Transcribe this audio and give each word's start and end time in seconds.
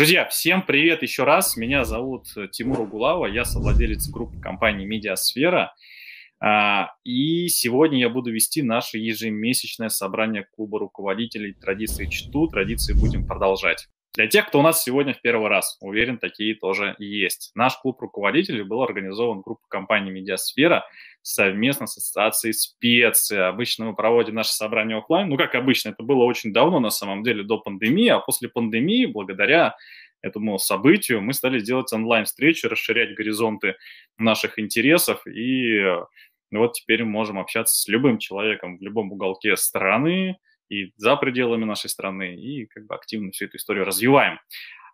Друзья, 0.00 0.24
всем 0.24 0.62
привет 0.62 1.02
еще 1.02 1.24
раз. 1.24 1.58
Меня 1.58 1.84
зовут 1.84 2.24
Тимур 2.52 2.80
Угулава, 2.80 3.26
я 3.26 3.44
совладелец 3.44 4.08
группы 4.08 4.40
компании 4.40 4.86
«Медиасфера». 4.86 5.74
А, 6.42 6.94
и 7.04 7.48
сегодня 7.48 8.00
я 8.00 8.08
буду 8.08 8.32
вести 8.32 8.62
наше 8.62 8.96
ежемесячное 8.96 9.90
собрание 9.90 10.46
клуба 10.56 10.78
руководителей 10.78 11.52
традиции 11.52 12.06
ЧТУ. 12.06 12.48
Традиции 12.48 12.94
будем 12.94 13.26
продолжать. 13.26 13.88
Для 14.14 14.26
тех, 14.26 14.48
кто 14.48 14.58
у 14.58 14.62
нас 14.62 14.82
сегодня 14.82 15.14
в 15.14 15.20
первый 15.20 15.48
раз, 15.48 15.76
уверен, 15.80 16.18
такие 16.18 16.56
тоже 16.56 16.96
есть. 16.98 17.52
Наш 17.54 17.76
клуб 17.76 18.00
руководителей 18.00 18.64
был 18.64 18.82
организован 18.82 19.40
группой 19.40 19.66
компании 19.68 20.10
«Медиасфера» 20.10 20.84
совместно 21.22 21.86
с 21.86 21.96
ассоциацией 21.96 22.54
специи. 22.54 23.38
Обычно 23.38 23.84
мы 23.84 23.94
проводим 23.94 24.34
наше 24.34 24.52
собрание 24.52 24.98
офлайн. 24.98 25.28
Ну, 25.28 25.36
как 25.36 25.54
обычно, 25.54 25.90
это 25.90 26.02
было 26.02 26.24
очень 26.24 26.52
давно, 26.52 26.80
на 26.80 26.90
самом 26.90 27.22
деле, 27.22 27.44
до 27.44 27.58
пандемии. 27.58 28.08
А 28.08 28.18
после 28.18 28.48
пандемии, 28.48 29.06
благодаря 29.06 29.76
этому 30.22 30.58
событию, 30.58 31.20
мы 31.20 31.32
стали 31.32 31.60
делать 31.60 31.92
онлайн-встречи, 31.92 32.66
расширять 32.66 33.14
горизонты 33.14 33.76
наших 34.18 34.58
интересов. 34.58 35.26
И 35.26 35.80
вот 36.50 36.72
теперь 36.72 37.04
мы 37.04 37.10
можем 37.10 37.38
общаться 37.38 37.74
с 37.74 37.88
любым 37.88 38.18
человеком 38.18 38.78
в 38.78 38.82
любом 38.82 39.12
уголке 39.12 39.56
страны, 39.56 40.36
и 40.68 40.92
за 40.96 41.16
пределами 41.16 41.64
нашей 41.64 41.90
страны, 41.90 42.36
и 42.36 42.66
как 42.66 42.86
бы 42.86 42.94
активно 42.94 43.32
всю 43.32 43.46
эту 43.46 43.56
историю 43.56 43.84
развиваем. 43.84 44.38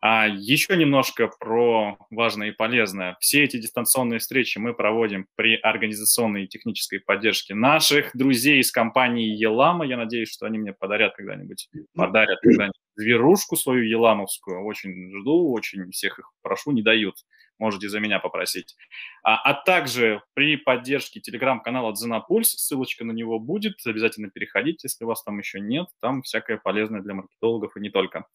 А 0.00 0.26
еще 0.26 0.76
немножко 0.76 1.28
про 1.28 1.96
важное 2.10 2.48
и 2.48 2.52
полезное. 2.52 3.16
Все 3.20 3.44
эти 3.44 3.58
дистанционные 3.58 4.18
встречи 4.18 4.58
мы 4.58 4.74
проводим 4.74 5.26
при 5.34 5.56
организационной 5.56 6.44
и 6.44 6.48
технической 6.48 7.00
поддержке 7.00 7.54
наших 7.54 8.10
друзей 8.14 8.60
из 8.60 8.70
компании 8.70 9.36
Елама. 9.36 9.86
Я 9.86 9.96
надеюсь, 9.96 10.30
что 10.30 10.46
они 10.46 10.58
мне 10.58 10.72
подарят 10.72 11.14
когда-нибудь, 11.16 11.68
подарят 11.94 12.40
когда-нибудь 12.40 12.76
зверушку 12.96 13.56
свою 13.56 13.84
еламовскую. 13.84 14.64
Очень 14.64 15.10
жду, 15.20 15.52
очень 15.52 15.90
всех 15.90 16.18
их 16.18 16.30
прошу, 16.42 16.72
не 16.72 16.82
дают 16.82 17.16
можете 17.58 17.88
за 17.88 18.00
меня 18.00 18.18
попросить. 18.18 18.76
А, 19.22 19.36
а 19.36 19.54
также 19.54 20.22
при 20.34 20.56
поддержке 20.56 21.20
телеграм-канала 21.20 21.92
Дзенопульс, 21.92 22.50
ссылочка 22.50 23.04
на 23.04 23.12
него 23.12 23.38
будет, 23.38 23.74
обязательно 23.86 24.30
переходите, 24.30 24.78
если 24.84 25.04
вас 25.04 25.22
там 25.22 25.38
еще 25.38 25.60
нет, 25.60 25.86
там 26.00 26.22
всякое 26.22 26.58
полезное 26.58 27.00
для 27.00 27.14
маркетологов 27.14 27.76
и 27.76 27.80
не 27.80 27.90
только. 27.90 28.26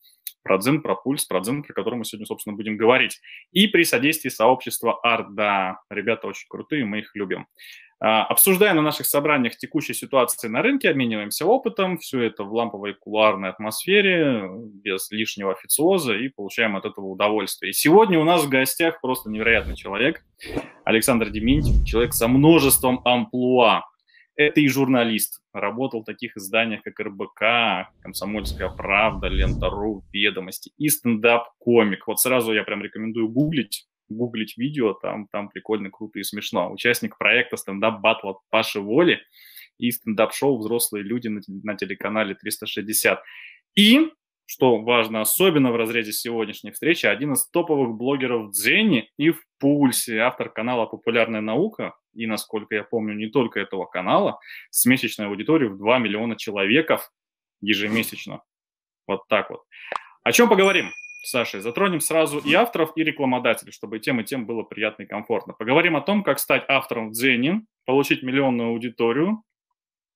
Про 0.44 0.58
Дзен, 0.58 0.82
про 0.82 0.96
Пульс, 0.96 1.26
про 1.26 1.40
Дзен, 1.40 1.62
про 1.62 1.74
который 1.74 1.96
мы 1.96 2.06
сегодня, 2.06 2.26
собственно, 2.26 2.56
будем 2.56 2.76
говорить. 2.76 3.20
И 3.52 3.68
при 3.68 3.84
содействии 3.84 4.30
сообщества 4.30 5.00
Арт, 5.04 5.36
да, 5.36 5.80
ребята 5.90 6.28
очень 6.28 6.48
крутые, 6.50 6.84
мы 6.86 7.00
их 7.00 7.12
любим. 7.16 7.46
А, 8.04 8.24
обсуждая 8.24 8.74
на 8.74 8.82
наших 8.82 9.06
собраниях 9.06 9.58
текущие 9.58 9.94
ситуации 9.94 10.48
на 10.48 10.64
рынке, 10.64 10.90
обмениваемся 10.90 11.46
опытом, 11.46 12.00
все 12.00 12.24
это 12.24 12.44
в 12.44 12.52
ламповой 12.52 12.96
кулуарной 12.96 13.50
атмосфере, 13.50 14.50
без 14.84 15.12
лишнего 15.12 15.52
официоза, 15.52 16.16
и 16.16 16.30
получаем 16.30 16.76
от 16.76 16.86
этого 16.86 17.06
удовольствие. 17.06 17.70
И 17.70 17.74
сегодня 17.74 18.18
у 18.18 18.24
нас 18.24 18.44
в 18.44 18.50
гостях 18.50 19.00
просто 19.02 19.30
невероятный 19.30 19.76
человек, 19.76 20.26
Александр 20.84 21.30
Дементьев, 21.30 21.86
человек 21.86 22.14
со 22.14 22.28
множеством 22.28 23.02
амплуа. 23.06 23.84
Это 24.36 24.62
и 24.62 24.68
журналист, 24.68 25.44
работал 25.54 26.02
в 26.02 26.06
таких 26.06 26.36
изданиях, 26.38 26.82
как 26.82 27.00
РБК, 27.00 27.92
«Комсомольская 28.02 28.70
правда», 28.70 29.28
«Лента.ру», 29.28 30.04
«Ведомости» 30.12 30.72
и 30.80 30.90
стендап-комик. 30.90 32.08
Вот 32.08 32.20
сразу 32.20 32.52
я 32.52 32.64
прям 32.64 32.82
рекомендую 32.82 33.30
гуглить, 33.30 33.86
гуглить 34.16 34.58
видео, 34.58 34.94
там, 34.94 35.28
там 35.32 35.50
прикольно, 35.50 35.90
круто 35.90 36.20
и 36.20 36.24
смешно. 36.24 36.72
Участник 36.72 37.18
проекта 37.18 37.58
стендап 37.58 38.02
батл 38.02 38.30
от 38.30 38.38
Паши 38.50 38.80
Воли 38.80 39.22
и 39.78 39.92
стендап-шоу 39.92 40.60
«Взрослые 40.60 41.04
люди» 41.04 41.28
на, 41.28 41.42
на 41.64 41.76
телеканале 41.76 42.36
360. 42.36 43.22
И, 43.76 44.12
что 44.46 44.82
важно 44.82 45.22
особенно 45.22 45.72
в 45.72 45.76
разрезе 45.76 46.12
сегодняшней 46.12 46.72
встречи, 46.72 47.06
один 47.06 47.34
из 47.34 47.48
топовых 47.50 47.96
блогеров 47.96 48.48
в 48.48 48.52
Дзене 48.52 49.10
и 49.18 49.32
в 49.32 49.42
Пульсе, 49.60 50.20
автор 50.20 50.50
канала 50.50 50.86
«Популярная 50.86 51.42
наука», 51.42 51.96
и, 52.14 52.28
насколько 52.28 52.76
я 52.76 52.84
помню, 52.84 53.16
не 53.16 53.28
только 53.28 53.60
этого 53.60 53.86
канала, 53.86 54.40
с 54.70 54.86
месячной 54.86 55.28
аудиторией 55.28 55.72
в 55.72 55.78
2 55.78 56.00
миллиона 56.00 56.36
человеков 56.36 57.12
ежемесячно. 57.62 58.42
Вот 59.08 59.28
так 59.28 59.50
вот. 59.50 59.62
О 60.24 60.32
чем 60.32 60.50
поговорим? 60.50 60.92
Сашей. 61.22 61.62
Затронем 61.62 62.02
сразу 62.02 62.40
и 62.40 62.54
авторов, 62.54 62.92
и 62.96 63.04
рекламодателей, 63.04 63.72
чтобы 63.72 63.98
и 63.98 64.00
тем, 64.00 64.20
и 64.20 64.24
тем 64.24 64.46
было 64.46 64.64
приятно 64.64 65.04
и 65.04 65.08
комфортно. 65.08 65.54
Поговорим 65.54 65.96
о 65.96 66.02
том, 66.02 66.24
как 66.24 66.40
стать 66.40 66.66
автором 66.68 67.10
в 67.10 67.12
Дзене, 67.14 67.64
получить 67.86 68.24
миллионную 68.24 68.70
аудиторию 68.70 69.44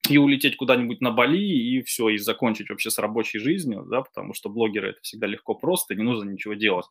и 0.09 0.17
улететь 0.17 0.57
куда-нибудь 0.57 1.01
на 1.01 1.11
Бали, 1.11 1.39
и 1.39 1.81
все, 1.81 2.09
и 2.09 2.17
закончить 2.17 2.69
вообще 2.69 2.89
с 2.89 2.97
рабочей 2.99 3.39
жизнью, 3.39 3.85
да, 3.89 4.01
потому 4.01 4.33
что 4.33 4.49
блогеры 4.49 4.89
это 4.91 4.99
всегда 5.01 5.27
легко 5.27 5.55
просто, 5.55 5.95
не 5.95 6.03
нужно 6.03 6.29
ничего 6.29 6.53
делать. 6.53 6.85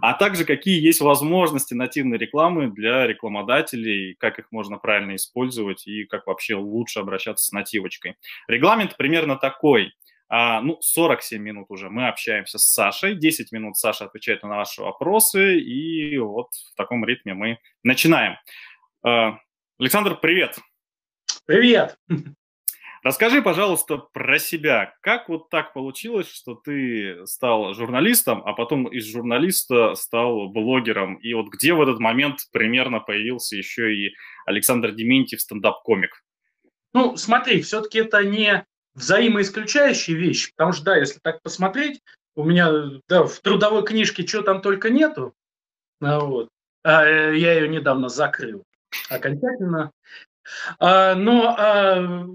А 0.00 0.14
также 0.14 0.44
какие 0.44 0.80
есть 0.80 1.00
возможности 1.00 1.74
нативной 1.74 2.18
рекламы 2.18 2.70
для 2.70 3.06
рекламодателей, 3.06 4.14
как 4.18 4.38
их 4.38 4.52
можно 4.52 4.78
правильно 4.78 5.16
использовать 5.16 5.86
и 5.86 6.04
как 6.04 6.26
вообще 6.26 6.54
лучше 6.54 7.00
обращаться 7.00 7.46
с 7.46 7.52
нативочкой. 7.52 8.14
Регламент 8.48 8.96
примерно 8.96 9.36
такой. 9.36 9.92
А, 10.34 10.62
ну, 10.62 10.78
47 10.80 11.42
минут 11.42 11.66
уже 11.68 11.90
мы 11.90 12.08
общаемся 12.08 12.56
с 12.56 12.72
Сашей, 12.72 13.16
10 13.16 13.52
минут 13.52 13.76
Саша 13.76 14.06
отвечает 14.06 14.42
на 14.42 14.48
наши 14.48 14.80
вопросы, 14.80 15.58
и 15.58 16.16
вот 16.16 16.46
в 16.72 16.74
таком 16.74 17.04
ритме 17.04 17.34
мы 17.34 17.58
начинаем. 17.82 18.38
А, 19.04 19.38
Александр, 19.78 20.18
привет! 20.18 20.58
Привет! 21.44 21.98
Расскажи, 23.02 23.42
пожалуйста, 23.42 23.98
про 23.98 24.38
себя. 24.38 24.94
Как 25.02 25.28
вот 25.28 25.50
так 25.50 25.74
получилось, 25.74 26.32
что 26.32 26.54
ты 26.54 27.26
стал 27.26 27.74
журналистом, 27.74 28.42
а 28.46 28.54
потом 28.54 28.86
из 28.86 29.04
журналиста 29.12 29.94
стал 29.96 30.48
блогером? 30.48 31.16
И 31.16 31.34
вот 31.34 31.48
где 31.48 31.74
в 31.74 31.82
этот 31.82 31.98
момент 31.98 32.38
примерно 32.52 33.00
появился 33.00 33.56
еще 33.56 33.94
и 33.94 34.14
Александр 34.46 34.92
Дементьев, 34.92 35.42
стендап-комик? 35.42 36.24
Ну, 36.94 37.18
смотри, 37.18 37.60
все-таки 37.60 37.98
это 37.98 38.24
не 38.24 38.64
взаимоисключающие 38.94 40.16
вещи, 40.16 40.52
потому 40.54 40.72
что, 40.72 40.84
да, 40.84 40.96
если 40.96 41.18
так 41.22 41.42
посмотреть, 41.42 42.00
у 42.34 42.44
меня 42.44 43.00
да, 43.08 43.24
в 43.24 43.38
трудовой 43.40 43.84
книжке 43.84 44.24
чего 44.24 44.42
там 44.42 44.62
только 44.62 44.90
нету, 44.90 45.34
а, 46.00 46.20
вот, 46.20 46.48
а, 46.82 47.04
э, 47.04 47.38
я 47.38 47.54
ее 47.54 47.68
недавно 47.68 48.08
закрыл 48.08 48.64
окончательно, 49.08 49.92
а, 50.78 51.14
но 51.14 51.54
а, 51.56 52.26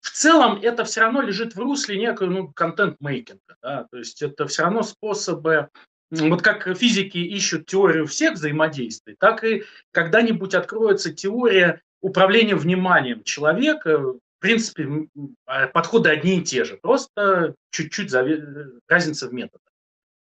в 0.00 0.10
целом 0.10 0.60
это 0.62 0.84
все 0.84 1.00
равно 1.02 1.22
лежит 1.22 1.54
в 1.54 1.58
русле 1.58 1.98
некого 1.98 2.28
ну, 2.28 2.52
контент-мейкинга, 2.52 3.56
да, 3.62 3.86
то 3.90 3.98
есть 3.98 4.22
это 4.22 4.46
все 4.46 4.64
равно 4.64 4.82
способы 4.82 5.68
вот 6.10 6.42
как 6.42 6.76
физики 6.76 7.18
ищут 7.18 7.66
теорию 7.66 8.06
всех 8.06 8.34
взаимодействий, 8.34 9.16
так 9.18 9.42
и 9.44 9.64
когда-нибудь 9.90 10.54
откроется 10.54 11.12
теория 11.12 11.80
управления 12.00 12.54
вниманием 12.54 13.24
человека 13.24 14.14
принципе, 14.44 15.08
а, 15.46 15.68
подходы 15.68 16.10
одни 16.10 16.38
и 16.38 16.42
те 16.42 16.64
же, 16.64 16.76
просто 16.76 17.54
чуть-чуть 17.70 18.10
заве... 18.10 18.44
разница 18.86 19.26
в 19.26 19.32
методах. 19.32 19.72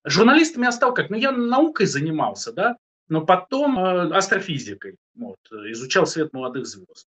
Журналистами 0.05 0.65
я 0.65 0.71
стал 0.71 0.94
как? 0.94 1.11
Ну, 1.11 1.17
я 1.17 1.33
наукой 1.33 1.87
занимался, 1.87 2.53
да, 2.53 2.77
но 3.09 3.27
потом 3.27 3.77
э, 3.81 4.15
астрофизикой, 4.15 4.95
вот, 5.16 5.39
изучал 5.50 6.06
свет 6.06 6.33
молодых 6.33 6.66
звезд. 6.66 7.09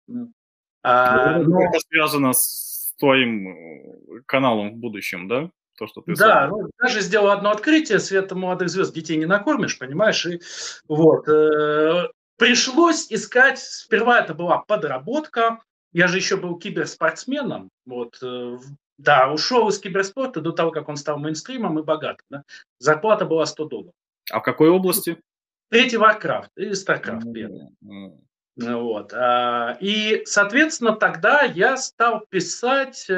А, 0.82 1.38
ну, 1.38 1.50
но... 1.52 1.62
Это 1.62 1.80
связано 1.88 2.34
с 2.34 2.96
твоим 2.98 3.50
э, 3.50 4.22
каналом 4.26 4.72
в 4.72 4.78
будущем, 4.78 5.28
да? 5.28 5.52
То, 5.78 5.86
что 5.86 6.02
ты 6.02 6.16
да, 6.16 6.48
ну, 6.48 6.72
даже 6.80 7.02
сделал 7.02 7.30
одно 7.30 7.52
открытие, 7.52 8.00
света 8.00 8.34
молодых 8.34 8.70
звезд 8.70 8.96
детей 8.96 9.18
не 9.18 9.28
накормишь, 9.28 9.78
понимаешь, 9.78 10.26
и 10.26 10.42
вот. 10.88 11.30
Э, 11.30 12.08
пришлось 12.38 13.12
искать, 13.12 13.60
сперва 13.60 14.22
это 14.22 14.34
была 14.34 14.58
подработка, 14.58 15.60
я 15.92 16.08
же 16.08 16.18
еще 16.18 16.38
был 16.38 16.58
киберспортсменом, 16.58 17.70
вот, 17.86 18.18
э, 18.22 18.58
да, 18.98 19.32
ушел 19.32 19.70
из 19.70 19.80
киберспорта 19.80 20.42
до 20.42 20.52
того, 20.52 20.72
как 20.72 20.90
он 20.90 20.98
стал 20.98 21.18
мейнстримом 21.18 21.80
и 21.80 21.84
богатым. 21.84 22.26
Да? 22.30 22.44
Зарплата 22.80 23.26
была 23.26 23.46
100 23.46 23.66
долларов. 23.66 23.94
А 24.32 24.40
в 24.40 24.44
какой 24.44 24.70
области? 24.70 25.20
Третий 25.70 25.98
Warcraft 25.98 26.50
и 26.58 26.72
StarCraft 26.72 27.32
первый. 27.32 27.70
Mm-hmm. 27.84 28.20
Вот. 28.58 29.14
А, 29.14 29.78
и, 29.80 30.24
соответственно, 30.26 30.94
тогда 30.94 31.44
я 31.44 31.78
стал 31.78 32.26
писать 32.30 33.06
э, 33.08 33.14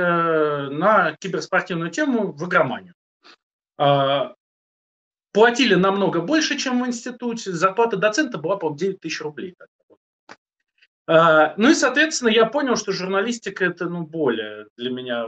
на 0.70 1.16
киберспортивную 1.20 1.90
тему 1.90 2.32
в 2.32 2.48
игроманию. 2.48 2.94
А, 3.78 4.36
платили 5.34 5.74
намного 5.74 6.22
больше, 6.22 6.58
чем 6.58 6.84
в 6.84 6.88
институте. 6.88 7.52
Зарплата 7.52 7.98
доцента 7.98 8.38
была, 8.38 8.58
по-моему, 8.58 8.78
9 8.78 9.00
тысяч 9.00 9.22
рублей. 9.22 9.56
А, 9.60 9.66
ну 11.08 11.70
и, 11.70 11.74
соответственно, 11.74 12.30
я 12.30 12.46
понял, 12.46 12.76
что 12.76 12.92
журналистика 12.92 13.66
это, 13.66 13.90
ну, 13.90 14.06
более 14.06 14.68
для 14.78 14.92
меня 14.92 15.28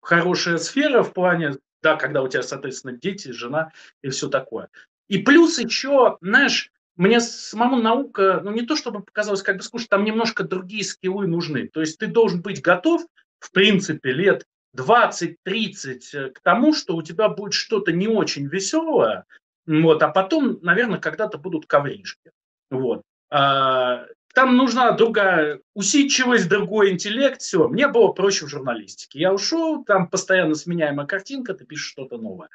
хорошая 0.00 0.58
сфера 0.58 1.02
в 1.02 1.12
плане, 1.12 1.56
да, 1.82 1.96
когда 1.96 2.22
у 2.22 2.28
тебя, 2.28 2.42
соответственно, 2.42 2.96
дети, 2.96 3.28
жена 3.28 3.72
и 4.02 4.10
все 4.10 4.28
такое. 4.28 4.68
И 5.08 5.18
плюс 5.18 5.58
еще, 5.58 6.18
знаешь, 6.20 6.70
мне 6.96 7.20
самому 7.20 7.76
наука, 7.76 8.40
ну 8.44 8.50
не 8.50 8.62
то 8.62 8.76
чтобы 8.76 9.02
показалось 9.02 9.42
как 9.42 9.56
бы 9.56 9.62
скучно, 9.62 9.88
там 9.90 10.04
немножко 10.04 10.44
другие 10.44 10.84
скиллы 10.84 11.26
нужны. 11.26 11.68
То 11.68 11.80
есть 11.80 11.98
ты 11.98 12.06
должен 12.06 12.42
быть 12.42 12.60
готов, 12.60 13.06
в 13.38 13.50
принципе, 13.52 14.12
лет 14.12 14.46
20-30 14.76 15.36
э, 16.14 16.30
к 16.30 16.40
тому, 16.40 16.74
что 16.74 16.96
у 16.96 17.02
тебя 17.02 17.28
будет 17.28 17.54
что-то 17.54 17.92
не 17.92 18.08
очень 18.08 18.46
веселое, 18.46 19.24
Вот, 19.66 20.02
а 20.02 20.08
потом, 20.08 20.58
наверное, 20.62 20.98
когда-то 20.98 21.38
будут 21.38 21.66
ковришки. 21.66 22.30
Вот. 22.70 23.02
А, 23.30 24.06
там 24.34 24.56
нужна 24.56 24.92
другая 24.92 25.60
усидчивость, 25.74 26.48
другой 26.48 26.90
интеллект, 26.90 27.40
все. 27.40 27.68
Мне 27.68 27.88
было 27.88 28.08
проще 28.08 28.46
в 28.46 28.48
журналистике. 28.48 29.20
Я 29.20 29.32
ушел, 29.32 29.84
там 29.84 30.08
постоянно 30.08 30.54
сменяемая 30.54 31.06
картинка, 31.06 31.54
ты 31.54 31.64
пишешь 31.64 31.90
что-то 31.90 32.18
новое. 32.18 32.48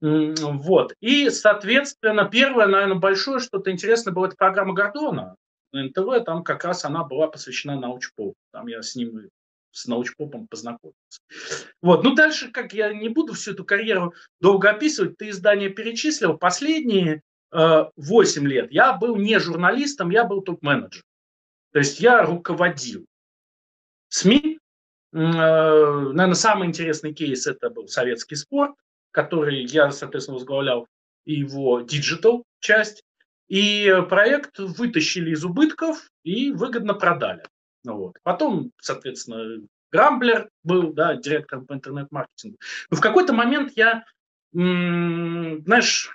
Вот. 0.00 0.94
И, 1.00 1.28
соответственно, 1.30 2.24
первое, 2.24 2.68
наверное, 2.68 2.98
большое 2.98 3.40
что-то 3.40 3.70
интересное 3.72 4.12
было, 4.12 4.26
это 4.26 4.36
программа 4.36 4.74
Гордона 4.74 5.34
на 5.72 5.84
НТВ. 5.84 6.24
Там 6.24 6.44
как 6.44 6.64
раз 6.64 6.84
она 6.84 7.02
была 7.02 7.26
посвящена 7.26 7.78
научпопу. 7.78 8.34
Там 8.52 8.68
я 8.68 8.82
с 8.82 8.94
ним 8.94 9.28
с 9.72 9.86
научпопом 9.86 10.46
познакомился. 10.48 11.20
Вот. 11.82 12.04
Ну, 12.04 12.14
дальше, 12.14 12.50
как 12.50 12.72
я 12.72 12.92
не 12.92 13.08
буду 13.08 13.34
всю 13.34 13.52
эту 13.52 13.64
карьеру 13.64 14.14
долго 14.40 14.70
описывать, 14.70 15.16
ты 15.16 15.30
издание 15.30 15.68
перечислил. 15.68 16.38
Последние 16.38 17.22
8 17.50 18.46
лет 18.46 18.70
я 18.70 18.92
был 18.92 19.16
не 19.16 19.38
журналистом, 19.38 20.10
я 20.10 20.24
был 20.24 20.42
топ-менеджером. 20.42 21.06
То 21.72 21.78
есть 21.78 22.00
я 22.00 22.22
руководил 22.22 23.06
СМИ. 24.08 24.58
Э, 25.12 25.16
наверное, 25.16 26.34
самый 26.34 26.68
интересный 26.68 27.14
кейс 27.14 27.46
это 27.46 27.70
был 27.70 27.88
советский 27.88 28.36
спорт, 28.36 28.74
который 29.10 29.64
я, 29.64 29.90
соответственно, 29.90 30.36
возглавлял 30.36 30.86
его 31.24 31.80
digital 31.80 32.44
часть. 32.60 33.02
И 33.48 33.90
проект 34.10 34.58
вытащили 34.58 35.30
из 35.30 35.44
убытков 35.44 36.10
и 36.22 36.52
выгодно 36.52 36.92
продали. 36.92 37.42
Вот. 37.84 38.16
Потом, 38.22 38.72
соответственно, 38.78 39.66
Рамблер 39.90 40.50
был, 40.64 40.92
да, 40.92 41.16
директором 41.16 41.66
по 41.66 41.72
интернет-маркетингу. 41.72 42.58
Но 42.90 42.96
в 42.98 43.00
какой-то 43.00 43.32
момент 43.32 43.72
я, 43.74 44.04
знаешь, 44.52 46.14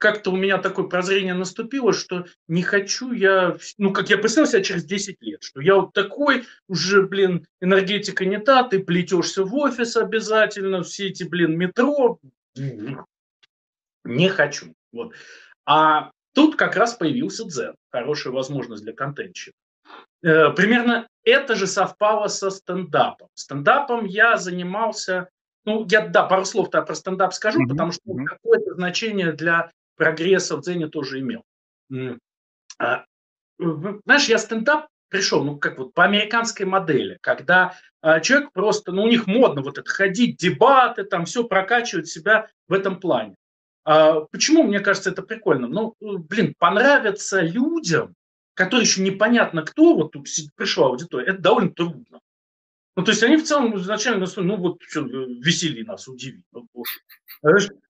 как-то 0.00 0.32
у 0.32 0.36
меня 0.36 0.56
такое 0.56 0.86
прозрение 0.86 1.34
наступило, 1.34 1.92
что 1.92 2.24
не 2.48 2.62
хочу 2.62 3.12
я, 3.12 3.58
ну, 3.76 3.92
как 3.92 4.08
я 4.08 4.16
представил 4.16 4.48
себя 4.48 4.62
через 4.62 4.84
10 4.84 5.18
лет, 5.20 5.42
что 5.42 5.60
я 5.60 5.76
вот 5.76 5.92
такой 5.92 6.46
уже, 6.68 7.02
блин, 7.02 7.46
энергетика 7.60 8.24
не 8.24 8.38
та, 8.38 8.62
ты 8.64 8.80
плетешься 8.80 9.44
в 9.44 9.54
офис 9.54 9.96
обязательно, 9.96 10.82
все 10.82 11.08
эти, 11.08 11.24
блин, 11.24 11.56
метро, 11.58 12.18
не 14.04 14.28
хочу. 14.30 14.74
Вот. 14.90 15.12
А 15.66 16.12
тут 16.34 16.56
как 16.56 16.76
раз 16.76 16.94
появился 16.94 17.44
Дзен, 17.44 17.74
хорошая 17.90 18.32
возможность 18.32 18.82
для 18.82 18.94
контентщика. 18.94 19.54
Э, 20.22 20.50
примерно 20.50 21.08
это 21.24 21.54
же 21.54 21.66
совпало 21.66 22.28
со 22.28 22.48
стендапом. 22.50 23.28
Стендапом 23.34 24.06
я 24.06 24.38
занимался, 24.38 25.28
ну, 25.66 25.86
я, 25.90 26.08
да, 26.08 26.24
пару 26.24 26.46
слов-то 26.46 26.80
про 26.80 26.94
стендап 26.94 27.34
скажу, 27.34 27.62
mm-hmm. 27.62 27.68
потому 27.68 27.92
что 27.92 28.02
mm-hmm. 28.06 28.24
какое-то 28.24 28.74
значение 28.76 29.32
для 29.32 29.70
прогресса 30.00 30.56
в 30.56 30.62
Дзене 30.62 30.88
тоже 30.88 31.20
имел. 31.20 31.44
А, 32.78 33.04
знаешь, 33.58 34.28
я 34.30 34.38
стендап 34.38 34.86
пришел, 35.10 35.44
ну, 35.44 35.58
как 35.58 35.76
вот 35.76 35.92
по 35.92 36.04
американской 36.04 36.64
модели, 36.64 37.18
когда 37.20 37.74
а, 38.00 38.20
человек 38.20 38.50
просто, 38.52 38.92
ну, 38.92 39.02
у 39.02 39.08
них 39.08 39.26
модно 39.26 39.60
вот 39.60 39.76
это 39.76 39.90
ходить, 39.90 40.38
дебаты, 40.38 41.04
там 41.04 41.26
все 41.26 41.44
прокачивать 41.44 42.08
себя 42.08 42.48
в 42.66 42.72
этом 42.72 42.98
плане. 42.98 43.34
А, 43.84 44.20
почему, 44.20 44.62
мне 44.62 44.80
кажется, 44.80 45.10
это 45.10 45.20
прикольно? 45.22 45.68
Ну, 45.68 45.94
блин, 46.00 46.54
понравится 46.58 47.42
людям, 47.42 48.14
которые 48.54 48.86
еще 48.86 49.02
непонятно 49.02 49.62
кто, 49.62 49.94
вот 49.94 50.12
тут 50.12 50.28
пришла 50.56 50.86
аудитория, 50.86 51.26
это 51.26 51.42
довольно 51.42 51.74
трудно. 51.74 52.20
Ну, 52.96 53.04
то 53.04 53.12
есть 53.12 53.22
они 53.22 53.36
в 53.36 53.44
целом 53.44 53.76
изначально, 53.76 54.26
ну, 54.36 54.56
вот, 54.56 54.78
что, 54.82 55.00
весели 55.00 55.82
нас, 55.84 56.08
удиви. 56.08 56.42
Ну, 56.52 56.66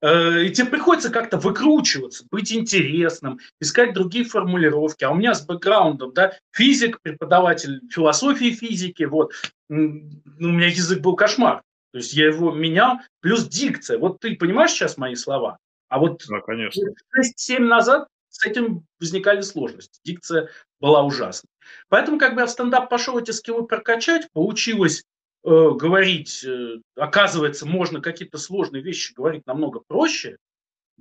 э, 0.01 0.43
и 0.45 0.51
тебе 0.51 0.67
приходится 0.67 1.09
как-то 1.09 1.37
выкручиваться, 1.37 2.25
быть 2.31 2.53
интересным, 2.53 3.39
искать 3.59 3.93
другие 3.93 4.25
формулировки. 4.25 5.03
А 5.03 5.11
у 5.11 5.15
меня 5.15 5.33
с 5.33 5.45
бэкграундом, 5.45 6.13
да, 6.13 6.33
физик, 6.51 7.01
преподаватель 7.01 7.81
философии 7.89 8.51
физики, 8.51 9.03
вот, 9.03 9.33
ну, 9.69 10.09
у 10.39 10.51
меня 10.51 10.67
язык 10.67 11.01
был 11.01 11.15
кошмар. 11.15 11.63
То 11.91 11.97
есть 11.97 12.13
я 12.13 12.27
его 12.27 12.51
менял, 12.51 12.99
плюс 13.19 13.45
дикция. 13.45 13.97
Вот 13.97 14.19
ты 14.19 14.35
понимаешь 14.35 14.71
сейчас 14.71 14.97
мои 14.97 15.15
слова? 15.15 15.57
А 15.89 15.99
вот 15.99 16.23
да, 16.29 16.39
конечно. 16.39 16.81
6-7 17.19 17.59
назад 17.59 18.07
с 18.29 18.45
этим 18.45 18.85
возникали 18.99 19.41
сложности. 19.41 19.99
Дикция 20.05 20.49
была 20.79 21.03
ужасной. 21.03 21.49
Поэтому, 21.89 22.17
бы 22.33 22.41
я 22.41 22.47
в 22.47 22.51
стендап 22.51 22.89
пошел 22.89 23.17
эти 23.17 23.31
скиллы 23.31 23.65
прокачать, 23.65 24.29
получилось 24.33 25.03
э, 25.43 25.49
говорить, 25.49 26.43
э, 26.43 26.79
оказывается, 26.95 27.65
можно 27.65 28.01
какие-то 28.01 28.37
сложные 28.37 28.81
вещи 28.83 29.13
говорить 29.13 29.45
намного 29.45 29.81
проще. 29.87 30.37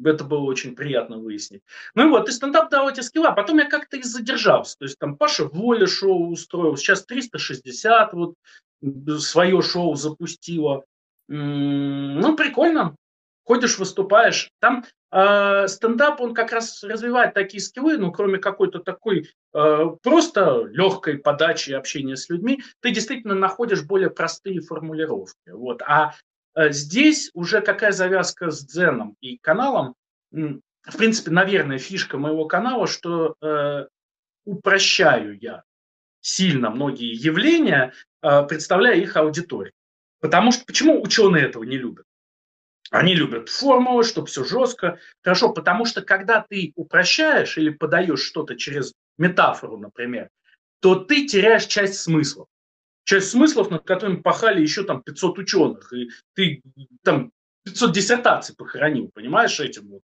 Это 0.03 0.25
было 0.25 0.41
очень 0.41 0.75
приятно 0.75 1.19
выяснить. 1.19 1.63
Ну 1.95 2.07
и 2.07 2.11
вот, 2.11 2.29
и 2.29 2.33
стендап 2.33 2.71
дал 2.71 2.89
эти. 2.89 3.01
А 3.27 3.33
потом 3.33 3.59
я 3.59 3.67
как-то 3.67 3.97
и 3.99 4.03
задержался. 4.03 4.79
То 4.79 4.85
есть 4.85 4.99
там 4.99 5.17
Паша 5.17 5.45
Воля 5.45 5.87
шоу 5.87 6.31
устроил, 6.31 6.77
сейчас 6.77 7.05
360 7.05 8.13
вот 8.15 8.35
свое 9.19 9.61
шоу 9.61 9.95
запустила. 9.97 10.85
Ну, 11.29 12.37
прикольно 12.37 12.97
ходишь, 13.51 13.81
выступаешь. 13.81 14.53
Там 14.61 14.85
э, 15.11 15.67
стендап, 15.67 16.21
он 16.21 16.35
как 16.35 16.53
раз 16.53 16.85
развивает 16.85 17.35
такие 17.35 17.61
скиллы, 17.61 17.99
ну, 17.99 18.13
кроме 18.13 18.39
какой-то 18.39 18.79
такой 18.79 19.29
э, 19.53 19.87
просто 20.05 20.67
легкой 20.67 21.19
подачи 21.19 21.73
общения 21.73 22.15
с 22.15 22.29
людьми, 22.29 22.63
ты 22.79 22.93
действительно 22.93 23.35
находишь 23.35 23.83
более 23.83 24.11
простые 24.11 24.61
формулировки. 24.61 25.51
Вот. 25.51 25.83
А 25.83 26.15
э, 26.55 26.71
здесь 26.71 27.33
уже 27.35 27.61
какая 27.61 27.91
завязка 27.91 28.53
с 28.53 28.65
дзеном 28.65 29.17
и 29.21 29.37
каналом, 29.39 29.97
в 30.31 30.97
принципе, 30.97 31.33
наверное, 31.33 31.79
фишка 31.79 32.19
моего 32.19 32.45
канала, 32.45 32.87
что 32.87 33.35
э, 33.43 33.87
упрощаю 34.45 35.37
я 35.41 35.65
сильно 36.21 36.71
многие 36.71 37.13
явления, 37.13 37.95
э, 38.23 38.45
представляя 38.45 38.95
их 38.95 39.17
аудитории. 39.17 39.73
Потому 40.21 40.53
что 40.53 40.65
почему 40.67 41.03
ученые 41.03 41.47
этого 41.47 41.65
не 41.65 41.79
любят? 41.79 42.05
Они 42.91 43.15
любят 43.15 43.49
формулы, 43.49 44.03
чтобы 44.03 44.27
все 44.27 44.45
жестко. 44.45 44.99
Хорошо, 45.23 45.51
потому 45.53 45.85
что 45.85 46.03
когда 46.03 46.45
ты 46.49 46.73
упрощаешь 46.75 47.57
или 47.57 47.71
подаешь 47.71 48.23
что-то 48.23 48.57
через 48.57 48.93
метафору, 49.17 49.79
например, 49.79 50.29
то 50.81 50.97
ты 50.97 51.27
теряешь 51.27 51.67
часть 51.67 52.01
смыслов. 52.01 52.49
Часть 53.05 53.31
смыслов, 53.31 53.71
над 53.71 53.85
которыми 53.85 54.17
пахали 54.17 54.61
еще 54.61 54.83
там 54.83 55.03
500 55.03 55.39
ученых. 55.39 55.93
И 55.93 56.11
ты 56.35 56.63
там 57.05 57.31
500 57.65 57.93
диссертаций 57.93 58.57
похоронил, 58.57 59.11
понимаешь, 59.15 59.61
этим 59.61 59.89
вот. 59.89 60.03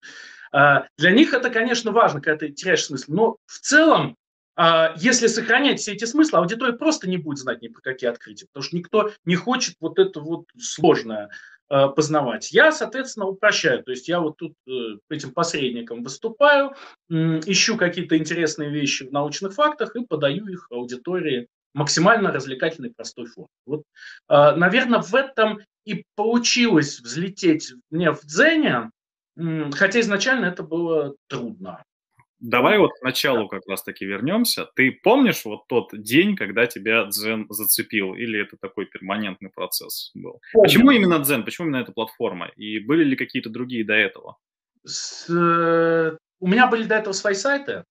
А, 0.53 0.87
для 0.99 1.11
них 1.11 1.33
это, 1.33 1.51
конечно, 1.51 1.91
важно, 1.91 2.21
когда 2.21 2.47
ты 2.47 2.53
теряешь 2.53 2.85
смысл. 2.85 3.13
Но 3.13 3.37
в 3.47 3.59
целом, 3.61 4.17
а, 4.57 4.95
если 4.97 5.27
сохранять 5.27 5.81
все 5.81 5.93
эти 5.93 6.05
смыслы, 6.05 6.39
аудитория 6.39 6.75
просто 6.75 7.09
не 7.09 7.17
будет 7.17 7.39
знать 7.39 7.63
ни 7.63 7.69
про 7.69 7.81
какие 7.81 8.11
открытия, 8.11 8.47
потому 8.47 8.63
что 8.63 8.77
никто 8.77 9.11
не 9.25 9.37
хочет 9.37 9.77
вот 9.81 9.99
это 9.99 10.21
вот 10.21 10.47
сложное 10.59 11.31
познавать. 11.69 12.53
Я, 12.53 12.73
соответственно, 12.73 13.27
упрощаю. 13.27 13.83
То 13.83 13.91
есть 13.91 14.09
я 14.09 14.21
вот 14.21 14.37
тут 14.37 14.55
э, 14.69 14.99
этим 15.09 15.33
посредником 15.33 16.03
выступаю, 16.03 16.75
ищу 17.09 17.77
какие-то 17.77 18.17
интересные 18.19 18.71
вещи 18.71 19.05
в 19.05 19.13
научных 19.13 19.55
фактах 19.55 19.97
и 19.97 20.05
подаю 20.05 20.47
их 20.47 20.67
аудитории 20.71 21.49
максимально 21.73 22.33
развлекательной, 22.33 22.93
простой 22.95 23.27
форме. 23.27 23.49
Вот, 23.67 23.83
э, 24.29 24.55
наверное, 24.57 25.01
в 25.01 25.15
этом 25.15 25.61
и 25.85 26.05
получилось 26.15 27.01
взлететь 27.01 27.73
мне 27.91 28.11
в 28.13 28.23
Дзене, 28.23 28.91
хотя 29.37 30.01
изначально 30.01 30.47
это 30.47 30.63
было 30.63 31.15
трудно. 31.29 31.83
Давай 32.47 32.79
вот 32.79 32.91
к 32.93 33.03
началу 33.03 33.49
как 33.49 33.63
раз-таки 33.67 34.05
вернемся. 34.05 34.67
Ты 34.77 34.93
помнишь 34.93 35.47
вот 35.47 35.67
тот 35.67 35.89
день, 35.93 36.37
когда 36.37 36.67
тебя 36.67 37.07
Дзен 37.07 37.47
зацепил? 37.49 38.15
Или 38.15 38.43
это 38.43 38.59
такой 38.61 38.85
перманентный 38.85 39.49
процесс 39.49 40.11
был? 40.15 40.43
Помню. 40.53 40.69
Почему 40.69 40.91
именно 40.91 41.19
Дзен? 41.21 41.45
Почему 41.45 41.69
именно 41.69 41.81
эта 41.81 41.93
платформа? 41.93 42.51
И 42.57 42.81
были 42.81 43.03
ли 43.03 43.17
какие-то 43.17 43.49
другие 43.49 43.83
до 43.83 43.95
этого? 43.95 44.37
С, 44.85 45.27
э, 45.31 46.19
у 46.39 46.47
меня 46.47 46.67
были 46.67 46.85
до 46.85 46.97
этого 46.97 47.15
свои 47.15 47.33
сайты. 47.33 47.85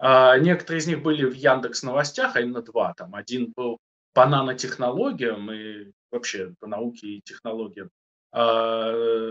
А, 0.00 0.36
некоторые 0.38 0.80
из 0.80 0.88
них 0.88 1.00
были 1.00 1.24
в 1.24 1.34
Яндекс 1.34 1.84
Новостях, 1.84 2.34
а 2.34 2.40
именно 2.40 2.62
два. 2.62 2.92
Там 2.94 3.14
один 3.14 3.52
был 3.54 3.78
по 4.14 4.26
нанотехнологиям 4.26 5.52
и 5.52 5.92
вообще 6.10 6.54
по 6.58 6.66
науке 6.66 7.06
и 7.06 7.20
технологиям. 7.20 7.90
А, 8.32 9.30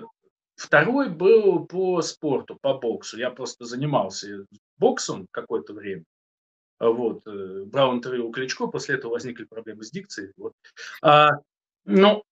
Второй 0.59 1.07
был 1.09 1.65
по 1.65 2.01
спорту, 2.01 2.57
по 2.61 2.73
боксу. 2.73 3.17
Я 3.17 3.29
просто 3.29 3.63
занимался 3.63 4.45
боксом 4.77 5.25
какое-то 5.31 5.73
время. 5.73 6.03
Вот. 6.81 7.25
Э, 7.25 7.63
брал 7.65 7.93
интервью 7.93 8.27
у 8.27 8.31
Кличко, 8.31 8.67
после 8.67 8.95
этого 8.95 9.13
возникли 9.13 9.45
проблемы 9.45 9.83
с 9.83 9.91
дикцией. 9.91 10.33
Вот. 10.35 10.51
А, 11.01 11.29
но 11.85 12.23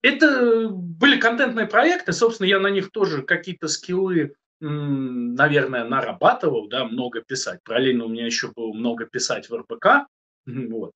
это 0.00 0.70
были 0.70 1.20
контентные 1.20 1.66
проекты, 1.66 2.14
собственно, 2.14 2.46
я 2.46 2.58
на 2.58 2.68
них 2.68 2.90
тоже 2.90 3.22
какие-то 3.22 3.68
скиллы, 3.68 4.34
наверное, 4.60 5.84
нарабатывал, 5.84 6.68
да, 6.68 6.86
много 6.86 7.20
писать. 7.20 7.60
Параллельно 7.64 8.06
у 8.06 8.08
меня 8.08 8.24
еще 8.24 8.50
было 8.50 8.72
много 8.72 9.04
писать 9.04 9.50
в 9.50 9.54
РБК. 9.54 10.06
Вот. 10.46 10.92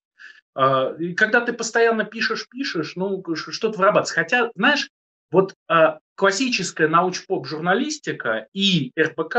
А, 0.54 0.94
и 0.98 1.12
когда 1.12 1.42
ты 1.42 1.52
постоянно 1.52 2.04
пишешь, 2.04 2.48
пишешь, 2.48 2.96
ну, 2.96 3.22
что-то 3.34 3.76
вырабатывается. 3.76 4.14
Хотя, 4.14 4.50
знаешь, 4.54 4.88
вот 5.30 5.54
а, 5.68 5.98
классическая 6.14 6.88
науч-поп-журналистика 6.88 8.48
и 8.52 8.92
РБК, 8.98 9.36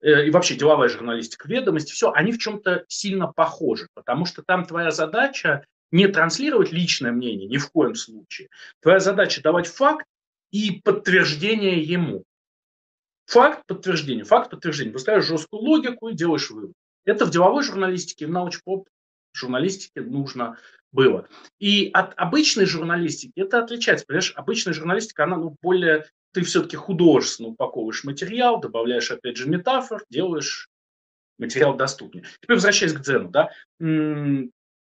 э, 0.00 0.26
и 0.26 0.30
вообще 0.30 0.54
деловая 0.54 0.88
журналистика, 0.88 1.48
ведомости, 1.48 1.92
все, 1.92 2.12
они 2.12 2.32
в 2.32 2.38
чем-то 2.38 2.84
сильно 2.88 3.26
похожи, 3.26 3.88
потому 3.94 4.24
что 4.24 4.42
там 4.42 4.64
твоя 4.64 4.90
задача 4.90 5.64
не 5.90 6.08
транслировать 6.08 6.72
личное 6.72 7.12
мнение, 7.12 7.48
ни 7.48 7.58
в 7.58 7.70
коем 7.70 7.94
случае. 7.94 8.48
Твоя 8.80 9.00
задача 9.00 9.42
давать 9.42 9.66
факт 9.66 10.06
и 10.50 10.80
подтверждение 10.82 11.80
ему. 11.80 12.24
Факт, 13.26 13.64
подтверждение, 13.66 14.24
факт, 14.24 14.50
подтверждение. 14.50 14.92
Выставляешь 14.92 15.26
жесткую 15.26 15.62
логику 15.62 16.08
и 16.08 16.14
делаешь 16.14 16.50
вывод. 16.50 16.72
Это 17.04 17.24
в 17.24 17.30
деловой 17.30 17.62
журналистике, 17.62 18.26
в 18.26 18.30
научпоп 18.30 18.88
журналистике 19.32 20.00
нужно 20.00 20.58
было. 20.96 21.28
И 21.60 21.90
от 21.92 22.14
обычной 22.16 22.66
журналистики 22.66 23.38
это 23.38 23.62
отличается. 23.62 24.06
Понимаешь, 24.06 24.32
обычная 24.34 24.72
журналистика, 24.72 25.24
она 25.24 25.36
ну, 25.36 25.56
более... 25.62 26.06
Ты 26.32 26.42
все-таки 26.42 26.76
художественно 26.76 27.50
упаковываешь 27.50 28.04
материал, 28.04 28.60
добавляешь, 28.60 29.10
опять 29.10 29.36
же, 29.36 29.48
метафор, 29.48 30.02
делаешь 30.10 30.68
материал 31.38 31.76
доступнее. 31.76 32.24
Теперь 32.40 32.56
возвращаясь 32.56 32.92
к 32.92 33.00
Дзену, 33.00 33.30
да. 33.30 33.50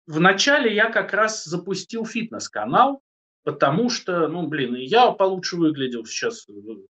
Вначале 0.05 0.73
я 0.73 0.89
как 0.89 1.13
раз 1.13 1.43
запустил 1.45 2.05
фитнес-канал, 2.05 3.01
потому 3.43 3.89
что, 3.89 4.27
ну, 4.27 4.47
блин, 4.47 4.75
я 4.75 5.11
получше 5.11 5.57
выглядел 5.57 6.05
сейчас, 6.05 6.47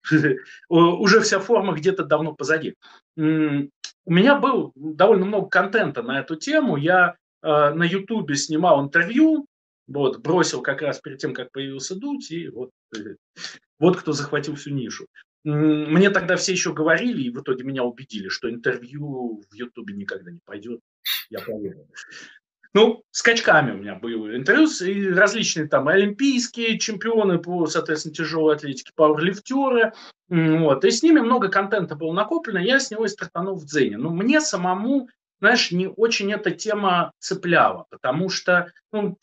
уже 0.70 1.22
вся 1.22 1.40
форма 1.40 1.74
где-то 1.74 2.04
давно 2.04 2.34
позади. 2.34 2.76
У 3.18 4.14
меня 4.14 4.36
был 4.36 4.72
довольно 4.76 5.26
много 5.26 5.48
контента 5.48 6.02
на 6.02 6.20
эту 6.20 6.36
тему, 6.36 6.76
я 6.76 7.10
э, 7.10 7.14
на 7.42 7.84
Ютубе 7.84 8.36
снимал 8.36 8.84
интервью, 8.84 9.46
вот, 9.88 10.20
бросил 10.20 10.62
как 10.62 10.82
раз 10.82 11.00
перед 11.00 11.20
тем, 11.20 11.34
как 11.34 11.52
появился 11.52 11.96
Дудь, 11.96 12.32
и 12.32 12.48
вот, 12.50 12.72
э, 12.96 13.16
вот 13.80 13.98
кто 13.98 14.14
захватил 14.14 14.56
всю 14.56 14.72
нишу. 14.72 15.06
Мне 15.44 16.12
тогда 16.12 16.36
все 16.36 16.52
еще 16.52 16.72
говорили, 16.72 17.24
и 17.24 17.32
в 17.32 17.42
итоге 17.42 17.64
меня 17.64 17.84
убедили, 17.84 18.28
что 18.30 18.50
интервью 18.50 19.42
в 19.50 19.54
Ютубе 19.56 19.96
никогда 19.96 20.32
не 20.32 20.40
пойдет. 20.46 20.80
Я 21.30 21.40
поверил. 21.40 21.88
Ну, 22.74 23.04
скачками 23.12 23.72
у 23.72 23.78
меня 23.78 23.96
были 23.96 24.38
интервью, 24.38 24.68
и 24.68 25.10
различные 25.10 25.68
там 25.68 25.90
олимпийские 25.90 26.80
чемпионы 26.80 27.38
по, 27.38 27.66
соответственно, 27.68 28.16
тяжелой 28.16 28.56
атлетике, 28.56 28.92
пауэрлифтеры, 28.96 29.92
вот, 30.30 30.86
и 30.86 30.92
с 30.92 31.04
ними 31.04 31.20
много 31.20 31.50
контента 31.50 31.96
было 31.96 32.14
накоплено, 32.14 32.60
я 32.60 32.80
с 32.80 32.90
него 32.90 33.04
и 33.04 33.10
стартанул 33.10 33.56
в 33.56 33.66
Дзене. 33.66 33.98
Но 33.98 34.10
мне 34.12 34.40
самому, 34.40 35.10
знаешь, 35.42 35.72
не 35.72 35.88
очень 35.88 36.32
эта 36.32 36.52
тема 36.52 37.12
цепляла, 37.20 37.86
потому 37.90 38.30
что, 38.30 38.72
ну, 38.92 39.18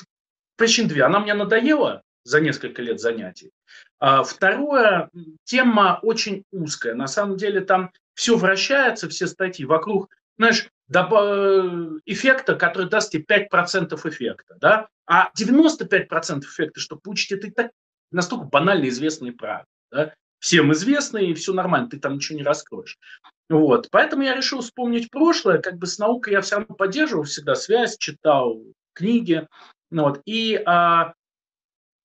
причин 0.56 0.88
две, 0.88 1.04
она 1.04 1.20
мне 1.20 1.34
надоела 1.34 2.02
за 2.24 2.40
несколько 2.40 2.82
лет 2.82 3.00
занятий, 3.00 3.50
а 3.98 4.22
второе, 4.22 5.10
тема 5.44 5.98
очень 6.02 6.44
узкая, 6.52 6.94
на 6.94 7.06
самом 7.06 7.36
деле 7.36 7.60
там 7.60 7.92
все 8.14 8.36
вращается, 8.36 9.08
все 9.08 9.26
статьи 9.26 9.64
вокруг 9.64 10.10
знаешь, 10.38 10.68
эффекта, 12.06 12.54
который 12.54 12.88
даст 12.88 13.12
тебе 13.12 13.24
5% 13.24 14.08
эффекта, 14.08 14.56
да? 14.60 14.88
А 15.06 15.30
95% 15.38 16.44
эффекта, 16.44 16.80
что 16.80 16.96
получить, 16.96 17.32
это 17.32 17.48
и 17.48 17.50
так 17.50 17.72
настолько 18.10 18.44
банально 18.44 18.88
известные 18.88 19.32
правила, 19.32 19.66
да? 19.90 20.14
Всем 20.38 20.72
известные, 20.72 21.30
и 21.30 21.34
все 21.34 21.52
нормально, 21.52 21.88
ты 21.88 21.98
там 21.98 22.14
ничего 22.14 22.38
не 22.38 22.44
раскроешь. 22.44 22.96
Вот, 23.48 23.88
поэтому 23.90 24.22
я 24.22 24.34
решил 24.34 24.60
вспомнить 24.60 25.10
прошлое, 25.10 25.58
как 25.58 25.78
бы 25.78 25.86
с 25.86 25.98
наукой 25.98 26.34
я 26.34 26.42
все 26.42 26.56
равно 26.56 26.74
поддерживал 26.74 27.24
всегда 27.24 27.54
связь, 27.54 27.96
читал 27.98 28.62
книги, 28.92 29.48
ну 29.90 30.04
вот, 30.04 30.20
и, 30.26 30.62
а, 30.66 31.14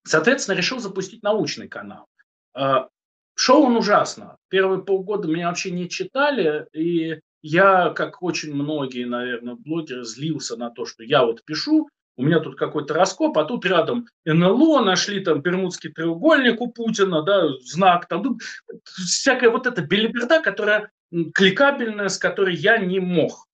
соответственно, 0.05 0.55
решил 0.55 0.79
запустить 0.79 1.23
научный 1.23 1.67
канал. 1.67 2.05
А, 2.53 2.89
шел 3.35 3.63
он 3.63 3.75
ужасно. 3.75 4.37
Первые 4.49 4.83
полгода 4.83 5.27
меня 5.27 5.47
вообще 5.47 5.71
не 5.71 5.89
читали, 5.89 6.67
и 6.73 7.19
я, 7.41 7.89
как 7.89 8.21
очень 8.21 8.53
многие, 8.53 9.05
наверное, 9.05 9.55
блогеры, 9.55 10.03
злился 10.03 10.57
на 10.57 10.69
то, 10.69 10.85
что 10.85 11.03
я 11.03 11.25
вот 11.25 11.43
пишу, 11.43 11.89
у 12.17 12.23
меня 12.23 12.39
тут 12.39 12.57
какой-то 12.57 12.93
раскоп, 12.93 13.37
а 13.37 13.45
тут 13.45 13.65
рядом 13.65 14.07
НЛО, 14.25 14.83
нашли 14.83 15.21
там 15.21 15.41
Бермудский 15.41 15.91
треугольник 15.91 16.61
у 16.61 16.71
Путина, 16.71 17.21
да, 17.23 17.57
знак, 17.59 18.07
там, 18.07 18.23
ну, 18.23 18.37
всякая 18.83 19.49
вот 19.49 19.67
эта 19.67 19.81
белиберда, 19.81 20.41
которая 20.41 20.91
кликабельная, 21.33 22.09
с 22.09 22.17
которой 22.17 22.55
я 22.55 22.77
не 22.77 22.99
мог 22.99 23.47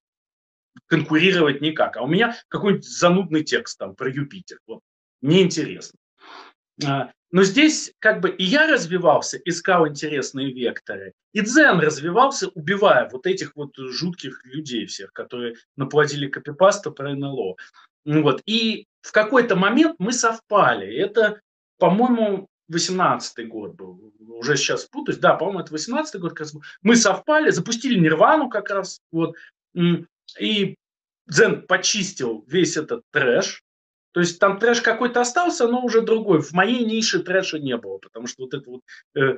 конкурировать 0.87 1.61
никак. 1.61 1.97
А 1.97 2.03
у 2.03 2.07
меня 2.07 2.35
какой-нибудь 2.47 2.87
занудный 2.87 3.43
текст 3.43 3.77
там 3.77 3.95
про 3.95 4.09
Юпитер. 4.09 4.59
Вот. 4.67 4.81
Неинтересно. 5.21 5.97
А, 6.85 7.11
но 7.31 7.43
здесь 7.43 7.93
как 7.99 8.21
бы 8.21 8.29
и 8.29 8.43
я 8.43 8.67
развивался, 8.67 9.37
искал 9.43 9.87
интересные 9.87 10.53
векторы, 10.53 11.13
и 11.33 11.41
Дзен 11.41 11.79
развивался, 11.79 12.47
убивая 12.49 13.09
вот 13.09 13.25
этих 13.25 13.55
вот 13.55 13.75
жутких 13.77 14.45
людей 14.45 14.85
всех, 14.85 15.11
которые 15.11 15.55
наплодили 15.75 16.27
копипаста 16.27 16.91
про 16.91 17.15
НЛО. 17.15 17.55
Вот. 18.07 18.41
И 18.45 18.87
в 19.01 19.11
какой-то 19.11 19.55
момент 19.55 19.95
мы 19.99 20.13
совпали. 20.13 20.87
Это, 20.95 21.41
по-моему, 21.77 22.47
18-й 22.71 23.45
год 23.45 23.75
был. 23.75 24.13
Уже 24.29 24.55
сейчас 24.55 24.85
путаюсь. 24.85 25.19
Да, 25.19 25.33
по-моему, 25.35 25.59
это 25.59 25.75
18-й 25.75 26.19
год. 26.19 26.39
Мы 26.81 26.95
совпали, 26.95 27.51
запустили 27.51 27.99
Нирвану 27.99 28.49
как 28.49 28.69
раз. 28.69 29.01
Вот. 29.11 29.35
И 30.39 30.75
Дзен 31.27 31.67
почистил 31.67 32.45
весь 32.47 32.77
этот 32.77 33.03
трэш, 33.11 33.61
то 34.13 34.21
есть 34.21 34.39
там 34.39 34.57
трэш 34.57 34.81
какой-то 34.81 35.21
остался, 35.21 35.67
но 35.67 35.83
уже 35.83 36.01
другой. 36.01 36.41
В 36.41 36.53
моей 36.53 36.85
нише 36.85 37.19
трэша 37.19 37.59
не 37.59 37.77
было, 37.77 37.97
потому 37.97 38.25
что 38.27 38.43
вот 38.43 38.53
это 38.53 38.69
вот 38.69 38.81
э, 39.15 39.37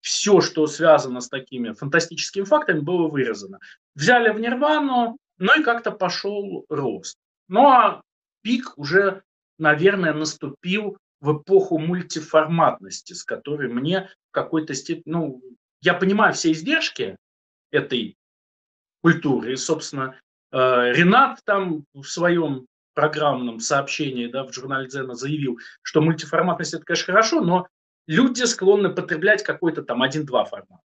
все, 0.00 0.40
что 0.40 0.66
связано 0.66 1.20
с 1.20 1.28
такими 1.28 1.72
фантастическими 1.72 2.44
фактами, 2.44 2.80
было 2.80 3.08
вырезано. 3.08 3.58
Взяли 3.94 4.30
в 4.30 4.38
Нирвану, 4.38 5.16
ну 5.38 5.60
и 5.60 5.64
как-то 5.64 5.90
пошел 5.90 6.64
рост. 6.68 7.16
Ну 7.48 7.68
а 7.68 8.02
пик 8.42 8.76
уже, 8.76 9.22
наверное, 9.58 10.12
наступил 10.12 10.96
в 11.20 11.38
эпоху 11.38 11.78
мультиформатности, 11.78 13.12
с 13.12 13.24
которой 13.24 13.68
мне 13.68 14.10
в 14.30 14.32
какой-то 14.32 14.74
степени, 14.74 15.12
ну, 15.12 15.42
я 15.80 15.94
понимаю 15.94 16.34
все 16.34 16.52
издержки 16.52 17.16
этой 17.70 18.16
культуры. 19.02 19.52
И, 19.52 19.56
собственно, 19.56 20.18
э, 20.50 20.56
Ренат 20.92 21.40
там 21.44 21.84
в 21.94 22.04
своем 22.04 22.66
программном 22.94 23.60
сообщении 23.60 24.26
да, 24.26 24.44
в 24.44 24.52
журнале 24.52 24.88
Дзена 24.88 25.14
заявил, 25.14 25.58
что 25.82 26.00
мультиформатность 26.00 26.74
это, 26.74 26.84
конечно, 26.84 27.06
хорошо, 27.06 27.40
но 27.40 27.68
люди 28.06 28.44
склонны 28.44 28.90
потреблять 28.90 29.42
какой-то 29.42 29.82
там 29.82 30.02
один-два 30.02 30.44
формата. 30.44 30.82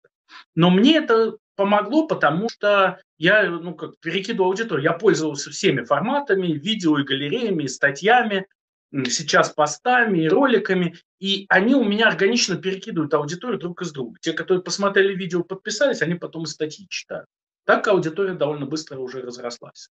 Но 0.54 0.70
мне 0.70 0.98
это 0.98 1.36
помогло, 1.56 2.06
потому 2.06 2.48
что 2.48 3.00
я 3.18 3.48
ну, 3.48 3.74
как 3.74 3.98
перекидывал 4.00 4.50
аудиторию. 4.50 4.84
Я 4.84 4.92
пользовался 4.92 5.50
всеми 5.50 5.82
форматами, 5.82 6.48
видео 6.48 6.98
и 6.98 7.04
галереями, 7.04 7.64
и 7.64 7.68
статьями, 7.68 8.46
сейчас 8.92 9.50
постами 9.50 10.20
и 10.20 10.28
роликами, 10.28 10.96
и 11.18 11.46
они 11.48 11.74
у 11.74 11.84
меня 11.84 12.08
органично 12.08 12.56
перекидывают 12.56 13.12
аудиторию 13.14 13.58
друг 13.58 13.82
из 13.82 13.92
друга. 13.92 14.18
Те, 14.20 14.32
которые 14.32 14.62
посмотрели 14.62 15.14
видео, 15.14 15.42
подписались, 15.42 16.02
они 16.02 16.14
потом 16.14 16.44
и 16.44 16.46
статьи 16.46 16.86
читают. 16.88 17.26
Так 17.64 17.88
аудитория 17.88 18.34
довольно 18.34 18.66
быстро 18.66 18.98
уже 18.98 19.22
разрослась. 19.22 19.88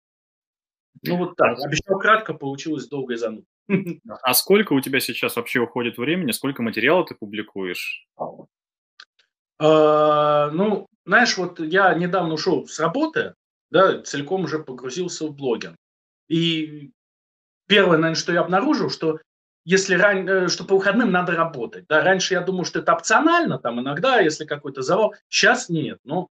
Ну 1.03 1.17
вот 1.17 1.37
так. 1.37 1.59
Обещал 1.61 1.99
кратко, 1.99 2.35
получилось 2.35 2.88
долго 2.88 3.15
и 3.15 3.17
занудно. 3.17 3.45
А 4.23 4.35
сколько 4.35 4.73
у 4.73 4.81
тебя 4.81 5.00
сейчас 5.00 5.37
вообще 5.37 5.61
уходит 5.61 5.99
времени? 5.99 6.33
Сколько 6.33 6.62
материала 6.62 7.05
ты 7.05 7.15
публикуешь? 7.15 8.07
А, 9.59 10.50
ну, 10.50 10.87
знаешь, 11.09 11.38
вот 11.38 11.59
я 11.59 11.95
недавно 11.95 12.35
ушел 12.35 12.69
с 12.69 12.79
работы, 12.79 13.35
да, 13.71 14.03
целиком 14.03 14.45
уже 14.45 14.59
погрузился 14.59 15.27
в 15.27 15.35
блогинг. 15.35 15.75
И 16.29 16.91
первое, 17.67 17.97
наверное, 17.97 18.15
что 18.15 18.33
я 18.33 18.41
обнаружил, 18.41 18.91
что 18.91 19.19
если 19.65 19.95
ран... 19.95 20.29
Э, 20.29 20.49
что 20.49 20.65
по 20.65 20.77
выходным 20.77 21.11
надо 21.11 21.33
работать. 21.33 21.87
Да, 21.88 22.03
раньше 22.03 22.35
я 22.35 22.43
думал, 22.43 22.67
что 22.67 22.81
это 22.81 22.93
опционально, 22.93 23.59
там 23.59 23.81
иногда, 23.81 24.21
если 24.21 24.45
какой-то 24.45 24.83
завал. 24.83 25.15
Сейчас 25.31 25.71
нет. 25.71 25.99
Ну, 26.05 26.29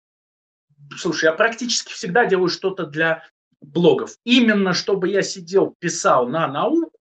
слушай, 0.98 1.26
я 1.26 1.34
практически 1.34 1.94
всегда 1.94 2.26
делаю 2.26 2.50
что-то 2.50 2.88
для 2.88 3.24
блогов. 3.62 4.18
Именно 4.24 4.74
чтобы 4.74 5.08
я 5.08 5.22
сидел, 5.22 5.76
писал 5.78 6.28
на 6.28 6.48
науку, 6.48 6.93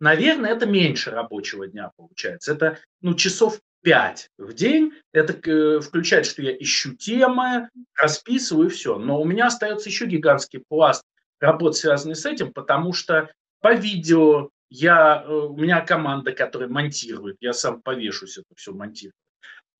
наверное, 0.00 0.50
это 0.50 0.66
меньше 0.66 1.10
рабочего 1.10 1.66
дня 1.66 1.92
получается. 1.96 2.52
Это 2.52 2.78
ну, 3.00 3.14
часов 3.14 3.60
5 3.82 4.30
в 4.38 4.52
день. 4.52 4.92
Это 5.12 5.32
э, 5.48 5.80
включает, 5.80 6.26
что 6.26 6.42
я 6.42 6.56
ищу 6.56 6.94
темы, 6.94 7.68
расписываю 7.96 8.68
и 8.68 8.70
все. 8.70 8.98
Но 8.98 9.20
у 9.20 9.24
меня 9.24 9.46
остается 9.46 9.88
еще 9.88 10.06
гигантский 10.06 10.64
пласт 10.68 11.04
работ, 11.38 11.76
связанный 11.76 12.16
с 12.16 12.26
этим, 12.26 12.52
потому 12.52 12.92
что 12.92 13.30
по 13.60 13.74
видео 13.74 14.50
я, 14.68 15.24
э, 15.26 15.32
у 15.32 15.56
меня 15.56 15.80
команда, 15.80 16.32
которая 16.32 16.68
монтирует, 16.68 17.36
я 17.40 17.52
сам 17.52 17.82
повешусь 17.82 18.38
это 18.38 18.54
все 18.56 18.72
монтирую. 18.72 19.14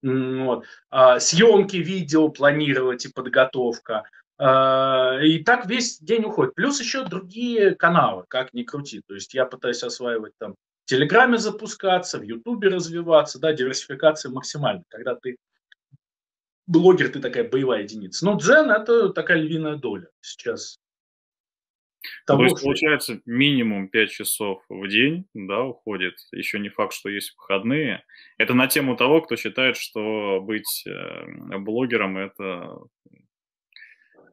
Вот. 0.03 0.65
А, 0.89 1.21
съемки 1.21 1.77
видео 1.77 2.29
планировать 2.31 3.05
и 3.05 3.13
подготовка. 3.13 4.05
А, 4.43 5.19
и 5.23 5.45
так 5.45 5.67
весь 5.67 5.99
день 5.99 6.25
уходит. 6.25 6.55
Плюс 6.55 6.81
еще 6.81 7.05
другие 7.05 7.75
каналы, 7.75 8.25
как 8.29 8.55
ни 8.55 8.63
крути. 8.63 9.03
То 9.07 9.15
есть 9.15 9.35
я 9.35 9.45
пытаюсь 9.45 9.83
осваивать 9.83 10.33
там 10.39 10.55
Телеграме 10.87 11.37
запускаться, 11.37 12.19
в 12.19 12.23
Ютубе 12.23 12.69
развиваться, 12.69 13.39
да, 13.39 13.53
диверсификация 13.53 14.31
максимальна. 14.31 14.83
Когда 14.89 15.15
ты 15.15 15.37
блогер, 16.67 17.11
ты 17.11 17.21
такая 17.21 17.49
боевая 17.49 17.83
единица. 17.83 18.25
Но 18.25 18.39
Дзен– 18.39 18.71
это 18.71 19.11
такая 19.11 19.39
львиная 19.39 19.77
доля 19.77 20.09
сейчас. 20.23 20.79
Того, 22.25 22.39
То 22.39 22.45
есть, 22.45 22.57
что... 22.57 22.65
получается, 22.65 23.21
минимум 23.27 23.89
5 23.89 24.11
часов 24.11 24.65
в 24.71 24.89
день 24.89 25.27
да, 25.35 25.65
уходит. 25.65 26.15
Еще 26.33 26.59
не 26.59 26.71
факт, 26.71 26.95
что 26.95 27.11
есть 27.11 27.35
выходные. 27.37 28.05
Это 28.39 28.55
на 28.55 28.69
тему 28.69 28.97
того, 28.97 29.21
кто 29.21 29.37
считает, 29.37 29.77
что 29.77 30.41
быть 30.41 30.85
э, 30.87 31.59
блогером– 31.59 32.17
это 32.19 32.79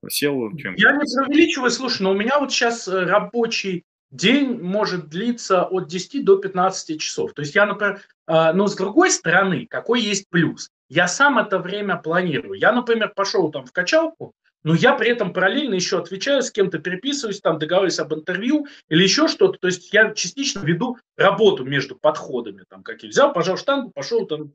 сел 0.09 0.55
чем 0.57 0.75
Я 0.75 0.93
не 0.93 0.99
преувеличиваю, 0.99 1.71
слушай, 1.71 2.01
но 2.01 2.11
у 2.11 2.15
меня 2.15 2.39
вот 2.39 2.51
сейчас 2.51 2.87
э, 2.87 3.05
рабочий 3.05 3.83
день 4.11 4.61
может 4.61 5.09
длиться 5.09 5.63
от 5.63 5.87
10 5.87 6.23
до 6.23 6.37
15 6.37 6.99
часов. 7.01 7.33
То 7.33 7.41
есть 7.41 7.55
я, 7.55 7.65
например, 7.65 8.01
э, 8.27 8.53
но 8.53 8.67
с 8.67 8.75
другой 8.75 9.11
стороны, 9.11 9.67
какой 9.69 10.01
есть 10.01 10.29
плюс? 10.29 10.69
Я 10.89 11.07
сам 11.07 11.37
это 11.37 11.59
время 11.59 11.97
планирую. 11.97 12.57
Я, 12.59 12.71
например, 12.71 13.11
пошел 13.13 13.51
там 13.51 13.65
в 13.65 13.71
качалку, 13.71 14.33
но 14.67 14.75
я 14.75 14.95
при 14.95 15.09
этом 15.09 15.31
параллельно 15.31 15.75
еще 15.75 15.97
отвечаю, 15.97 16.41
с 16.41 16.51
кем-то 16.51 16.79
переписываюсь, 16.79 17.39
там 17.39 17.57
договариваюсь 17.57 17.99
об 17.99 18.13
интервью 18.13 18.67
или 18.89 19.01
еще 19.01 19.29
что-то. 19.29 19.57
То 19.59 19.67
есть 19.67 19.93
я 19.93 20.13
частично 20.13 20.59
веду 20.59 20.97
работу 21.15 21.63
между 21.63 21.95
подходами. 21.95 22.65
Там, 22.67 22.83
какие 22.83 23.09
взял, 23.09 23.31
пожал 23.31 23.55
штангу, 23.55 23.91
пошел 23.91 24.27
там 24.27 24.51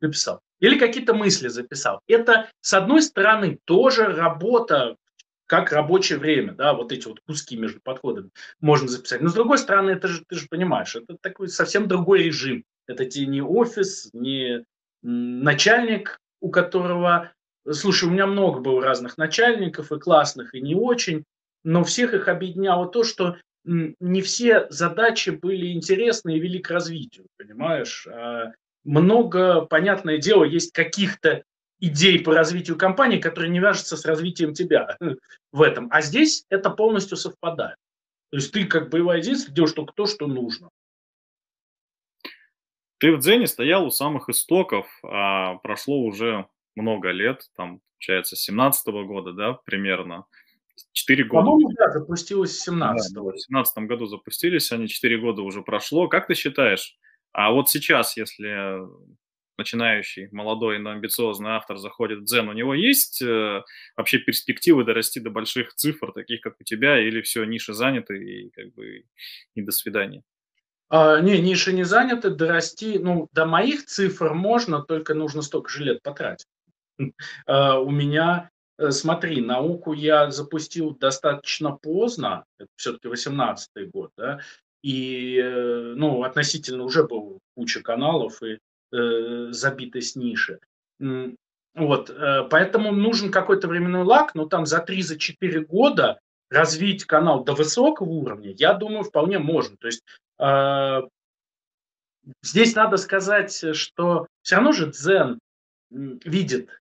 написал. 0.00 0.42
Или 0.60 0.78
какие-то 0.78 1.12
мысли 1.12 1.48
записал. 1.48 1.98
Это, 2.06 2.48
с 2.60 2.72
одной 2.72 3.02
стороны, 3.02 3.58
тоже 3.64 4.04
работа 4.04 4.94
как 5.46 5.72
рабочее 5.72 6.20
время, 6.20 6.52
да, 6.52 6.72
вот 6.72 6.92
эти 6.92 7.08
вот 7.08 7.18
куски 7.26 7.56
между 7.56 7.80
подходами 7.80 8.30
можно 8.60 8.86
записать. 8.86 9.22
Но 9.22 9.28
с 9.28 9.34
другой 9.34 9.58
стороны, 9.58 9.90
это 9.90 10.06
же, 10.06 10.22
ты 10.28 10.36
же 10.36 10.46
понимаешь, 10.48 10.94
это 10.94 11.16
такой 11.20 11.48
совсем 11.48 11.88
другой 11.88 12.22
режим. 12.22 12.62
Это 12.86 13.06
тебе 13.06 13.26
не 13.26 13.42
офис, 13.42 14.08
не 14.12 14.64
начальник, 15.02 16.20
у 16.40 16.48
которого 16.50 17.32
Слушай, 17.72 18.08
у 18.08 18.12
меня 18.12 18.26
много 18.26 18.60
было 18.60 18.82
разных 18.82 19.18
начальников, 19.18 19.92
и 19.92 19.98
классных, 19.98 20.54
и 20.54 20.60
не 20.60 20.74
очень, 20.74 21.24
но 21.64 21.84
всех 21.84 22.14
их 22.14 22.28
объединяло 22.28 22.88
то, 22.88 23.04
что 23.04 23.36
не 23.64 24.22
все 24.22 24.66
задачи 24.70 25.30
были 25.30 25.72
интересны 25.72 26.36
и 26.36 26.40
вели 26.40 26.58
к 26.60 26.70
развитию, 26.70 27.26
понимаешь? 27.36 28.06
А 28.06 28.52
много, 28.84 29.62
понятное 29.62 30.18
дело, 30.18 30.44
есть 30.44 30.72
каких-то 30.72 31.42
идей 31.80 32.22
по 32.22 32.34
развитию 32.34 32.76
компании, 32.76 33.18
которые 33.18 33.50
не 33.50 33.60
вяжутся 33.60 33.96
с 33.96 34.04
развитием 34.04 34.54
тебя 34.54 34.96
в 35.52 35.62
этом. 35.62 35.88
А 35.90 36.00
здесь 36.00 36.44
это 36.48 36.70
полностью 36.70 37.16
совпадает. 37.16 37.76
То 38.30 38.36
есть 38.38 38.52
ты 38.52 38.64
как 38.64 38.90
боевая 38.90 39.18
единица 39.18 39.50
делаешь 39.50 39.74
только 39.74 39.92
то, 39.94 40.06
что 40.06 40.26
нужно. 40.26 40.70
Ты 42.98 43.14
в 43.14 43.20
Дзене 43.20 43.46
стоял 43.46 43.86
у 43.86 43.90
самых 43.90 44.28
истоков, 44.28 44.86
а 45.04 45.56
прошло 45.56 46.00
уже 46.00 46.46
много 46.80 47.10
лет, 47.10 47.42
там, 47.56 47.80
получается, 47.92 48.36
17 48.36 48.88
-го 48.88 49.04
года, 49.04 49.32
да, 49.32 49.52
примерно. 49.52 50.24
Четыре 50.92 51.24
года. 51.24 51.44
По-моему, 51.44 51.72
да, 51.76 51.90
запустилось 51.90 52.52
в 52.52 52.62
17 52.62 53.14
да, 53.14 53.20
В 53.22 53.38
17 53.38 53.78
году 53.86 54.06
запустились, 54.06 54.70
они 54.72 54.88
четыре 54.88 55.18
года 55.18 55.42
уже 55.42 55.62
прошло. 55.62 56.08
Как 56.08 56.28
ты 56.28 56.34
считаешь, 56.34 56.96
а 57.32 57.50
вот 57.50 57.68
сейчас, 57.68 58.16
если 58.16 58.78
начинающий, 59.58 60.28
молодой, 60.30 60.78
но 60.78 60.90
амбициозный 60.90 61.50
автор 61.50 61.78
заходит 61.78 62.20
в 62.20 62.24
Дзен, 62.24 62.48
у 62.48 62.52
него 62.52 62.74
есть 62.74 63.20
э, 63.20 63.62
вообще 63.96 64.18
перспективы 64.18 64.84
дорасти 64.84 65.18
до 65.18 65.30
больших 65.30 65.74
цифр, 65.74 66.12
таких 66.12 66.40
как 66.40 66.54
у 66.60 66.64
тебя, 66.64 66.98
или 66.98 67.20
все, 67.22 67.44
ниши 67.44 67.74
заняты 67.74 68.18
и 68.18 68.50
как 68.50 68.72
бы 68.74 69.04
и 69.54 69.62
до 69.62 69.72
свидания? 69.72 70.22
А, 70.90 71.20
не, 71.20 71.40
ниши 71.40 71.72
не 71.72 71.82
заняты, 71.82 72.30
дорасти, 72.30 72.98
ну, 72.98 73.28
до 73.32 73.46
моих 73.46 73.84
цифр 73.84 74.32
можно, 74.32 74.80
только 74.80 75.14
нужно 75.14 75.42
столько 75.42 75.70
же 75.70 75.84
лет 75.84 76.02
потратить. 76.02 76.46
А, 77.46 77.78
у 77.78 77.90
меня, 77.90 78.50
э, 78.78 78.90
смотри, 78.90 79.40
науку 79.40 79.92
я 79.92 80.30
запустил 80.30 80.96
достаточно 80.96 81.72
поздно, 81.72 82.44
это 82.58 82.68
все-таки 82.76 83.08
18-й 83.08 83.86
год, 83.86 84.10
да, 84.16 84.40
и, 84.82 85.38
э, 85.38 85.94
ну, 85.96 86.22
относительно 86.22 86.84
уже 86.84 87.06
был 87.06 87.40
куча 87.56 87.82
каналов 87.82 88.42
и 88.42 88.58
э, 88.92 89.46
забитость 89.50 90.16
ниши. 90.16 90.60
Вот, 91.74 92.10
э, 92.10 92.48
поэтому 92.50 92.92
нужен 92.92 93.30
какой-то 93.30 93.68
временной 93.68 94.02
лак, 94.02 94.34
но 94.34 94.46
там 94.46 94.66
за 94.66 94.78
3-4 94.82 95.60
года 95.60 96.18
развить 96.50 97.04
канал 97.04 97.44
до 97.44 97.54
высокого 97.54 98.08
уровня, 98.08 98.52
я 98.52 98.74
думаю, 98.74 99.04
вполне 99.04 99.38
можно. 99.38 99.76
То 99.76 99.86
есть 99.86 100.02
э, 100.38 101.02
здесь 102.42 102.74
надо 102.74 102.96
сказать, 102.96 103.76
что 103.76 104.26
все 104.42 104.56
равно 104.56 104.72
же 104.72 104.90
Дзен 104.90 105.38
видит 105.90 106.80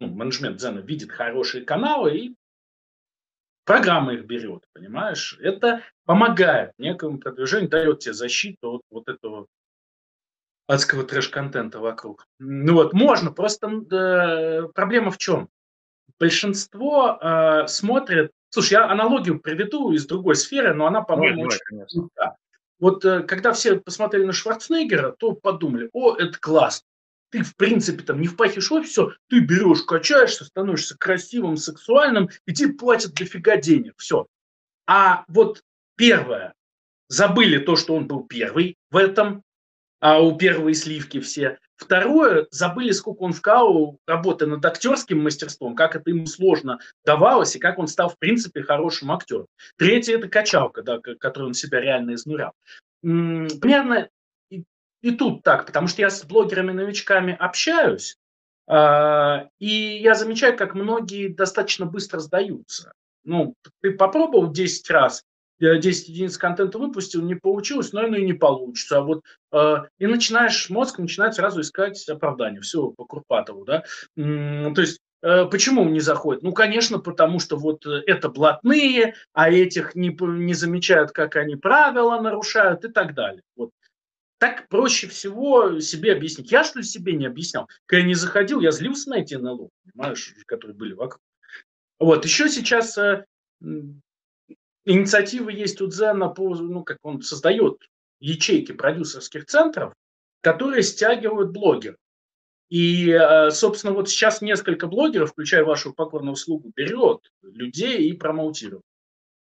ну, 0.00 0.08
менеджмент 0.08 0.56
Дзена 0.56 0.80
видит 0.80 1.10
хорошие 1.10 1.64
каналы 1.64 2.16
и 2.16 2.34
программа 3.64 4.14
их 4.14 4.24
берет, 4.24 4.64
понимаешь? 4.72 5.38
Это 5.40 5.82
помогает 6.04 6.72
некому 6.78 7.18
продвижению, 7.18 7.68
дает 7.68 8.00
тебе 8.00 8.14
защиту 8.14 8.76
от 8.76 8.82
вот 8.90 9.08
этого 9.08 9.46
адского 10.66 11.04
трэш-контента 11.04 11.80
вокруг. 11.80 12.26
Ну 12.38 12.74
вот, 12.74 12.92
можно, 12.92 13.30
просто 13.30 13.68
э, 13.68 14.68
проблема 14.74 15.10
в 15.10 15.18
чем? 15.18 15.48
Большинство 16.18 17.18
э, 17.20 17.66
смотрит, 17.68 18.32
слушай, 18.50 18.72
я 18.72 18.90
аналогию 18.90 19.40
приведу 19.40 19.92
из 19.92 20.06
другой 20.06 20.36
сферы, 20.36 20.74
но 20.74 20.86
она, 20.86 21.02
по-моему, 21.02 21.44
очень... 21.44 21.84
Давай, 22.16 22.34
вот 22.80 23.04
э, 23.04 23.22
когда 23.22 23.52
все 23.52 23.80
посмотрели 23.80 24.24
на 24.24 24.32
Шварценеггера, 24.32 25.12
то 25.12 25.32
подумали, 25.32 25.90
о, 25.92 26.14
это 26.14 26.38
классно 26.38 26.87
ты, 27.30 27.42
в 27.42 27.56
принципе, 27.56 28.02
там 28.02 28.20
не 28.20 28.26
впахиваешь 28.26 28.70
в 28.70 28.82
все, 28.88 29.12
ты 29.28 29.40
берешь, 29.40 29.82
качаешься, 29.82 30.44
становишься 30.44 30.96
красивым, 30.96 31.56
сексуальным, 31.56 32.28
и 32.46 32.54
тебе 32.54 32.72
платят 32.72 33.14
дофига 33.14 33.56
денег, 33.56 33.94
все. 33.98 34.26
А 34.86 35.24
вот 35.28 35.62
первое, 35.96 36.54
забыли 37.08 37.58
то, 37.58 37.76
что 37.76 37.94
он 37.94 38.06
был 38.06 38.24
первый 38.24 38.76
в 38.90 38.96
этом, 38.96 39.42
а 40.00 40.20
у 40.20 40.36
первой 40.36 40.74
сливки 40.74 41.20
все. 41.20 41.58
Второе, 41.76 42.46
забыли, 42.50 42.90
сколько 42.92 43.22
он 43.22 43.32
вкалывал, 43.32 43.98
работая 44.06 44.46
над 44.46 44.64
актерским 44.64 45.22
мастерством, 45.22 45.76
как 45.76 45.94
это 45.94 46.10
ему 46.10 46.26
сложно 46.26 46.80
давалось, 47.04 47.54
и 47.54 47.60
как 47.60 47.78
он 47.78 47.86
стал, 47.88 48.08
в 48.08 48.18
принципе, 48.18 48.62
хорошим 48.62 49.12
актером. 49.12 49.46
Третье– 49.76 50.16
это 50.18 50.28
качалка, 50.28 50.82
да, 50.82 50.98
которую 50.98 51.48
он 51.48 51.54
себя 51.54 51.80
реально 51.80 52.14
изнурял. 52.14 52.52
Примерно 53.00 54.08
и 55.00 55.12
тут 55.12 55.42
так, 55.42 55.66
потому 55.66 55.86
что 55.86 56.02
я 56.02 56.10
с 56.10 56.24
блогерами-новичками 56.24 57.36
общаюсь, 57.38 58.16
э, 58.68 59.48
и 59.58 59.98
я 60.00 60.14
замечаю, 60.14 60.56
как 60.56 60.74
многие 60.74 61.28
достаточно 61.28 61.86
быстро 61.86 62.18
сдаются. 62.18 62.92
Ну, 63.24 63.54
ты 63.80 63.92
попробовал 63.92 64.50
10 64.50 64.90
раз, 64.90 65.22
10 65.60 66.08
единиц 66.08 66.38
контента 66.38 66.78
выпустил, 66.78 67.22
не 67.22 67.34
получилось, 67.34 67.92
но 67.92 68.06
и 68.06 68.24
не 68.24 68.32
получится. 68.32 68.98
А 68.98 69.00
вот 69.02 69.22
э, 69.52 69.76
и 69.98 70.06
начинаешь, 70.06 70.70
мозг 70.70 70.98
начинает 70.98 71.34
сразу 71.34 71.60
искать 71.60 72.08
оправдание. 72.08 72.60
Все 72.60 72.88
по 72.90 73.04
Курпатову, 73.04 73.64
да. 73.64 73.84
То 74.16 74.80
есть 74.80 75.00
э, 75.22 75.46
Почему 75.46 75.84
не 75.84 76.00
заходит? 76.00 76.42
Ну, 76.42 76.52
конечно, 76.52 76.98
потому 76.98 77.40
что 77.40 77.56
вот 77.56 77.84
это 77.86 78.28
блатные, 78.28 79.14
а 79.32 79.50
этих 79.50 79.94
не, 79.94 80.16
не 80.20 80.54
замечают, 80.54 81.10
как 81.12 81.36
они 81.36 81.56
правила 81.56 82.20
нарушают 82.20 82.84
и 82.84 82.88
так 82.88 83.14
далее. 83.14 83.42
Вот 83.56 83.70
так 84.38 84.68
проще 84.68 85.08
всего 85.08 85.80
себе 85.80 86.12
объяснить. 86.12 86.50
Я, 86.50 86.64
что 86.64 86.78
ли, 86.78 86.84
себе 86.84 87.12
не 87.12 87.26
объяснял? 87.26 87.68
Когда 87.86 88.02
я 88.02 88.06
не 88.06 88.14
заходил, 88.14 88.60
я 88.60 88.70
злился 88.70 89.10
на 89.10 89.20
эти 89.20 89.34
НЛО, 89.34 89.68
понимаешь, 89.84 90.34
которые 90.46 90.76
были 90.76 90.92
вокруг. 90.92 91.20
Вот, 91.98 92.24
еще 92.24 92.48
сейчас 92.48 92.96
э, 92.96 93.24
инициатива 94.84 95.48
есть 95.50 95.80
у 95.80 95.88
Дзена, 95.88 96.28
по, 96.28 96.54
ну, 96.54 96.84
как 96.84 96.98
он 97.02 97.22
создает 97.22 97.82
ячейки 98.20 98.72
продюсерских 98.72 99.46
центров, 99.46 99.92
которые 100.40 100.82
стягивают 100.82 101.50
блогеров. 101.50 101.96
И, 102.68 103.10
э, 103.10 103.50
собственно, 103.50 103.94
вот 103.94 104.08
сейчас 104.08 104.42
несколько 104.42 104.86
блогеров, 104.86 105.30
включая 105.30 105.64
вашу 105.64 105.92
покорную 105.92 106.34
услугу, 106.34 106.70
берет 106.76 107.30
людей 107.42 108.08
и 108.08 108.12
промоутирует 108.12 108.84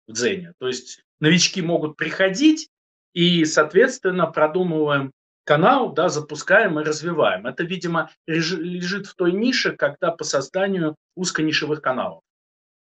в 0.07 0.13
Дзене. 0.13 0.53
То 0.59 0.67
есть 0.67 1.01
новички 1.19 1.61
могут 1.61 1.97
приходить, 1.97 2.69
и, 3.15 3.45
соответственно, 3.45 4.27
продумываем 4.27 5.11
канал, 5.45 5.93
да, 5.93 6.09
запускаем 6.09 6.79
и 6.79 6.83
развиваем. 6.83 7.47
Это, 7.47 7.63
видимо, 7.63 8.11
лежит 8.27 9.07
в 9.07 9.15
той 9.15 9.31
нише, 9.31 9.71
когда 9.71 10.11
по 10.11 10.23
созданию 10.23 10.95
узконишевых 11.15 11.81
каналов. 11.81 12.21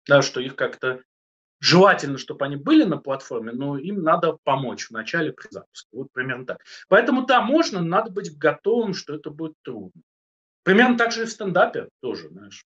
Да, 0.08 0.22
что 0.22 0.39
их 0.39 0.56
как-то 0.56 1.02
желательно, 1.60 2.17
чтобы 2.17 2.46
они 2.46 2.56
были 2.56 2.86
на 2.86 2.98
платформе, 2.98 3.52
но 3.52 3.78
им 3.78 4.02
надо 4.04 4.38
помочь 4.44 4.88
в 4.88 4.91
начале 4.91 5.34
при 5.34 5.48
запуске. 5.52 5.89
Вот 5.91 6.08
примерно 6.13 6.46
так. 6.46 6.63
Поэтому 6.88 7.26
да, 7.26 7.41
можно, 7.41 7.82
надо 7.82 8.10
быть 8.10 8.36
готовым, 8.38 8.94
что 8.94 9.13
это 9.13 9.30
будет 9.32 9.54
трудно. 9.63 10.02
Примерно 10.63 10.98
так 10.98 11.12
же 11.12 11.24
и 11.24 11.26
в 11.26 11.30
стендапе 11.30 11.89
тоже, 12.02 12.30
знаешь. 12.30 12.63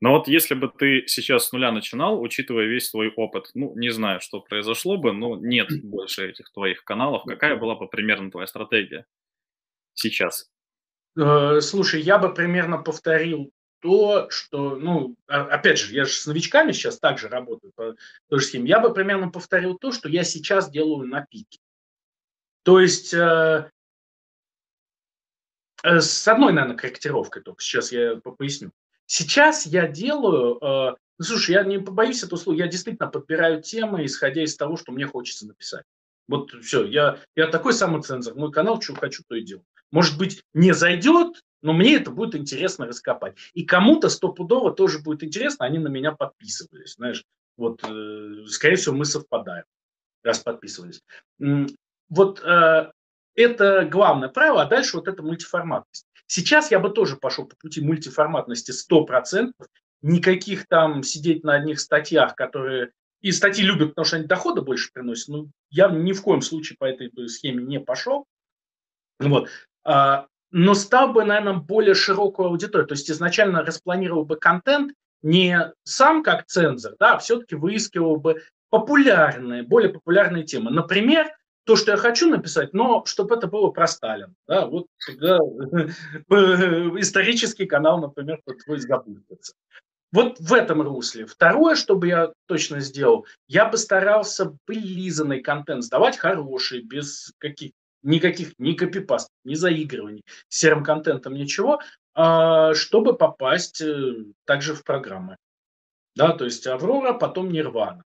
Но 0.00 0.12
вот 0.12 0.28
если 0.28 0.54
бы 0.54 0.68
ты 0.68 1.04
сейчас 1.06 1.48
с 1.48 1.52
нуля 1.52 1.72
начинал, 1.72 2.20
учитывая 2.20 2.66
весь 2.66 2.90
твой 2.90 3.08
опыт, 3.08 3.50
ну, 3.54 3.74
не 3.76 3.90
знаю, 3.90 4.20
что 4.20 4.40
произошло 4.40 4.98
бы, 4.98 5.12
но 5.12 5.36
нет 5.36 5.68
больше 5.82 6.28
этих 6.28 6.52
твоих 6.52 6.84
каналов, 6.84 7.24
какая 7.24 7.56
была 7.56 7.76
бы 7.76 7.88
примерно 7.88 8.30
твоя 8.30 8.46
стратегия 8.46 9.06
сейчас? 9.94 10.50
Э, 11.18 11.60
слушай, 11.62 12.00
я 12.02 12.18
бы 12.18 12.32
примерно 12.34 12.78
повторил 12.78 13.50
то, 13.80 14.28
что, 14.30 14.76
ну, 14.76 15.16
а, 15.26 15.42
опять 15.42 15.78
же, 15.78 15.94
я 15.94 16.04
же 16.04 16.12
с 16.12 16.26
новичками 16.26 16.72
сейчас 16.72 16.98
также 16.98 17.28
работаю 17.28 17.72
по 17.74 17.94
той 18.28 18.40
же 18.40 18.46
схеме, 18.46 18.68
я 18.68 18.80
бы 18.80 18.92
примерно 18.92 19.30
повторил 19.30 19.78
то, 19.78 19.92
что 19.92 20.08
я 20.08 20.24
сейчас 20.24 20.70
делаю 20.70 21.06
на 21.06 21.24
пике. 21.24 21.58
То 22.64 22.80
есть 22.80 23.14
э, 23.14 23.70
э, 25.84 26.00
с 26.00 26.28
одной, 26.28 26.52
наверное, 26.52 26.76
корректировкой 26.76 27.42
только, 27.42 27.62
сейчас 27.62 27.92
я 27.92 28.16
поясню. 28.16 28.72
Сейчас 29.06 29.66
я 29.66 29.86
делаю, 29.86 30.58
э, 30.60 30.96
ну, 31.18 31.24
слушай, 31.24 31.52
я 31.52 31.64
не 31.64 31.78
побоюсь 31.78 32.22
этого 32.22 32.38
слова, 32.38 32.58
я 32.58 32.66
действительно 32.66 33.08
подбираю 33.08 33.62
темы, 33.62 34.04
исходя 34.04 34.42
из 34.42 34.56
того, 34.56 34.76
что 34.76 34.92
мне 34.92 35.06
хочется 35.06 35.46
написать. 35.46 35.84
Вот 36.28 36.50
все, 36.62 36.84
я, 36.84 37.20
я 37.36 37.46
такой 37.46 37.72
самоцензор, 37.72 38.34
мой 38.34 38.50
канал, 38.50 38.80
что 38.80 38.94
хочу, 38.94 39.22
то 39.28 39.36
и 39.36 39.42
делаю. 39.42 39.64
Может 39.92 40.18
быть, 40.18 40.42
не 40.54 40.72
зайдет, 40.72 41.40
но 41.62 41.72
мне 41.72 41.96
это 41.96 42.10
будет 42.10 42.34
интересно 42.34 42.86
раскопать. 42.86 43.36
И 43.54 43.64
кому-то 43.64 44.08
стопудово 44.08 44.72
тоже 44.72 44.98
будет 44.98 45.22
интересно, 45.22 45.66
они 45.66 45.78
на 45.78 45.88
меня 45.88 46.12
подписывались, 46.12 46.94
знаешь. 46.94 47.24
Вот, 47.56 47.82
э, 47.84 48.44
скорее 48.48 48.76
всего, 48.76 48.94
мы 48.94 49.04
совпадаем, 49.04 49.64
раз 50.22 50.40
подписывались. 50.40 51.00
Вот 52.08 52.42
э, 52.42 52.90
это 53.34 53.84
главное 53.84 54.28
правило, 54.28 54.62
а 54.62 54.68
дальше 54.68 54.96
вот 54.96 55.08
эта 55.08 55.22
мультиформатность. 55.22 56.05
Сейчас 56.26 56.70
я 56.70 56.80
бы 56.80 56.90
тоже 56.90 57.16
пошел 57.16 57.46
по 57.46 57.56
пути 57.56 57.80
мультиформатности 57.80 58.72
100%. 58.72 59.52
Никаких 60.02 60.66
там 60.66 61.02
сидеть 61.02 61.44
на 61.44 61.54
одних 61.54 61.80
статьях, 61.80 62.34
которые... 62.34 62.90
И 63.22 63.32
статьи 63.32 63.64
любят, 63.64 63.90
потому 63.90 64.04
что 64.04 64.16
они 64.16 64.26
дохода 64.26 64.62
больше 64.62 64.92
приносят. 64.92 65.28
Ну, 65.28 65.50
я 65.70 65.88
ни 65.88 66.12
в 66.12 66.22
коем 66.22 66.42
случае 66.42 66.76
по 66.78 66.84
этой 66.84 67.10
схеме 67.28 67.64
не 67.64 67.80
пошел. 67.80 68.26
Вот. 69.18 69.48
А, 69.84 70.26
но 70.50 70.74
стал 70.74 71.12
бы, 71.12 71.24
наверное, 71.24 71.54
более 71.54 71.94
широкую 71.94 72.48
аудиторию. 72.48 72.86
То 72.86 72.94
есть 72.94 73.10
изначально 73.10 73.64
распланировал 73.64 74.24
бы 74.24 74.36
контент 74.36 74.92
не 75.22 75.72
сам 75.82 76.22
как 76.22 76.46
цензор, 76.46 76.94
да, 77.00 77.14
а 77.14 77.18
все-таки 77.18 77.56
выискивал 77.56 78.16
бы 78.16 78.42
популярные, 78.70 79.62
более 79.62 79.90
популярные 79.90 80.44
темы. 80.44 80.70
Например, 80.70 81.28
то, 81.66 81.74
что 81.74 81.90
я 81.90 81.96
хочу 81.96 82.30
написать, 82.30 82.72
но 82.72 83.04
чтобы 83.06 83.34
это 83.34 83.48
было 83.48 83.70
про 83.70 83.88
Сталина. 83.88 84.32
Да, 84.46 84.66
вот 84.66 84.86
тогда 85.04 85.36
исторический 87.00 87.66
канал, 87.66 88.00
например, 88.00 88.40
твой 88.64 88.78
запустится. 88.78 89.54
Вот 90.12 90.38
в 90.38 90.52
этом 90.54 90.80
русле. 90.80 91.26
Второе, 91.26 91.74
что 91.74 91.96
бы 91.96 92.06
я 92.06 92.32
точно 92.46 92.78
сделал, 92.78 93.26
я 93.48 93.66
бы 93.66 93.76
старался 93.76 94.56
вылизанный 94.68 95.42
контент 95.42 95.82
сдавать 95.82 96.16
хороший, 96.16 96.82
без 96.82 97.32
каких 97.38 97.72
никаких 98.02 98.52
ни 98.58 98.74
копипаст, 98.74 99.28
ни 99.44 99.54
заигрываний, 99.54 100.22
серым 100.48 100.84
контентом, 100.84 101.34
ничего, 101.34 101.80
а, 102.14 102.72
чтобы 102.74 103.16
попасть 103.16 103.80
э, 103.80 104.14
также 104.44 104.74
в 104.74 104.84
программы. 104.84 105.36
Да, 106.14 106.32
то 106.32 106.44
есть 106.44 106.68
Аврора, 106.68 107.12
потом 107.14 107.50
Нирвана 107.50 108.04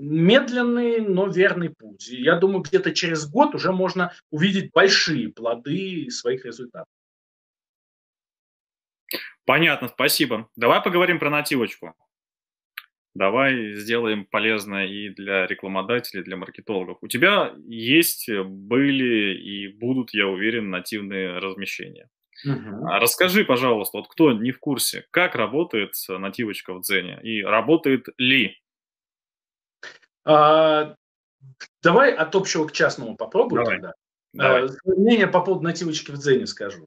медленный, 0.00 1.00
но 1.00 1.26
верный 1.28 1.70
путь. 1.70 2.08
И 2.08 2.22
я 2.22 2.36
думаю, 2.36 2.62
где-то 2.62 2.92
через 2.92 3.28
год 3.28 3.54
уже 3.54 3.72
можно 3.72 4.12
увидеть 4.30 4.72
большие 4.72 5.28
плоды 5.28 6.10
своих 6.10 6.44
результатов. 6.44 6.88
Понятно, 9.44 9.88
спасибо. 9.88 10.48
Давай 10.56 10.82
поговорим 10.82 11.18
про 11.18 11.28
нативочку. 11.30 11.94
Давай 13.14 13.74
сделаем 13.74 14.24
полезное 14.24 14.86
и 14.86 15.08
для 15.08 15.46
рекламодателей, 15.46 16.22
и 16.22 16.24
для 16.24 16.36
маркетологов. 16.36 16.98
У 17.00 17.08
тебя 17.08 17.52
есть, 17.66 18.30
были 18.30 19.34
и 19.34 19.68
будут, 19.68 20.14
я 20.14 20.28
уверен, 20.28 20.70
нативные 20.70 21.38
размещения. 21.38 22.08
Угу. 22.46 22.86
Расскажи, 22.86 23.44
пожалуйста, 23.44 23.98
вот 23.98 24.08
кто 24.08 24.32
не 24.32 24.52
в 24.52 24.60
курсе, 24.60 25.04
как 25.10 25.34
работает 25.34 25.94
нативочка 26.08 26.72
в 26.72 26.82
Дзене 26.82 27.20
и 27.22 27.42
работает 27.42 28.06
ли? 28.16 28.56
А, 30.24 30.94
давай 31.82 32.12
от 32.12 32.34
общего 32.34 32.66
к 32.66 32.72
частному 32.72 33.16
попробуем 33.16 33.64
давай. 33.64 33.76
тогда. 33.76 33.94
Давай. 34.32 34.66
А, 34.66 34.70
мнение 34.84 35.26
по 35.26 35.40
поводу 35.40 35.64
нативочки 35.64 36.10
в 36.10 36.18
Дзене 36.18 36.46
скажу. 36.46 36.86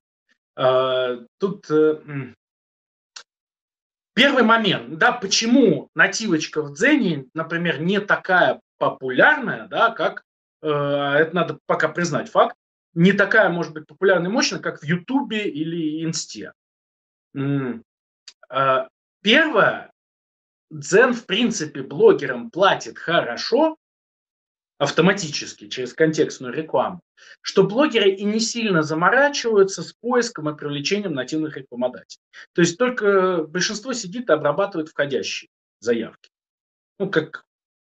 А, 0.55 1.17
тут 1.39 1.69
э, 1.71 1.99
первый 4.13 4.43
момент, 4.43 4.97
да, 4.97 5.11
почему 5.11 5.89
нативочка 5.95 6.61
в 6.61 6.73
Дзене, 6.73 7.25
например, 7.33 7.81
не 7.81 7.99
такая 7.99 8.61
популярная, 8.77 9.67
да, 9.67 9.91
как, 9.91 10.23
э, 10.61 10.67
это 10.69 11.35
надо 11.35 11.59
пока 11.65 11.89
признать 11.89 12.29
факт, 12.29 12.55
не 12.93 13.11
такая, 13.13 13.49
может 13.49 13.73
быть, 13.73 13.87
популярная 13.87 14.29
и 14.29 14.33
мощная, 14.33 14.59
как 14.59 14.81
в 14.81 14.83
Ютубе 14.83 15.49
или 15.49 16.03
Инсте. 16.05 16.53
Первое, 19.23 19.92
Дзен, 20.73 21.13
в 21.13 21.25
принципе, 21.25 21.83
блогерам 21.83 22.49
платит 22.49 22.97
хорошо, 22.97 23.77
автоматически, 24.79 25.69
через 25.69 25.93
контекстную 25.93 26.51
рекламу, 26.51 26.99
что 27.41 27.63
блогеры 27.63 28.09
и 28.09 28.23
не 28.23 28.39
сильно 28.39 28.81
заморачиваются 28.81 29.83
с 29.83 29.93
поиском 29.93 30.49
и 30.49 30.57
привлечением 30.57 31.13
нативных 31.13 31.57
рекламодателей. 31.57 32.23
То 32.53 32.61
есть 32.61 32.77
только 32.77 33.43
большинство 33.43 33.93
сидит 33.93 34.29
и 34.29 34.33
обрабатывает 34.33 34.89
входящие 34.89 35.49
заявки. 35.79 36.31
Ну, 36.99 37.09
как 37.09 37.45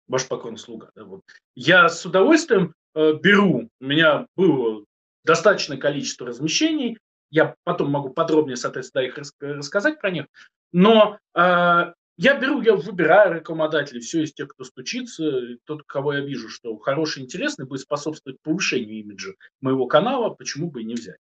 ваш 0.06 0.28
покорный 0.28 0.58
слуга. 0.58 0.90
Да, 0.94 1.04
вот. 1.04 1.22
Я 1.54 1.88
с 1.88 2.04
удовольствием 2.04 2.74
э, 2.94 3.14
беру, 3.14 3.70
у 3.80 3.84
меня 3.84 4.26
было 4.36 4.84
достаточное 5.24 5.78
количество 5.78 6.26
размещений, 6.26 6.98
я 7.30 7.54
потом 7.64 7.90
могу 7.90 8.10
подробнее, 8.10 8.56
соответственно, 8.56 9.02
их 9.02 9.18
рассказать 9.40 10.00
про 10.00 10.10
них, 10.10 10.26
но 10.70 11.18
э, 11.34 11.92
я 12.16 12.38
беру, 12.38 12.62
я 12.62 12.76
выбираю 12.76 13.34
рекламодателей, 13.34 14.00
все 14.00 14.22
из 14.22 14.32
тех, 14.32 14.48
кто 14.48 14.64
стучится, 14.64 15.56
тот, 15.64 15.82
кого 15.84 16.14
я 16.14 16.20
вижу, 16.20 16.48
что 16.48 16.76
хороший, 16.78 17.22
интересный, 17.22 17.66
будет 17.66 17.80
способствовать 17.80 18.38
повышению 18.42 19.00
имиджа 19.00 19.32
моего 19.60 19.86
канала, 19.86 20.30
почему 20.30 20.70
бы 20.70 20.82
и 20.82 20.84
не 20.84 20.94
взять. 20.94 21.18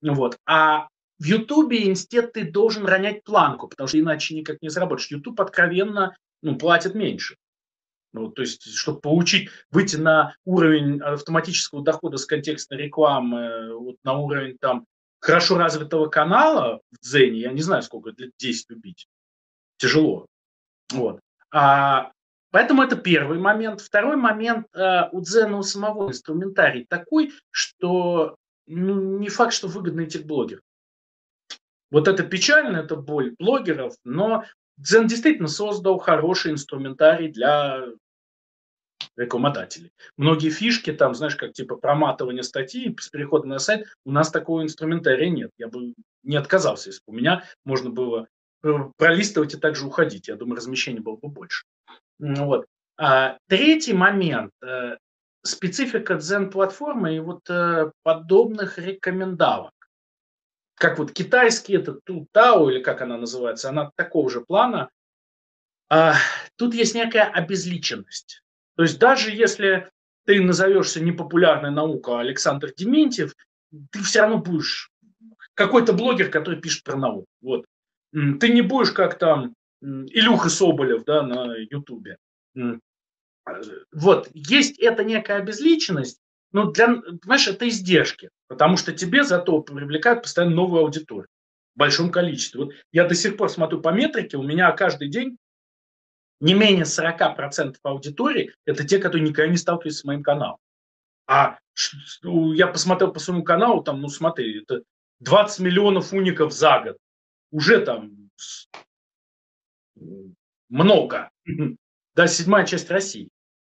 Вот. 0.00 0.38
А 0.46 0.88
в 1.18 1.24
Ютубе 1.24 1.88
институт 1.88 2.34
ты 2.34 2.50
должен 2.50 2.86
ронять 2.86 3.24
планку, 3.24 3.66
потому 3.66 3.88
что 3.88 3.98
иначе 3.98 4.36
никак 4.36 4.62
не 4.62 4.68
заработаешь. 4.68 5.10
Ютуб 5.10 5.40
откровенно 5.40 6.16
ну, 6.42 6.56
платит 6.56 6.94
меньше. 6.94 7.36
Ну, 8.12 8.30
то 8.30 8.42
есть, 8.42 8.72
чтобы 8.74 9.00
получить, 9.00 9.50
выйти 9.70 9.96
на 9.96 10.34
уровень 10.44 11.00
автоматического 11.00 11.82
дохода 11.82 12.16
с 12.16 12.24
контекстной 12.24 12.78
рекламы, 12.78 13.76
вот 13.76 13.96
на 14.04 14.16
уровень 14.16 14.56
там 14.58 14.86
хорошо 15.20 15.58
развитого 15.58 16.06
канала 16.06 16.80
в 16.92 17.00
Дзене, 17.04 17.40
я 17.40 17.52
не 17.52 17.60
знаю, 17.60 17.82
сколько, 17.82 18.14
лет 18.16 18.30
10 18.38 18.70
убить 18.70 19.08
тяжело. 19.78 20.26
Вот. 20.92 21.20
А, 21.50 22.12
поэтому 22.50 22.82
это 22.82 22.96
первый 22.96 23.38
момент. 23.38 23.80
Второй 23.80 24.16
момент, 24.16 24.66
а, 24.74 25.08
у 25.12 25.20
Дзена 25.22 25.56
у 25.56 25.62
самого 25.62 26.08
инструментарий 26.08 26.84
такой, 26.88 27.32
что 27.50 28.36
ну, 28.66 29.18
не 29.18 29.28
факт, 29.28 29.54
что 29.54 29.68
выгодно 29.68 30.02
этих 30.02 30.26
блогеров. 30.26 30.62
Вот 31.90 32.06
это 32.06 32.22
печально, 32.22 32.78
это 32.78 32.96
боль 32.96 33.34
блогеров, 33.38 33.94
но 34.04 34.44
Дзен 34.76 35.06
действительно 35.06 35.48
создал 35.48 35.98
хороший 35.98 36.52
инструментарий 36.52 37.28
для 37.28 37.86
рекламодателей. 39.16 39.90
Многие 40.18 40.50
фишки, 40.50 40.92
там, 40.92 41.14
знаешь, 41.14 41.34
как 41.34 41.54
типа 41.54 41.76
проматывание 41.76 42.42
статьи 42.42 42.94
с 43.00 43.08
переходом 43.08 43.48
на 43.48 43.58
сайт, 43.58 43.86
у 44.04 44.12
нас 44.12 44.30
такого 44.30 44.62
инструментария 44.62 45.30
нет. 45.30 45.50
Я 45.56 45.68
бы 45.68 45.94
не 46.22 46.36
отказался, 46.36 46.90
если 46.90 47.00
бы 47.06 47.14
у 47.14 47.16
меня 47.16 47.42
можно 47.64 47.88
было 47.88 48.28
Э, 48.28 48.37
пролистывать 48.96 49.54
и 49.54 49.58
также 49.58 49.86
уходить. 49.86 50.28
Я 50.28 50.36
думаю, 50.36 50.56
размещения 50.56 51.00
было 51.00 51.16
бы 51.16 51.28
больше. 51.28 51.64
Вот. 52.18 52.66
А, 52.96 53.38
третий 53.48 53.92
момент. 53.92 54.52
Э, 54.62 54.96
специфика 55.42 56.18
Zen-платформы 56.18 57.16
и 57.16 57.20
вот 57.20 57.48
э, 57.48 57.92
подобных 58.02 58.78
рекомендавок. 58.78 59.72
Как 60.74 60.98
вот 60.98 61.12
китайский, 61.12 61.76
это 61.76 61.98
Тутао, 62.04 62.70
или 62.70 62.82
как 62.82 63.02
она 63.02 63.16
называется, 63.16 63.68
она 63.68 63.90
такого 63.96 64.30
же 64.30 64.40
плана. 64.40 64.90
А, 65.88 66.14
тут 66.56 66.74
есть 66.74 66.94
некая 66.94 67.24
обезличенность. 67.24 68.42
То 68.76 68.82
есть 68.82 68.98
даже 68.98 69.30
если 69.30 69.90
ты 70.24 70.40
назовешься 70.42 71.00
непопулярной 71.00 71.70
наука 71.70 72.20
Александр 72.20 72.72
Дементьев, 72.76 73.34
ты 73.90 74.02
все 74.02 74.20
равно 74.20 74.38
будешь 74.38 74.90
какой-то 75.54 75.92
блогер, 75.92 76.30
который 76.30 76.60
пишет 76.60 76.84
про 76.84 76.96
науку. 76.96 77.26
Вот. 77.40 77.64
Ты 78.12 78.48
не 78.48 78.62
будешь 78.62 78.92
как 78.92 79.18
там 79.18 79.54
Илюха 79.80 80.48
Соболев 80.48 81.04
да, 81.04 81.22
на 81.22 81.54
Ютубе. 81.56 82.18
Вот, 83.92 84.28
есть 84.34 84.78
эта 84.78 85.04
некая 85.04 85.38
обезличенность, 85.38 86.20
но 86.52 86.70
для, 86.70 86.88
понимаешь, 86.96 87.48
это 87.48 87.68
издержки, 87.68 88.30
потому 88.46 88.76
что 88.76 88.92
тебе 88.92 89.24
зато 89.24 89.60
привлекают 89.62 90.22
постоянно 90.22 90.54
новую 90.54 90.82
аудиторию. 90.82 91.28
в 91.74 91.78
большом 91.78 92.10
количестве. 92.10 92.64
Вот 92.64 92.74
я 92.90 93.06
до 93.06 93.14
сих 93.14 93.36
пор 93.36 93.48
смотрю 93.50 93.80
по 93.80 93.90
метрике, 93.90 94.36
у 94.36 94.42
меня 94.42 94.72
каждый 94.72 95.08
день 95.08 95.38
не 96.40 96.54
менее 96.54 96.84
40% 96.84 97.76
аудитории– 97.82 98.52
это 98.64 98.84
те, 98.84 98.98
которые 98.98 99.28
никогда 99.28 99.50
не 99.50 99.56
сталкивались 99.56 99.98
с 99.98 100.04
моим 100.04 100.24
каналом. 100.24 100.58
А 101.28 101.58
я 102.24 102.66
посмотрел 102.66 103.12
по 103.12 103.20
своему 103.20 103.44
каналу, 103.44 103.82
там, 103.84 104.00
ну 104.00 104.08
смотри, 104.08 104.62
это 104.62 104.82
20 105.20 105.60
миллионов 105.60 106.12
уников 106.12 106.52
за 106.52 106.80
год. 106.80 106.96
Уже 107.50 107.80
там 107.80 108.30
много. 110.68 111.30
Да, 112.14 112.26
седьмая 112.26 112.66
часть 112.66 112.90
России. 112.90 113.28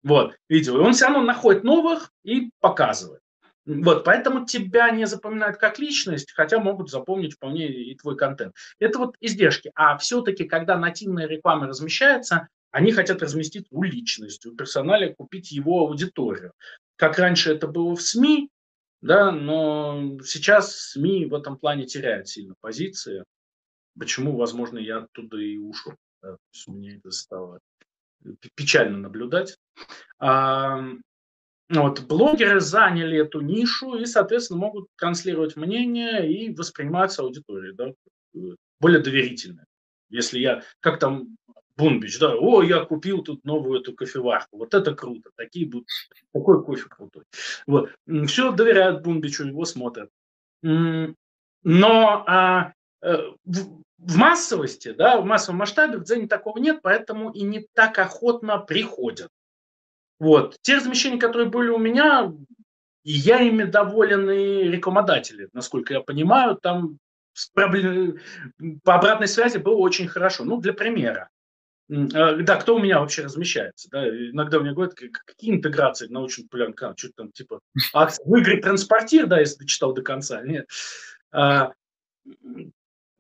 Вот, 0.04 0.36
видео. 0.50 0.76
И 0.76 0.82
он 0.82 0.92
все 0.92 1.06
равно 1.06 1.22
находит 1.22 1.64
новых 1.64 2.12
и 2.26 2.50
показывает. 2.60 3.22
Вот, 3.66 4.04
поэтому 4.04 4.46
тебя 4.46 4.90
не 4.90 5.06
запоминают 5.06 5.56
как 5.56 5.80
личность, 5.80 6.34
хотя 6.34 6.60
могут 6.60 6.90
запомнить 6.90 7.36
вполне 7.36 7.72
и 7.72 7.96
твой 7.96 8.18
контент. 8.18 8.54
Это 8.80 9.00
вот 9.00 9.16
издержки. 9.22 9.72
А 9.76 9.98
все-таки, 9.98 10.44
когда 10.44 10.78
нативная 10.78 11.26
реклама 11.26 11.68
размещается, 11.68 12.50
они 12.72 12.92
хотят 12.92 13.22
разместить 13.22 13.68
у 13.72 13.84
личности, 13.84 14.48
у 14.48 14.56
персонала, 14.56 15.08
купить 15.18 15.52
его 15.52 15.88
аудиторию. 15.88 16.52
Как 16.98 17.18
раньше 17.18 17.54
это 17.54 17.68
было 17.68 17.96
в 17.96 18.02
СМИ, 18.02 18.50
да, 19.02 19.32
но 19.32 20.18
сейчас 20.26 20.76
СМИ 20.76 21.28
в 21.28 21.34
этом 21.34 21.58
плане 21.58 21.86
теряют 21.86 22.28
сильно 22.28 22.56
позиции. 22.60 23.24
Почему, 23.98 24.36
возможно, 24.36 24.78
я 24.78 25.00
оттуда 25.00 25.38
и 25.38 25.58
ушел. 25.58 25.94
Да, 26.22 26.38
мне 26.68 26.98
это 26.98 27.12
стало 27.12 27.60
печально 28.56 28.98
наблюдать. 28.98 29.58
А, 30.20 30.82
вот, 31.70 32.02
блогеры 32.02 32.60
заняли 32.60 33.18
эту 33.18 33.42
нишу 33.42 33.96
и, 33.96 34.06
соответственно, 34.06 34.60
могут 34.60 34.88
транслировать 34.98 35.56
мнение 35.56 36.32
и 36.32 36.54
восприниматься 36.54 37.24
аудиторией, 37.24 37.74
да, 37.74 37.94
более 38.80 39.02
доверительно. 39.02 39.66
Если 40.10 40.40
я, 40.40 40.64
как 40.80 41.00
там 41.00 41.36
Бунбич, 41.76 42.20
да, 42.20 42.36
о, 42.36 42.62
я 42.62 42.86
купил 42.86 43.24
тут 43.24 43.44
новую 43.46 43.82
эту 43.82 43.94
кофеварку, 43.94 44.58
вот 44.58 44.74
это 44.74 44.94
круто, 44.94 45.32
такие 45.36 45.68
будут, 45.68 45.88
такой 46.32 46.64
кофе 46.64 46.88
крутой. 46.88 47.24
Вот, 47.66 47.90
все 48.28 48.52
доверяют 48.52 49.02
Бунбичу, 49.02 49.48
его 49.48 49.66
смотрят. 49.66 50.10
Но 50.62 52.24
а, 52.28 52.70
э, 52.70 52.74
в, 53.04 53.84
в 53.98 54.18
массовости, 54.18 54.94
да, 54.94 55.20
в 55.20 55.26
массовом 55.26 55.60
масштабе 55.60 55.98
в 55.98 56.04
Дзене 56.04 56.28
такого 56.28 56.58
нет, 56.58 56.80
поэтому 56.82 57.32
и 57.32 57.42
не 57.44 57.68
так 57.74 58.00
охотно 58.00 58.60
приходят. 58.60 59.30
Вот. 60.20 60.58
Те 60.62 60.78
размещения, 60.78 61.20
которые 61.20 61.50
были 61.50 61.70
у 61.70 61.78
меня, 61.78 62.34
и 63.04 63.12
я 63.12 63.42
ими 63.42 63.64
доволен 63.64 64.30
и 64.30 64.64
рекламодатели, 64.70 65.50
насколько 65.54 65.94
я 65.94 66.02
понимаю, 66.02 66.56
там 66.56 66.98
по 67.56 68.96
обратной 68.96 69.28
связи 69.28 69.58
было 69.58 69.78
очень 69.78 70.08
хорошо. 70.08 70.46
Ну, 70.46 70.62
для 70.62 70.74
примера. 70.74 71.30
А, 71.90 72.36
да, 72.36 72.56
кто 72.56 72.76
у 72.76 72.80
меня 72.80 73.00
вообще 73.00 73.24
размещается? 73.24 73.90
Да? 73.92 74.08
Иногда 74.08 74.60
мне 74.60 74.72
говорят, 74.72 74.94
какие 74.94 75.52
интеграции 75.52 76.08
научно 76.08 76.44
популярный 76.44 76.76
канал, 76.76 76.96
что 76.98 77.10
там 77.16 77.32
типа 77.32 77.60
акция, 77.94 78.26
в 78.26 78.40
игре 78.40 78.62
транспортир, 78.62 79.28
да, 79.28 79.40
если 79.40 79.60
ты 79.60 79.66
читал 79.66 79.94
до 79.94 80.02
конца. 80.02 80.42
Нет. 80.42 80.68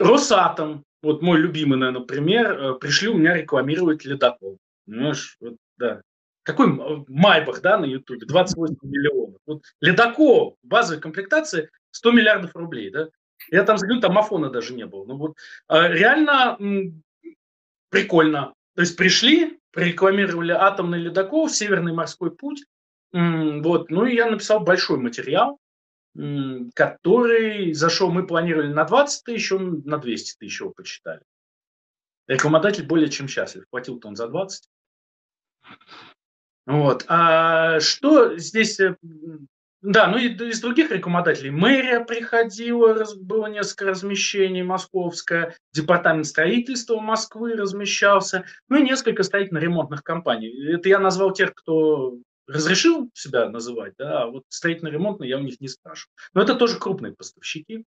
Росатом, 0.04 0.84
вот 1.02 1.22
мой 1.22 1.38
любимый, 1.40 1.78
наверное, 1.78 2.06
пример, 2.06 2.52
э, 2.52 2.74
пришли 2.80 3.10
у 3.10 3.16
меня 3.16 3.36
рекламировать 3.36 4.06
ледокол. 4.06 4.58
Понимаешь, 4.86 5.38
вот, 5.40 5.56
да. 5.78 6.02
Какой 6.44 6.68
Майбах, 7.08 7.62
да, 7.62 7.78
на 7.78 7.86
Ютубе? 7.86 8.26
28 8.26 8.76
миллионов. 8.82 9.40
Вот 9.46 9.64
ледокол, 9.82 10.58
базовой 10.64 11.02
комплектации 11.02 11.70
100 11.92 12.12
миллиардов 12.12 12.56
рублей, 12.56 12.90
да. 12.90 13.10
Я 13.50 13.64
там 13.64 13.78
загляну, 13.78 14.02
там 14.02 14.18
Афона 14.18 14.50
даже 14.50 14.74
не 14.74 14.86
было. 14.86 15.06
Ну 15.06 15.18
вот 15.18 15.38
а, 15.68 15.88
реально 15.88 16.58
прикольно. 17.90 18.54
То 18.76 18.82
есть 18.82 18.98
пришли, 18.98 19.60
прорекламировали 19.72 20.52
атомный 20.52 21.00
ледокол, 21.00 21.50
Северный 21.50 21.94
морской 21.94 22.32
путь. 22.32 22.64
Вот. 23.12 23.90
Ну 23.90 24.06
и 24.06 24.16
я 24.16 24.30
написал 24.30 24.62
большой 24.62 24.98
материал, 24.98 25.60
который 26.16 27.74
зашел, 27.74 28.12
мы 28.12 28.28
планировали 28.28 28.72
на 28.72 28.84
20 28.84 29.24
тысяч, 29.24 29.52
он 29.52 29.82
на 29.86 29.98
200 29.98 30.38
тысяч 30.38 30.62
его 30.62 30.72
почитали. 30.72 31.22
Рекламодатель 32.28 32.86
более 32.86 33.10
чем 33.10 33.28
счастлив. 33.28 33.66
Платил-то 33.70 34.08
он 34.08 34.16
за 34.16 34.28
20. 34.28 34.70
Вот. 36.66 37.06
А 37.08 37.80
что 37.80 38.38
здесь... 38.38 38.80
Э, 38.80 38.96
да, 39.82 40.08
ну 40.08 40.18
и 40.18 40.30
из 40.30 40.62
других 40.62 40.92
рекламодателей. 40.92 41.50
Мэрия 41.50 42.00
приходила, 42.00 43.06
было 43.18 43.48
несколько 43.48 43.86
размещений, 43.86 44.64
московская, 44.64 45.58
департамент 45.74 46.26
строительства 46.26 47.02
Москвы 47.02 47.56
размещался, 47.56 48.46
ну 48.70 48.78
и 48.78 48.84
несколько 48.84 49.24
строительно-ремонтных 49.24 50.04
компаний. 50.04 50.74
Это 50.74 50.88
я 50.88 51.00
назвал 51.00 51.34
тех, 51.34 51.54
кто 51.54 52.18
разрешил 52.48 53.10
себя 53.14 53.50
называть, 53.50 53.94
да, 53.98 54.24
а 54.24 54.28
вот 54.28 54.44
строительно-ремонтный 54.50 55.28
я 55.28 55.38
у 55.38 55.42
них 55.42 55.60
не 55.60 55.68
спрашиваю. 55.68 56.14
Но 56.34 56.42
это 56.42 56.56
тоже 56.56 56.78
крупные 56.80 57.14
поставщики. 57.14 57.86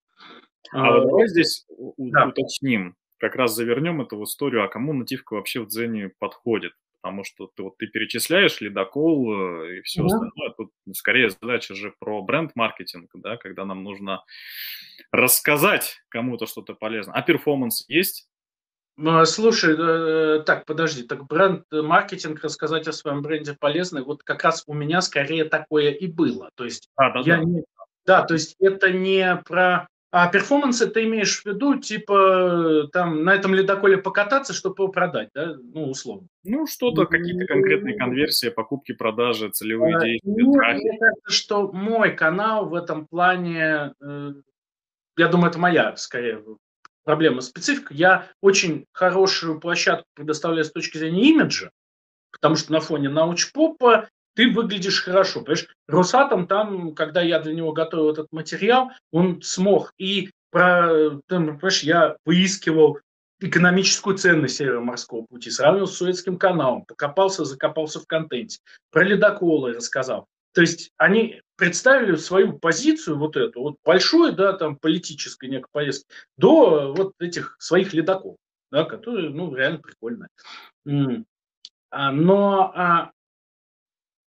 А, 0.72 0.88
а 0.88 0.98
вот 0.98 1.06
давай 1.06 1.28
здесь 1.28 1.66
да. 1.98 2.26
уточним, 2.26 2.96
как 3.18 3.36
раз 3.36 3.54
завернем 3.54 4.00
эту 4.00 4.22
историю, 4.24 4.64
а 4.64 4.68
кому 4.68 4.92
нативка 4.92 5.34
вообще 5.34 5.60
в 5.60 5.68
Дзене 5.68 6.12
подходит? 6.18 6.72
Потому 7.00 7.24
что 7.24 7.50
ты, 7.56 7.64
вот, 7.64 7.76
ты 7.78 7.88
перечисляешь 7.88 8.60
ледокол 8.60 9.32
э, 9.32 9.78
и 9.78 9.82
все 9.82 10.02
да. 10.02 10.06
остальное. 10.06 10.54
Тут 10.56 10.70
скорее 10.94 11.30
задача 11.30 11.74
же 11.74 11.92
про 11.98 12.22
бренд-маркетинг, 12.22 13.10
да, 13.14 13.36
когда 13.36 13.64
нам 13.64 13.82
нужно 13.82 14.24
рассказать 15.10 15.98
кому-то 16.08 16.46
что-то 16.46 16.74
полезное. 16.74 17.14
А 17.14 17.22
перформанс 17.22 17.84
есть? 17.88 18.28
Ну, 18.96 19.24
слушай, 19.24 19.74
э, 19.78 20.42
так, 20.44 20.66
подожди, 20.66 21.02
так 21.02 21.26
бренд-маркетинг, 21.26 22.38
э, 22.38 22.40
рассказать 22.44 22.86
о 22.88 22.92
своем 22.92 23.22
бренде 23.22 23.56
полезно, 23.58 24.02
вот 24.02 24.22
как 24.22 24.44
раз 24.44 24.64
у 24.66 24.74
меня 24.74 25.00
скорее 25.00 25.44
такое 25.44 25.90
и 25.90 26.06
было. 26.06 26.50
То 26.56 26.64
есть 26.64 26.88
а, 26.96 27.10
да, 27.10 27.20
я 27.20 27.38
да. 27.38 27.44
Не, 27.44 27.64
да, 28.04 28.22
то 28.22 28.34
есть 28.34 28.56
это 28.60 28.90
не 28.92 29.36
про... 29.46 29.86
А 30.14 30.28
перформансы 30.28 30.88
ты 30.88 31.04
имеешь 31.04 31.40
в 31.40 31.46
виду, 31.46 31.78
типа, 31.78 32.86
там, 32.92 33.24
на 33.24 33.34
этом 33.34 33.54
ледоколе 33.54 33.96
покататься, 33.96 34.52
чтобы 34.52 34.82
его 34.82 34.92
продать, 34.92 35.30
да? 35.34 35.54
Ну, 35.56 35.88
условно. 35.88 36.28
Ну, 36.44 36.66
что-то, 36.66 37.06
какие-то 37.06 37.46
конкретные 37.46 37.96
конверсии, 37.96 38.50
покупки, 38.50 38.92
продажи, 38.92 39.48
целевые 39.48 39.96
а, 39.96 40.00
действия, 40.00 40.44
ну, 40.44 40.52
Мне 40.52 40.98
кажется, 40.98 41.14
что 41.28 41.72
мой 41.72 42.14
канал 42.14 42.68
в 42.68 42.74
этом 42.74 43.06
плане, 43.06 43.94
э, 44.02 44.32
я 45.16 45.28
думаю, 45.28 45.48
это 45.48 45.58
моя, 45.58 45.96
скорее, 45.96 46.44
проблема 47.04 47.40
специфика. 47.40 47.94
Я 47.94 48.28
очень 48.40 48.86
хорошую 48.92 49.60
площадку 49.60 50.06
предоставляю 50.14 50.64
с 50.64 50.72
точки 50.72 50.98
зрения 50.98 51.28
имиджа, 51.28 51.70
потому 52.30 52.56
что 52.56 52.72
на 52.72 52.80
фоне 52.80 53.08
научпопа 53.08 54.08
ты 54.34 54.50
выглядишь 54.50 55.02
хорошо. 55.02 55.40
Понимаешь, 55.40 55.68
Росатом 55.88 56.46
там, 56.46 56.94
когда 56.94 57.20
я 57.20 57.38
для 57.38 57.54
него 57.54 57.72
готовил 57.72 58.10
этот 58.10 58.32
материал, 58.32 58.90
он 59.10 59.42
смог 59.42 59.92
и 59.98 60.30
про, 60.50 61.20
там, 61.28 61.58
понимаешь, 61.58 61.82
я 61.82 62.16
выискивал 62.24 62.98
экономическую 63.40 64.16
ценность 64.16 64.56
Северного 64.56 64.84
морского 64.84 65.22
пути, 65.22 65.50
сравнил 65.50 65.86
с 65.86 65.96
Суэцким 65.96 66.38
каналом, 66.38 66.84
покопался, 66.84 67.44
закопался 67.44 68.00
в 68.00 68.06
контенте, 68.06 68.60
про 68.90 69.02
ледоколы 69.02 69.72
рассказал. 69.72 70.28
То 70.52 70.60
есть 70.60 70.92
они 70.96 71.40
представили 71.56 72.16
свою 72.16 72.58
позицию 72.58 73.18
вот 73.18 73.36
эту, 73.36 73.60
вот 73.60 73.76
большой, 73.84 74.32
да, 74.32 74.52
там, 74.52 74.76
политической 74.76 75.48
некой 75.48 75.68
повестки, 75.72 76.12
до 76.36 76.92
вот 76.94 77.14
этих 77.18 77.56
своих 77.58 77.92
ледоков, 77.94 78.36
да, 78.70 78.84
которые, 78.84 79.30
ну, 79.30 79.54
реально 79.54 79.78
прикольные. 79.78 80.28
А, 81.90 82.10
но 82.10 82.72
а, 82.74 83.12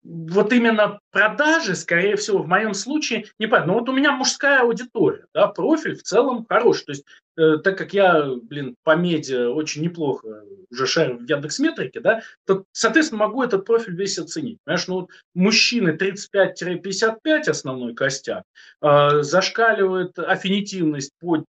вот 0.04 0.52
именно 0.52 1.00
продажи, 1.12 1.76
скорее 1.76 2.18
всего, 2.18 2.40
в 2.44 2.48
моем 2.48 2.74
случае, 2.74 3.26
не 3.40 3.48
понятно. 3.48 3.74
Но 3.74 3.80
вот 3.80 3.90
у 3.90 3.94
меня 3.94 4.12
мужская 4.12 4.62
аудитория, 4.62 5.26
да, 5.34 5.48
профиль 5.48 5.96
в 5.96 6.04
целом 6.04 6.46
хороший. 6.48 6.86
То 6.86 6.92
есть, 6.92 7.06
так 7.36 7.78
как 7.78 7.94
я, 7.94 8.36
блин, 8.42 8.76
по 8.84 8.96
медиа 8.96 9.50
очень 9.50 9.82
неплохо 9.84 10.44
уже 10.74 10.88
шарю 10.88 11.18
в 11.18 11.30
Яндекс.Метрике, 11.30 12.00
да, 12.00 12.22
то, 12.46 12.66
соответственно, 12.72 13.26
могу 13.26 13.44
этот 13.44 13.66
профиль 13.66 13.96
весь 13.96 14.18
оценить. 14.18 14.60
Понимаешь, 14.64 14.88
ну, 14.88 14.96
вот 15.02 15.10
мужчины 15.34 15.92
35-55 15.92 17.50
основной 17.50 17.94
костяк, 17.94 18.44
э, 18.82 19.22
зашкаливает 19.22 20.18
аффинитивность 20.20 21.12
по 21.20 21.44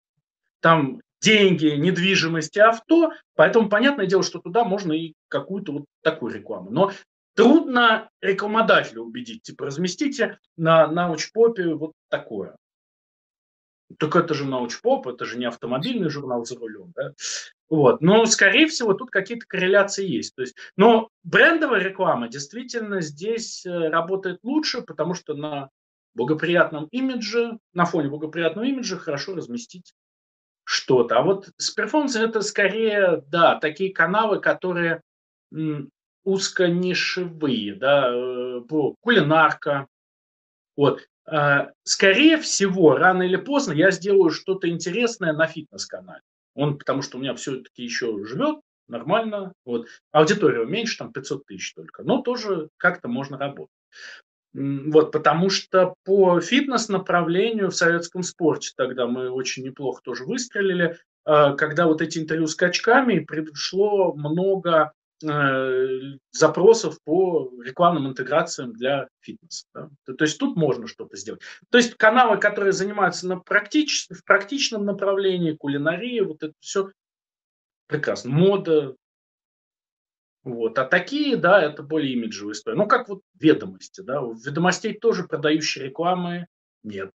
там 0.59 1.01
деньги, 1.21 1.67
недвижимость 1.67 2.57
и 2.57 2.59
авто, 2.59 3.11
поэтому 3.35 3.69
понятное 3.69 4.07
дело, 4.07 4.23
что 4.23 4.39
туда 4.39 4.63
можно 4.63 4.91
и 4.93 5.13
какую-то 5.27 5.71
вот 5.71 5.85
такую 6.01 6.33
рекламу. 6.33 6.71
Но 6.71 6.91
трудно 7.35 8.09
рекламодателя 8.21 9.01
убедить, 9.01 9.43
типа 9.43 9.67
разместите 9.67 10.39
на 10.57 10.87
научпопе 10.87 11.75
вот 11.75 11.93
такое. 12.09 12.55
Только 13.97 14.19
это 14.19 14.33
же 14.33 14.45
научпоп, 14.45 15.07
это 15.07 15.25
же 15.25 15.37
не 15.37 15.45
автомобильный 15.45 16.09
журнал 16.09 16.45
за 16.45 16.57
рулем, 16.57 16.91
да? 16.95 17.13
Вот. 17.69 18.01
Но, 18.01 18.25
скорее 18.25 18.67
всего, 18.67 18.93
тут 18.93 19.11
какие-то 19.11 19.45
корреляции 19.47 20.07
есть. 20.07 20.35
То 20.35 20.41
есть, 20.41 20.55
но 20.75 21.09
брендовая 21.23 21.81
реклама 21.81 22.27
действительно 22.27 23.01
здесь 23.01 23.65
э, 23.65 23.89
работает 23.89 24.39
лучше, 24.43 24.81
потому 24.81 25.13
что 25.13 25.33
на 25.33 25.69
благоприятном 26.13 26.87
имидже, 26.91 27.57
на 27.73 27.85
фоне 27.85 28.09
благоприятного 28.09 28.65
имиджа 28.65 28.97
хорошо 28.97 29.35
разместить 29.35 29.93
что-то. 30.63 31.19
А 31.19 31.21
вот 31.21 31.49
с 31.57 31.71
перформансом 31.71 32.23
это 32.23 32.41
скорее, 32.41 33.23
да, 33.27 33.59
такие 33.59 33.93
каналы, 33.93 34.39
которые 34.39 35.01
узконишевые, 36.23 37.75
да, 37.75 38.11
э, 38.13 38.61
кулинарка. 39.01 39.87
Вот. 40.75 41.07
А, 41.31 41.71
скорее 41.83 42.37
всего, 42.37 42.97
рано 42.97 43.23
или 43.23 43.37
поздно 43.37 43.71
я 43.71 43.91
сделаю 43.91 44.31
что-то 44.31 44.67
интересное 44.67 45.31
на 45.31 45.47
фитнес-канале. 45.47 46.21
Он, 46.55 46.77
потому 46.77 47.01
что 47.01 47.17
у 47.17 47.21
меня 47.21 47.33
все-таки 47.35 47.83
еще 47.83 48.25
живет 48.25 48.59
нормально. 48.89 49.53
Вот. 49.65 49.87
Аудитория 50.11 50.65
меньше, 50.65 50.97
там 50.97 51.13
500 51.13 51.45
тысяч 51.45 51.73
только. 51.73 52.03
Но 52.03 52.21
тоже 52.21 52.67
как-то 52.75 53.07
можно 53.07 53.37
работать. 53.37 53.73
Вот, 54.53 55.13
потому 55.13 55.49
что 55.49 55.95
по 56.03 56.41
фитнес-направлению 56.41 57.69
в 57.69 57.75
советском 57.75 58.21
спорте 58.21 58.71
тогда 58.75 59.07
мы 59.07 59.29
очень 59.29 59.63
неплохо 59.63 60.01
тоже 60.03 60.25
выстрелили. 60.25 60.97
А, 61.23 61.53
когда 61.53 61.87
вот 61.87 62.01
эти 62.01 62.19
интервью 62.19 62.47
с 62.47 62.55
качками, 62.55 63.19
пришло 63.19 64.13
много 64.13 64.71
э, 64.81 65.00
запросов 66.31 66.97
по 67.03 67.51
рекламным 67.63 68.07
интеграциям 68.07 68.73
для 68.73 69.07
фитнеса. 69.19 69.65
Да? 69.73 69.89
То, 70.05 70.23
есть 70.23 70.39
тут 70.39 70.55
можно 70.55 70.87
что-то 70.87 71.17
сделать. 71.17 71.41
То 71.69 71.77
есть 71.77 71.95
каналы, 71.95 72.37
которые 72.37 72.73
занимаются 72.73 73.27
на 73.27 73.39
практич, 73.39 74.07
в 74.09 74.23
практичном 74.23 74.85
направлении, 74.85 75.55
кулинария, 75.55 76.23
вот 76.23 76.43
это 76.43 76.53
все 76.59 76.91
прекрасно. 77.87 78.31
Мода, 78.31 78.95
вот. 80.43 80.77
А 80.79 80.85
такие, 80.85 81.35
да, 81.35 81.61
это 81.61 81.83
более 81.83 82.13
имиджевые 82.13 82.53
истории. 82.53 82.77
Ну, 82.77 82.87
как 82.87 83.09
вот 83.09 83.21
ведомости, 83.39 84.01
да. 84.01 84.21
У 84.21 84.33
ведомостей 84.33 84.93
тоже 84.93 85.25
продающей 85.25 85.83
рекламы 85.83 86.47
нет. 86.83 87.11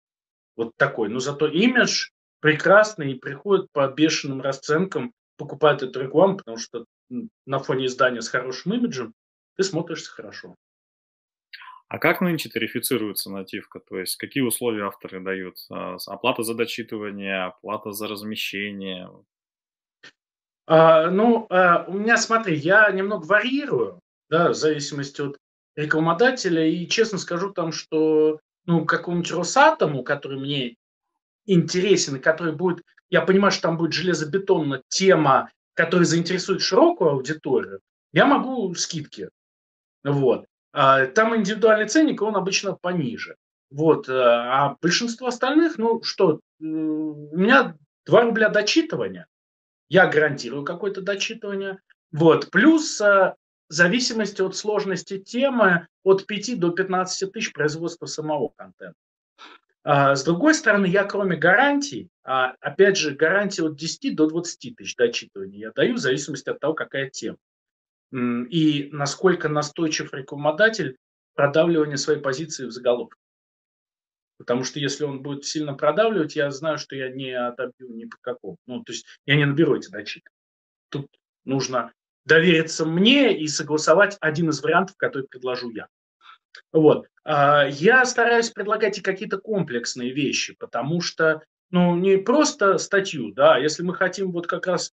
Вот 0.56 0.72
такой. 0.76 1.08
Но 1.08 1.20
зато 1.20 1.46
имидж 1.46 2.10
прекрасный 2.40 3.12
и 3.12 3.18
приходит 3.18 3.70
по 3.72 3.86
бешеным 3.88 4.42
расценкам, 4.42 5.12
покупает 5.36 5.82
эту 5.82 6.00
рекламу, 6.00 6.36
потому 6.36 6.56
что 6.56 6.84
на 7.10 7.58
фоне 7.58 7.86
издания 7.86 8.22
с 8.22 8.28
хорошим 8.28 8.74
имиджем 8.74 9.14
ты 9.56 9.64
смотришься 9.64 10.10
хорошо. 10.10 10.56
А 11.88 11.98
как 11.98 12.22
нынче 12.22 12.48
тарифицируется 12.48 13.30
нативка? 13.30 13.78
То 13.80 13.98
есть 13.98 14.16
какие 14.16 14.42
условия 14.42 14.86
авторы 14.86 15.20
дают? 15.20 15.56
А, 15.70 15.96
оплата 16.06 16.42
за 16.42 16.54
дочитывание, 16.54 17.44
оплата 17.44 17.92
за 17.92 18.08
размещение? 18.08 19.10
А, 20.66 21.10
ну, 21.10 21.46
а, 21.50 21.84
у 21.86 21.92
меня, 21.92 22.16
смотри, 22.16 22.56
я 22.56 22.90
немного 22.90 23.26
варьирую, 23.26 24.00
да, 24.30 24.50
в 24.50 24.54
зависимости 24.54 25.20
от 25.20 25.36
рекламодателя, 25.76 26.66
и 26.66 26.86
честно 26.86 27.18
скажу 27.18 27.52
там, 27.52 27.72
что, 27.72 28.40
ну, 28.64 28.86
какому-нибудь 28.86 29.32
Росатому, 29.32 30.02
который 30.02 30.38
мне 30.38 30.76
интересен, 31.44 32.16
и 32.16 32.20
который 32.20 32.54
будет, 32.54 32.82
я 33.10 33.20
понимаю, 33.20 33.52
что 33.52 33.62
там 33.62 33.76
будет 33.76 33.92
железобетонная 33.92 34.82
тема, 34.88 35.50
которая 35.74 36.06
заинтересует 36.06 36.62
широкую 36.62 37.10
аудиторию, 37.10 37.80
я 38.12 38.26
могу 38.26 38.74
скидки, 38.74 39.28
вот. 40.04 40.46
А, 40.72 41.06
там 41.06 41.36
индивидуальный 41.36 41.88
ценник, 41.88 42.22
он 42.22 42.36
обычно 42.36 42.74
пониже. 42.74 43.36
Вот. 43.70 44.08
А 44.08 44.76
большинство 44.82 45.28
остальных, 45.28 45.78
ну 45.78 46.02
что, 46.02 46.40
у 46.60 46.64
меня 46.64 47.76
2 48.06 48.22
рубля 48.22 48.48
дочитывания 48.48 49.26
я 49.92 50.06
гарантирую 50.06 50.64
какое-то 50.64 51.02
дочитывание. 51.02 51.78
Вот. 52.12 52.50
Плюс 52.50 52.98
э, 53.02 53.34
в 53.68 53.72
зависимости 53.72 54.40
от 54.40 54.56
сложности 54.56 55.18
темы 55.18 55.86
от 56.02 56.26
5 56.26 56.58
до 56.58 56.70
15 56.70 57.30
тысяч 57.30 57.52
производства 57.52 58.06
самого 58.06 58.54
контента. 58.56 58.96
А, 59.84 60.14
с 60.14 60.24
другой 60.24 60.54
стороны, 60.54 60.86
я 60.86 61.04
кроме 61.04 61.36
гарантий, 61.36 62.08
а, 62.22 62.54
опять 62.60 62.96
же, 62.96 63.14
гарантии 63.14 63.62
от 63.62 63.76
10 63.76 64.14
до 64.14 64.28
20 64.28 64.76
тысяч 64.76 64.94
дочитывания 64.96 65.58
я 65.58 65.72
даю 65.72 65.94
в 65.94 65.98
зависимости 65.98 66.48
от 66.48 66.60
того, 66.60 66.74
какая 66.74 67.10
тема. 67.10 67.38
И 68.12 68.90
насколько 68.92 69.48
настойчив 69.48 70.12
рекламодатель 70.12 70.96
продавливание 71.34 71.96
своей 71.96 72.20
позиции 72.20 72.66
в 72.66 72.70
заголовке. 72.70 73.16
Потому 74.38 74.64
что 74.64 74.80
если 74.80 75.04
он 75.04 75.22
будет 75.22 75.44
сильно 75.44 75.74
продавливать, 75.74 76.36
я 76.36 76.50
знаю, 76.50 76.76
что 76.76 76.94
я 76.94 77.08
не 77.10 77.30
отобью 77.30 77.94
ни 77.94 78.04
по 78.04 78.16
какому. 78.20 78.58
Ну, 78.66 78.82
то 78.82 78.92
есть 78.92 79.06
я 79.24 79.36
не 79.36 79.46
наберу 79.46 79.76
эти 79.76 79.88
датчики. 79.88 80.28
Тут 80.90 81.06
нужно 81.44 81.92
довериться 82.24 82.84
мне 82.84 83.38
и 83.38 83.46
согласовать 83.46 84.16
один 84.20 84.50
из 84.50 84.62
вариантов, 84.62 84.96
который 84.96 85.26
предложу 85.26 85.70
я. 85.70 85.88
Вот. 86.72 87.06
А, 87.24 87.66
я 87.66 88.04
стараюсь 88.04 88.50
предлагать 88.50 88.98
и 88.98 89.02
какие-то 89.02 89.38
комплексные 89.38 90.12
вещи, 90.12 90.54
потому 90.58 91.00
что, 91.00 91.42
ну, 91.70 91.96
не 91.96 92.18
просто 92.18 92.78
статью, 92.78 93.32
да, 93.32 93.58
если 93.58 93.82
мы 93.82 93.94
хотим 93.94 94.32
вот 94.32 94.46
как 94.46 94.66
раз 94.66 94.92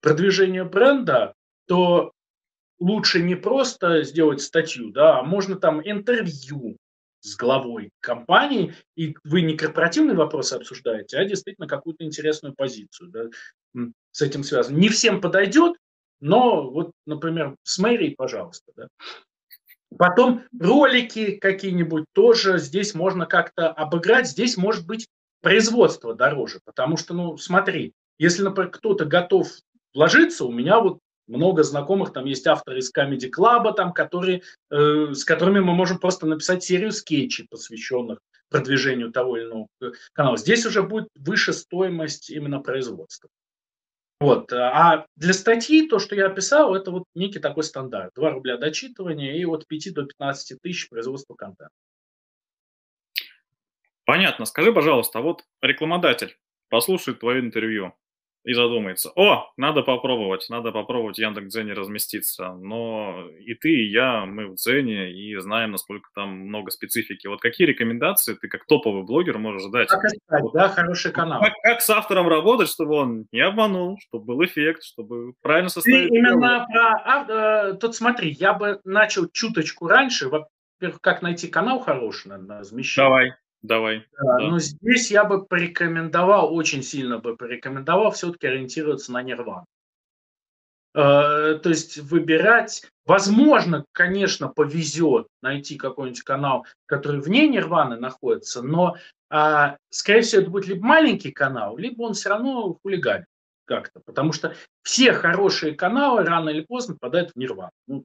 продвижение 0.00 0.64
бренда, 0.64 1.34
то 1.66 2.12
лучше 2.78 3.22
не 3.22 3.34
просто 3.34 4.02
сделать 4.02 4.40
статью, 4.40 4.90
да, 4.90 5.20
а 5.20 5.22
можно 5.22 5.56
там 5.56 5.80
интервью, 5.82 6.76
с 7.26 7.36
главой 7.36 7.90
компании, 8.00 8.74
и 8.94 9.16
вы 9.24 9.42
не 9.42 9.56
корпоративные 9.56 10.16
вопросы 10.16 10.54
обсуждаете, 10.54 11.18
а 11.18 11.24
действительно 11.24 11.66
какую-то 11.66 12.04
интересную 12.04 12.54
позицию 12.54 13.10
да, 13.10 13.24
с 14.12 14.22
этим 14.22 14.44
связано. 14.44 14.76
Не 14.76 14.88
всем 14.88 15.20
подойдет, 15.20 15.76
но 16.20 16.70
вот, 16.70 16.92
например, 17.04 17.56
с 17.64 17.78
мэрией, 17.78 18.14
пожалуйста. 18.14 18.72
Да. 18.76 18.88
Потом 19.98 20.42
ролики 20.58 21.32
какие-нибудь 21.32 22.04
тоже 22.12 22.58
здесь 22.58 22.94
можно 22.94 23.26
как-то 23.26 23.68
обыграть. 23.68 24.28
Здесь 24.28 24.56
может 24.56 24.86
быть 24.86 25.06
производство 25.42 26.14
дороже, 26.14 26.60
потому 26.64 26.96
что, 26.96 27.14
ну, 27.14 27.36
смотри, 27.36 27.92
если, 28.18 28.42
например, 28.42 28.70
кто-то 28.70 29.04
готов 29.04 29.48
вложиться, 29.94 30.44
у 30.44 30.52
меня 30.52 30.80
вот 30.80 30.98
много 31.26 31.62
знакомых, 31.62 32.12
там 32.12 32.24
есть 32.24 32.46
авторы 32.46 32.78
из 32.78 32.92
Comedy 32.92 33.30
Club, 33.36 33.74
там, 33.74 33.92
которые, 33.92 34.42
э, 34.70 35.12
с 35.12 35.24
которыми 35.24 35.60
мы 35.60 35.74
можем 35.74 35.98
просто 35.98 36.26
написать 36.26 36.62
серию 36.62 36.92
скетчей, 36.92 37.46
посвященных 37.50 38.20
продвижению 38.48 39.10
того 39.10 39.36
или 39.36 39.46
иного 39.46 39.66
канала. 40.12 40.36
Здесь 40.36 40.64
уже 40.66 40.82
будет 40.82 41.08
выше 41.16 41.52
стоимость 41.52 42.30
именно 42.30 42.60
производства. 42.60 43.28
Вот. 44.18 44.52
А 44.52 45.06
для 45.16 45.34
статьи 45.34 45.86
то, 45.88 45.98
что 45.98 46.14
я 46.14 46.26
описал, 46.26 46.74
это 46.74 46.90
вот 46.90 47.04
некий 47.14 47.38
такой 47.38 47.64
стандарт. 47.64 48.12
2 48.14 48.30
рубля 48.30 48.56
дочитывания 48.56 49.34
и 49.34 49.44
от 49.44 49.66
5 49.66 49.92
до 49.92 50.04
15 50.04 50.60
тысяч 50.60 50.88
производства 50.88 51.34
контента. 51.34 51.70
Понятно. 54.04 54.46
Скажи, 54.46 54.72
пожалуйста, 54.72 55.18
а 55.18 55.22
вот 55.22 55.44
рекламодатель 55.60 56.38
послушает 56.68 57.20
твое 57.20 57.40
интервью 57.40 57.92
и 58.46 58.52
задумается, 58.52 59.10
о, 59.16 59.50
надо 59.56 59.82
попробовать, 59.82 60.46
надо 60.48 60.70
попробовать 60.70 61.16
в 61.16 61.20
Яндекс.Дзене 61.20 61.72
разместиться. 61.72 62.52
Но 62.52 63.28
и 63.40 63.54
ты, 63.54 63.70
и 63.70 63.90
я, 63.90 64.24
мы 64.24 64.46
в 64.46 64.54
Дзене 64.54 65.10
и 65.10 65.36
знаем, 65.38 65.72
насколько 65.72 66.08
там 66.14 66.28
много 66.46 66.70
специфики. 66.70 67.26
Вот 67.26 67.40
какие 67.40 67.66
рекомендации 67.66 68.34
ты 68.34 68.46
как 68.46 68.64
топовый 68.66 69.02
блогер 69.02 69.38
можешь 69.38 69.68
дать? 69.72 69.88
Как 69.88 70.04
искать, 70.04 70.42
вот, 70.42 70.52
да, 70.52 70.68
хороший 70.68 71.10
канал. 71.10 71.42
Как, 71.42 71.54
как 71.60 71.80
с 71.80 71.90
автором 71.90 72.28
работать, 72.28 72.68
чтобы 72.68 72.94
он 72.94 73.26
не 73.32 73.40
обманул, 73.40 73.98
чтобы 73.98 74.26
был 74.26 74.44
эффект, 74.44 74.84
чтобы 74.84 75.32
правильно 75.42 75.68
составить... 75.68 76.08
Ты 76.08 76.16
именно 76.16 76.64
про... 76.72 77.26
Э, 77.28 77.74
тут 77.74 77.96
смотри, 77.96 78.30
я 78.30 78.54
бы 78.54 78.80
начал 78.84 79.28
чуточку 79.28 79.88
раньше. 79.88 80.28
Во-первых, 80.28 81.00
как 81.00 81.20
найти 81.20 81.48
канал 81.48 81.80
хороший 81.80 82.28
на 82.28 82.60
размещение. 82.60 83.08
Давай. 83.08 83.32
Давай. 83.62 84.04
Да, 84.12 84.38
да. 84.38 84.48
Но 84.48 84.58
здесь 84.58 85.10
я 85.10 85.24
бы 85.24 85.44
порекомендовал, 85.44 86.54
очень 86.54 86.82
сильно 86.82 87.18
бы 87.18 87.36
порекомендовал 87.36 88.12
все-таки 88.12 88.46
ориентироваться 88.46 89.12
на 89.12 89.22
Нирвану. 89.22 89.66
Э, 90.96 91.58
то 91.62 91.68
есть 91.68 91.98
выбирать, 91.98 92.90
возможно, 93.04 93.84
конечно, 93.92 94.48
повезет 94.48 95.26
найти 95.42 95.76
какой-нибудь 95.76 96.22
канал, 96.22 96.64
который 96.86 97.20
вне 97.20 97.46
Нирваны 97.48 97.96
находится, 97.96 98.62
но, 98.62 98.96
а, 99.28 99.76
скорее 99.90 100.22
всего, 100.22 100.40
это 100.40 100.50
будет 100.50 100.66
либо 100.68 100.86
маленький 100.86 101.32
канал, 101.32 101.76
либо 101.76 102.00
он 102.00 102.14
все 102.14 102.30
равно 102.30 102.78
хулиганит 102.82 103.26
как-то, 103.66 104.00
потому 104.06 104.32
что 104.32 104.54
все 104.84 105.12
хорошие 105.12 105.74
каналы 105.74 106.24
рано 106.24 106.48
или 106.48 106.62
поздно 106.62 106.94
попадают 106.94 107.32
в 107.32 107.36
Нирвану. 107.36 107.72
Ну, 107.88 108.04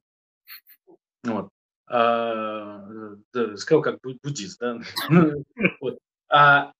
вот. 1.24 1.48
А, 1.94 2.80
сказал 3.56 3.82
как 3.82 3.98
буддист, 4.00 4.58
да? 4.58 4.80
Вот. 5.80 5.98
А, 6.30 6.72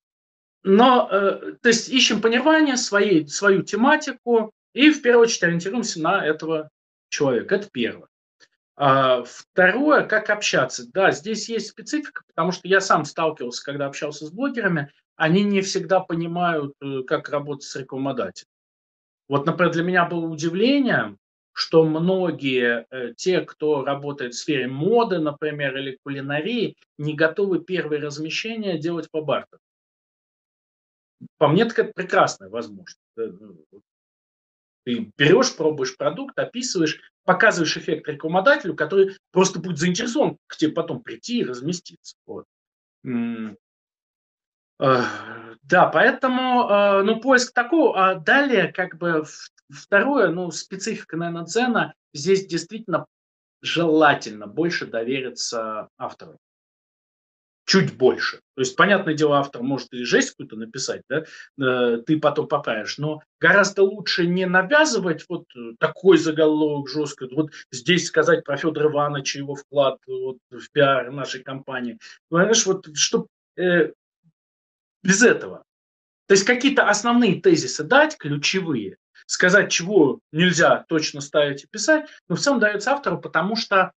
но, 0.62 1.06
э, 1.12 1.56
то 1.60 1.68
есть 1.68 1.90
ищем 1.90 2.22
понимание 2.22 2.78
своей, 2.78 3.28
свою 3.28 3.62
тематику 3.62 4.52
и 4.72 4.90
в 4.90 5.02
первую 5.02 5.24
очередь 5.24 5.42
ориентируемся 5.42 6.00
на 6.00 6.24
этого 6.24 6.70
человека. 7.10 7.56
Это 7.56 7.68
первое. 7.70 8.08
А, 8.74 9.22
второе, 9.24 10.06
как 10.06 10.30
общаться. 10.30 10.90
Да, 10.90 11.10
здесь 11.10 11.46
есть 11.50 11.68
специфика, 11.68 12.22
потому 12.28 12.50
что 12.52 12.66
я 12.66 12.80
сам 12.80 13.04
сталкивался, 13.04 13.62
когда 13.62 13.86
общался 13.86 14.24
с 14.24 14.30
блогерами, 14.30 14.90
они 15.16 15.44
не 15.44 15.60
всегда 15.60 16.00
понимают, 16.00 16.72
э, 16.80 17.02
как 17.06 17.28
работать 17.28 17.64
с 17.64 17.76
рекламодателем. 17.76 18.48
Вот, 19.28 19.44
например, 19.44 19.72
для 19.74 19.82
меня 19.82 20.06
было 20.06 20.24
удивление, 20.24 21.18
что 21.54 21.84
многие 21.84 22.86
э, 22.90 23.14
те, 23.14 23.42
кто 23.42 23.84
работает 23.84 24.34
в 24.34 24.38
сфере 24.38 24.66
моды, 24.68 25.18
например, 25.18 25.76
или 25.76 25.98
кулинарии, 26.02 26.76
не 26.98 27.14
готовы 27.14 27.60
первые 27.60 28.00
размещения 28.00 28.78
делать 28.78 29.10
по 29.10 29.22
бартеру. 29.22 29.60
по 31.38 31.48
мне, 31.48 31.64
так 31.64 31.78
это 31.78 31.92
прекрасная 31.92 32.48
возможность. 32.48 32.98
Ну, 33.16 33.64
ты 34.84 35.12
берешь, 35.16 35.54
пробуешь 35.56 35.96
продукт, 35.96 36.38
описываешь, 36.38 37.00
показываешь 37.24 37.76
эффект 37.76 38.08
рекламодателю, 38.08 38.74
который 38.74 39.16
просто 39.30 39.60
будет 39.60 39.78
заинтересован 39.78 40.38
к 40.48 40.56
тебе 40.56 40.72
потом 40.72 41.02
прийти 41.02 41.40
и 41.40 41.44
разместиться. 41.44 42.16
Вот. 42.26 42.46
Да, 44.78 45.86
поэтому, 45.86 47.02
ну, 47.04 47.20
поиск 47.20 47.52
такого. 47.52 48.10
А 48.10 48.14
далее, 48.16 48.72
как 48.72 48.98
бы, 48.98 49.24
второе, 49.72 50.30
ну, 50.30 50.50
специфика, 50.50 51.16
наверное, 51.16 51.44
Дзена, 51.44 51.94
здесь 52.14 52.46
действительно 52.46 53.06
желательно 53.62 54.46
больше 54.46 54.86
довериться 54.86 55.88
автору 55.98 56.38
чуть 57.64 57.96
больше. 57.96 58.40
То 58.54 58.60
есть, 58.60 58.76
понятное 58.76 59.14
дело, 59.14 59.38
автор 59.38 59.62
может 59.62 59.92
и 59.92 60.04
жесть 60.04 60.32
какую-то 60.32 60.56
написать, 60.56 61.02
да, 61.08 61.24
э, 61.58 62.02
ты 62.04 62.18
потом 62.18 62.48
поправишь, 62.48 62.98
но 62.98 63.22
гораздо 63.40 63.82
лучше 63.82 64.26
не 64.26 64.46
навязывать 64.46 65.24
вот 65.28 65.46
такой 65.78 66.18
заголовок 66.18 66.88
жесткий, 66.88 67.32
вот 67.34 67.50
здесь 67.70 68.06
сказать 68.06 68.44
про 68.44 68.56
Федора 68.56 68.90
Ивановича, 68.90 69.38
его 69.38 69.54
вклад 69.54 69.98
вот, 70.06 70.38
в 70.50 70.70
пиар 70.72 71.10
нашей 71.12 71.42
компании. 71.42 71.98
Понимаешь, 72.28 72.66
вот 72.66 72.88
чтобы 72.94 73.28
э, 73.56 73.92
без 75.02 75.22
этого. 75.22 75.64
То 76.26 76.34
есть 76.34 76.44
какие-то 76.44 76.88
основные 76.88 77.40
тезисы 77.40 77.84
дать, 77.84 78.16
ключевые, 78.16 78.96
сказать, 79.26 79.70
чего 79.70 80.20
нельзя 80.32 80.84
точно 80.88 81.20
ставить 81.20 81.64
и 81.64 81.66
писать, 81.66 82.08
но 82.28 82.36
в 82.36 82.40
целом 82.40 82.60
дается 82.60 82.92
автору, 82.92 83.20
потому 83.20 83.56
что 83.56 83.92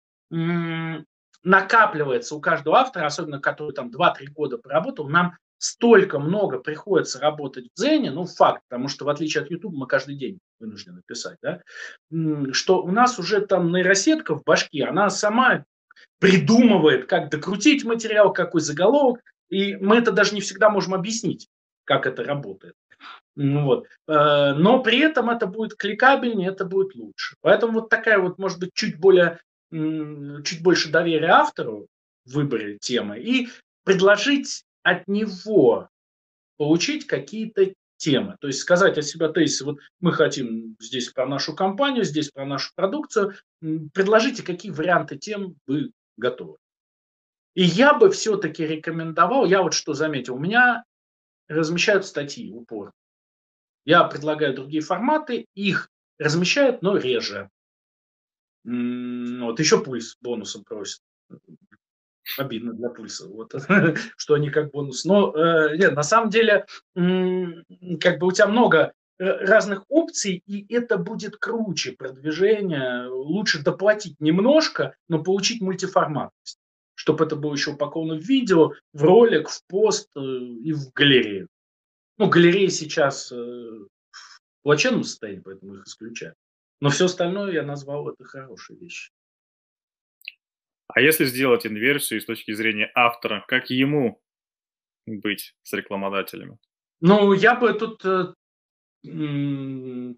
накапливается 1.45 2.35
у 2.35 2.41
каждого 2.41 2.79
автора, 2.79 3.07
особенно 3.07 3.41
который 3.41 3.73
там 3.73 3.91
2-3 3.91 4.27
года 4.35 4.59
поработал, 4.59 5.09
нам 5.09 5.37
столько 5.59 6.19
много 6.19 6.59
приходится 6.59 7.21
работать 7.21 7.67
в 7.67 7.79
Дзене, 7.79 8.11
ну, 8.11 8.25
факт, 8.25 8.63
потому 8.69 8.89
что 8.89 9.05
в 9.05 9.09
отличие 9.09 9.45
от 9.45 9.51
YouTube 9.51 9.75
мы 9.75 9.87
каждый 9.87 10.17
день 10.17 10.39
вынуждены 10.59 11.03
писать, 11.07 11.39
да, 11.41 11.63
что 12.53 12.83
у 12.83 12.91
нас 12.91 13.19
уже 13.19 13.41
там 13.47 13.71
нейросетка 13.73 14.35
в 14.35 14.43
башке, 14.43 14.85
она 14.85 15.09
сама 15.09 15.65
придумывает, 16.19 17.07
как 17.07 17.31
докрутить 17.31 17.85
материал, 17.85 18.33
какой 18.33 18.61
заголовок, 18.61 19.21
и 19.51 19.77
мы 19.77 19.99
это 19.99 20.11
даже 20.11 20.35
не 20.35 20.41
всегда 20.41 20.69
можем 20.69 20.95
объяснить, 20.95 21.49
как 21.85 22.07
это 22.07 22.25
работает. 22.25 22.75
Ну 23.35 23.65
вот. 23.65 23.87
Э, 24.09 24.53
но 24.53 24.83
при 24.83 24.99
этом 24.99 25.31
это 25.31 25.47
будет 25.47 25.77
кликабельнее, 25.77 26.51
это 26.51 26.65
будет 26.65 26.95
лучше. 26.95 27.37
Поэтому 27.41 27.81
вот 27.81 27.89
такая 27.89 28.19
вот, 28.19 28.39
может 28.39 28.59
быть, 28.59 28.71
чуть 28.75 28.99
более 28.99 29.41
чуть 29.73 30.63
больше 30.63 30.91
доверия 30.91 31.31
автору 31.31 31.87
в 32.27 32.35
выборе 32.35 32.77
темы 32.79 33.19
и 33.19 33.49
предложить 33.85 34.65
от 34.83 35.09
него 35.09 35.89
получить 36.59 37.07
какие-то 37.07 37.73
темы. 37.97 38.37
То 38.41 38.49
есть 38.49 38.61
сказать 38.61 38.99
о 38.99 39.03
себе 39.03 39.29
тезисы, 39.29 39.65
вот 39.65 39.79
мы 40.01 40.13
хотим 40.13 40.77
здесь 40.81 41.09
про 41.09 41.27
нашу 41.27 41.55
компанию, 41.55 42.05
здесь 42.05 42.31
про 42.31 42.45
нашу 42.45 42.71
продукцию, 42.75 43.35
предложите, 43.61 44.43
какие 44.43 44.71
варианты 44.71 45.17
тем 45.17 45.57
вы 45.67 45.93
готовы. 46.17 46.57
И 47.55 47.63
я 47.63 47.95
бы 47.95 48.11
все-таки 48.11 48.67
рекомендовал, 48.67 49.47
я 49.47 49.63
вот 49.63 49.73
что 49.73 49.95
заметил, 49.95 50.35
у 50.35 50.39
меня 50.39 50.85
размещают 51.49 52.05
статьи 52.07 52.51
упор. 52.53 52.93
Я 53.85 54.05
предлагаю 54.05 54.55
другие 54.55 54.83
форматы, 54.83 55.47
их 55.55 55.91
размещают, 56.19 56.83
но 56.83 56.97
реже. 56.97 57.51
Вот 58.65 59.59
еще 59.59 59.83
пульс 59.83 60.17
бонусом 60.21 60.65
просит. 60.65 61.01
Обидно 62.39 62.73
для 62.73 62.89
пульса, 62.89 63.27
вот, 63.29 63.53
что 64.17 64.35
они 64.35 64.51
как 64.51 64.71
бонус. 64.71 65.05
Но 65.05 65.35
э, 65.37 65.77
нет, 65.77 65.95
на 65.95 66.05
самом 66.05 66.31
деле, 66.31 66.67
как 66.95 68.19
бы 68.21 68.29
у 68.29 68.33
тебя 68.33 68.47
много 68.47 68.93
э, 69.19 69.25
разных 69.25 69.85
опций, 69.89 70.43
и 70.47 70.73
это 70.73 70.99
будет 70.99 71.37
круче 71.37 71.93
продвижение. 71.93 73.09
Лучше 73.09 73.63
доплатить 73.63 74.21
немножко, 74.21 74.95
но 75.09 75.23
получить 75.23 75.61
мультиформатность. 75.61 76.59
Чтобы 76.95 77.25
это 77.25 77.35
было 77.35 77.55
еще 77.55 77.73
упаковано 77.73 78.15
в 78.15 78.23
видео, 78.23 78.73
в 78.93 79.03
ролик, 79.03 79.49
в 79.49 79.67
пост 79.67 80.09
э, 80.17 80.21
и 80.21 80.73
в 80.73 80.93
галерею. 80.93 81.49
Ну, 82.19 82.29
галереи 82.29 82.69
сейчас 82.69 83.31
в 83.31 83.89
плачевном 84.63 85.05
состоянии, 85.05 85.41
поэтому 85.41 85.77
их 85.77 85.87
исключаю. 85.87 86.35
Но 86.81 86.91
все 86.91 87.07
остальное 87.07 87.53
я 87.53 87.63
назвал 87.63 88.09
это 88.09 88.25
хорошей 88.25 88.77
вещью. 88.77 89.13
А 90.89 91.01
если 91.01 91.25
сделать 91.25 91.67
инверсию 91.67 92.21
с 92.21 92.27
точки 92.27 92.53
зрения 92.53 92.91
автора, 92.95 93.45
как 93.49 93.71
ему 93.71 94.21
быть 95.07 95.55
с 95.63 95.73
рекламодателями? 95.73 96.59
Ну, 97.01 97.33
я 97.33 97.55
бы 97.55 97.73
тут 97.73 98.05
э, 98.05 98.35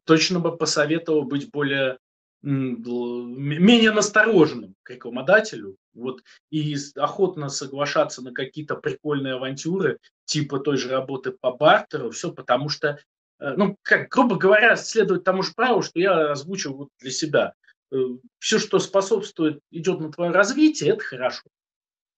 точно 0.04 0.40
бы 0.40 0.56
посоветовал 0.56 1.24
быть 1.24 1.50
более 1.50 1.98
менее 2.44 3.92
настороженным 3.92 4.74
к 4.82 4.90
рекламодателю, 4.90 5.76
вот, 5.94 6.22
и 6.50 6.76
охотно 6.96 7.48
соглашаться 7.48 8.22
на 8.22 8.32
какие-то 8.32 8.76
прикольные 8.76 9.34
авантюры, 9.34 9.98
типа 10.24 10.58
той 10.58 10.76
же 10.76 10.90
работы 10.90 11.32
по 11.32 11.52
бартеру, 11.52 12.10
все, 12.10 12.32
потому 12.32 12.68
что 12.68 12.98
Э, 13.44 13.54
ну, 13.56 13.76
как, 13.82 14.08
грубо 14.08 14.36
говоря, 14.36 14.76
следовать 14.76 15.24
тому 15.24 15.42
же 15.42 15.52
правилу, 15.54 15.82
что 15.82 15.98
я 15.98 16.32
озвучил 16.32 16.74
вот 16.74 16.88
для 17.00 17.10
себя. 17.10 17.54
Э, 17.92 17.96
Все, 18.38 18.58
что 18.58 18.78
способствует, 18.78 19.60
идет 19.70 20.00
на 20.00 20.12
твое 20.12 20.30
развитие, 20.30 20.90
это 20.90 21.04
хорошо. 21.04 21.42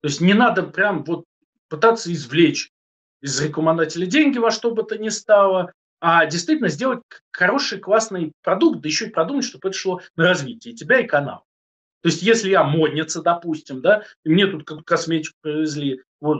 То 0.03 0.09
есть 0.09 0.20
не 0.20 0.35
надо 0.35 0.62
прям 0.62 1.05
вот 1.05 1.24
пытаться 1.68 2.12
извлечь 2.12 2.70
из 3.22 3.41
рекламодателя 3.41 4.07
деньги 4.07 4.39
во 4.39 4.51
что 4.51 4.70
бы 4.70 4.83
то 4.83 4.99
ни 4.99 5.09
стало, 5.09 5.72
а 6.09 6.25
действительно 6.25 6.69
сделать 6.69 7.01
хороший, 7.33 7.81
классный 7.81 8.31
продукт, 8.45 8.81
да 8.81 8.89
еще 8.89 9.07
и 9.07 9.11
продумать, 9.11 9.45
чтобы 9.45 9.71
это 9.71 9.77
шло 9.77 10.01
на 10.15 10.29
развитие 10.29 10.73
тебя, 10.73 11.01
и 11.01 11.05
канал. 11.05 11.43
То 12.03 12.11
есть, 12.11 12.23
если 12.23 12.49
я 12.49 12.63
модница, 12.63 13.23
допустим, 13.23 13.81
да, 13.81 14.05
и 14.25 14.29
мне 14.29 14.47
тут 14.47 14.85
косметику 14.87 15.35
привезли, 15.41 16.03
вот, 16.21 16.39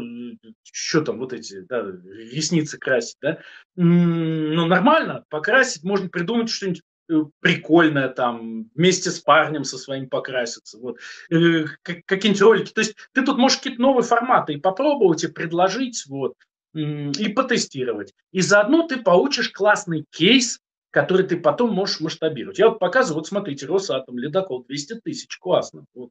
что 0.71 1.01
там, 1.01 1.19
вот 1.19 1.33
эти, 1.33 1.62
да, 1.62 1.83
ресницы 1.83 2.79
красить, 2.79 3.17
да, 3.21 3.41
ну, 3.75 4.67
нормально, 4.67 5.25
покрасить, 5.31 5.83
можно 5.83 6.09
придумать 6.09 6.49
что-нибудь 6.49 6.83
э, 7.11 7.14
прикольное 7.41 8.09
там, 8.09 8.71
вместе 8.73 9.11
с 9.11 9.19
парнем 9.19 9.64
со 9.64 9.79
своим 9.79 10.09
покраситься, 10.09 10.79
вот, 10.79 10.99
э, 11.29 11.64
какие-нибудь 11.83 12.41
ролики. 12.41 12.73
То 12.73 12.83
есть, 12.83 12.95
ты 13.12 13.25
тут 13.25 13.37
можешь 13.37 13.59
какие-то 13.59 13.83
новые 13.83 14.05
форматы 14.05 14.53
и 14.53 14.61
попробовать, 14.61 15.25
и 15.25 15.27
предложить, 15.27 16.05
вот, 16.07 16.35
и 16.77 17.29
потестировать. 17.29 18.12
И 18.33 18.41
заодно 18.41 18.87
ты 18.87 19.03
получишь 19.03 19.51
классный 19.51 20.05
кейс, 20.11 20.61
который 20.91 21.27
ты 21.27 21.39
потом 21.39 21.72
можешь 21.72 22.01
масштабировать. 22.01 22.59
Я 22.59 22.68
вот 22.68 22.79
показываю, 22.79 23.20
вот 23.20 23.27
смотрите, 23.27 23.66
Росатом, 23.66 24.18
ледокол 24.18 24.64
200 24.64 25.01
тысяч, 25.01 25.39
классно. 25.39 25.85
Вот. 25.95 26.11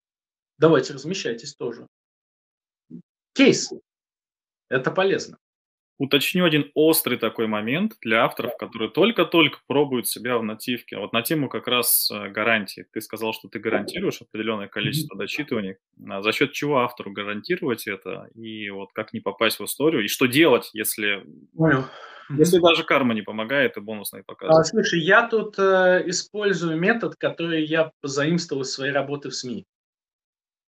Давайте 0.57 0.93
размещайтесь 0.93 1.55
тоже. 1.55 1.87
Кейс. 3.33 3.71
Это 4.69 4.91
полезно. 4.91 5.37
Уточню 5.97 6.43
один 6.43 6.71
острый 6.73 7.17
такой 7.17 7.47
момент 7.47 7.93
для 8.01 8.25
авторов, 8.25 8.57
которые 8.57 8.89
только-только 8.89 9.59
пробуют 9.65 10.07
себя 10.07 10.37
в 10.37 10.43
нативке. 10.43 10.97
Вот 10.97 11.13
на 11.13 11.21
тему 11.21 11.47
как 11.47 11.67
раз 11.67 12.11
э, 12.11 12.29
гарантии. 12.29 12.85
Ты 12.91 12.99
сказал, 12.99 13.33
что 13.33 13.47
ты 13.47 13.59
гарантируешь 13.59 14.21
определенное 14.21 14.67
количество 14.67 15.17
дочитываний. 15.17 15.77
А 16.09 16.21
за 16.21 16.33
счет 16.33 16.51
чего 16.51 16.79
автору 16.79 17.11
гарантировать 17.11 17.87
это? 17.87 18.27
И 18.35 18.69
вот 18.71 18.89
как 18.93 19.13
не 19.13 19.21
попасть 19.21 19.59
в 19.59 19.63
историю? 19.63 20.03
И 20.03 20.07
что 20.07 20.25
делать, 20.25 20.69
если 20.73 21.23
Понял. 21.55 21.85
Если 22.29 22.59
даже 22.59 22.83
карма 22.83 23.13
не 23.13 23.21
помогает, 23.21 23.77
и 23.77 23.81
бонусные 23.81 24.23
показывают. 24.23 24.65
А, 24.65 24.69
слушай, 24.69 24.99
я 24.99 25.27
тут 25.27 25.59
э, 25.59 26.03
использую 26.07 26.77
метод, 26.77 27.15
который 27.15 27.63
я 27.63 27.91
позаимствовал 28.01 28.63
из 28.63 28.71
своей 28.71 28.91
работы 28.91 29.29
в 29.29 29.35
СМИ. 29.35 29.65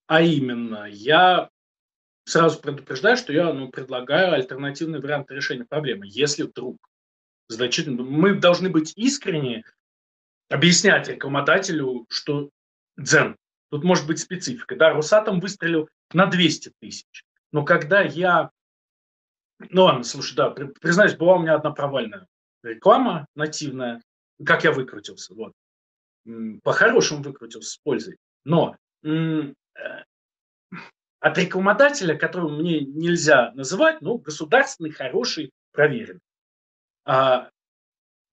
А 0.07 0.22
именно, 0.22 0.88
я 0.89 1.49
сразу 2.32 2.60
предупреждаю, 2.60 3.18
что 3.18 3.34
я 3.34 3.54
ну, 3.54 3.70
предлагаю 3.70 4.34
альтернативный 4.34 5.00
вариант 5.00 5.30
решения 5.32 5.66
проблемы. 5.66 6.06
Если 6.08 6.44
вдруг 6.44 6.78
значительно... 7.48 8.04
Мы 8.04 8.36
должны 8.36 8.70
быть 8.70 8.94
искренни, 8.96 9.64
объяснять 10.50 11.10
рекламодателю, 11.10 12.06
что 12.10 12.50
дзен. 12.98 13.36
Тут 13.70 13.84
может 13.84 14.08
быть 14.08 14.20
специфика. 14.20 14.76
Да, 14.76 14.94
Росатом 14.94 15.40
выстрелил 15.40 15.90
на 16.14 16.26
200 16.26 16.74
тысяч. 16.80 17.24
Но 17.52 17.64
когда 17.66 18.02
я 18.02 18.52
ну 19.70 19.84
ладно, 19.84 20.04
слушай, 20.04 20.36
да, 20.36 20.50
признаюсь, 20.50 21.16
была 21.16 21.36
у 21.36 21.40
меня 21.40 21.56
одна 21.56 21.72
провальная 21.72 22.28
реклама 22.64 23.28
нативная, 23.36 24.02
как 24.44 24.64
я 24.64 24.72
выкрутился, 24.72 25.36
вот. 25.36 25.54
По-хорошему 26.64 27.24
выкрутился 27.24 27.72
с 27.72 27.78
пользой. 27.78 28.18
Но 28.44 28.76
э, 29.04 29.54
от 31.22 31.38
рекламодателя, 31.38 32.17
которого 32.17 32.49
мне 32.49 32.82
нельзя 32.82 33.51
называть, 33.53 34.01
ну, 34.01 34.17
государственный, 34.17 34.89
хороший, 34.89 35.51
проверенный. 35.72 36.19
А, 37.05 37.49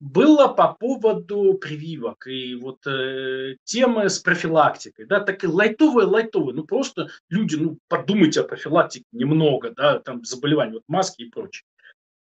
было 0.01 0.49
по 0.49 0.72
поводу 0.72 1.55
прививок 1.55 2.26
и 2.26 2.55
вот 2.55 2.86
э, 2.86 3.57
темы 3.64 4.09
с 4.09 4.18
профилактикой, 4.20 5.07
да, 5.07 5.20
так 5.20 5.45
и 5.45 5.49
лайтовые, 5.49 6.07
лайтовые, 6.07 6.55
ну 6.55 6.64
просто 6.64 7.11
люди, 7.28 7.57
ну 7.57 7.78
подумайте 7.89 8.41
о 8.41 8.45
профилактике 8.45 9.05
немного, 9.12 9.70
да, 9.70 9.99
там 9.99 10.24
заболевания, 10.24 10.74
вот 10.74 10.84
маски 10.89 11.22
и 11.22 11.30
прочее. 11.30 11.66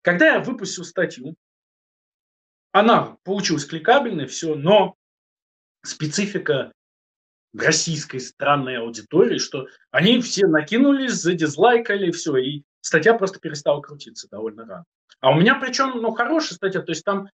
Когда 0.01 0.33
я 0.33 0.39
выпустил 0.39 0.83
статью, 0.83 1.35
она 2.71 3.17
получилась 3.23 3.65
кликабельной, 3.65 4.25
все, 4.25 4.55
но 4.55 4.95
специфика 5.83 6.73
российской 7.59 8.19
странной 8.19 8.77
аудитории, 8.77 9.37
что 9.37 9.67
они 9.91 10.21
все 10.21 10.47
накинулись, 10.47 11.13
задизлайкали, 11.13 12.11
все, 12.11 12.37
и 12.37 12.63
статья 12.81 13.13
просто 13.13 13.39
перестала 13.39 13.81
крутиться 13.81 14.27
довольно 14.29 14.65
рано. 14.65 14.85
А 15.19 15.31
у 15.31 15.35
меня 15.35 15.55
причем, 15.55 15.93
ну, 16.01 16.11
хорошая 16.11 16.55
статья, 16.55 16.81
то 16.81 16.91
есть 16.91 17.03
там 17.03 17.29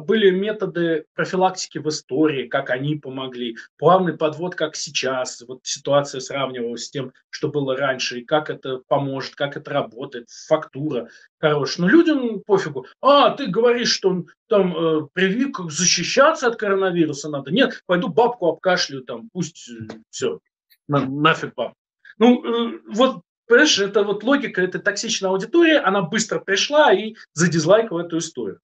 были 0.00 0.30
методы 0.30 1.06
профилактики 1.14 1.78
в 1.78 1.88
истории, 1.88 2.48
как 2.48 2.70
они 2.70 2.96
помогли, 2.96 3.56
плавный 3.78 4.16
подвод, 4.16 4.54
как 4.54 4.76
сейчас, 4.76 5.42
вот 5.46 5.60
ситуация 5.62 6.20
сравнивалась 6.20 6.86
с 6.86 6.90
тем, 6.90 7.12
что 7.30 7.48
было 7.48 7.76
раньше, 7.76 8.20
и 8.20 8.24
как 8.24 8.50
это 8.50 8.80
поможет, 8.88 9.34
как 9.34 9.56
это 9.56 9.70
работает, 9.70 10.28
фактура 10.30 11.08
хорошая. 11.40 11.86
Но 11.86 11.92
людям 11.92 12.40
пофигу. 12.40 12.86
А, 13.00 13.30
ты 13.30 13.46
говоришь, 13.46 13.92
что 13.92 14.24
там 14.48 14.76
э, 14.76 15.08
привик 15.12 15.58
защищаться 15.70 16.46
от 16.46 16.56
коронавируса 16.56 17.28
надо. 17.28 17.50
Нет, 17.50 17.82
пойду 17.86 18.08
бабку 18.08 18.48
обкашлю, 18.48 19.02
там, 19.02 19.28
пусть 19.32 19.68
э, 19.68 19.94
все, 20.10 20.40
на, 20.88 21.04
нафиг 21.04 21.54
баб. 21.54 21.74
Ну, 22.18 22.44
э, 22.44 22.80
вот 22.88 23.22
Понимаешь, 23.48 23.78
это 23.80 24.02
вот 24.04 24.22
логика 24.22 24.62
этой 24.62 24.80
токсичной 24.80 25.28
аудитории, 25.28 25.74
она 25.74 26.00
быстро 26.00 26.38
пришла 26.38 26.92
и 26.92 27.16
задизлайкала 27.34 28.06
эту 28.06 28.18
историю. 28.18 28.60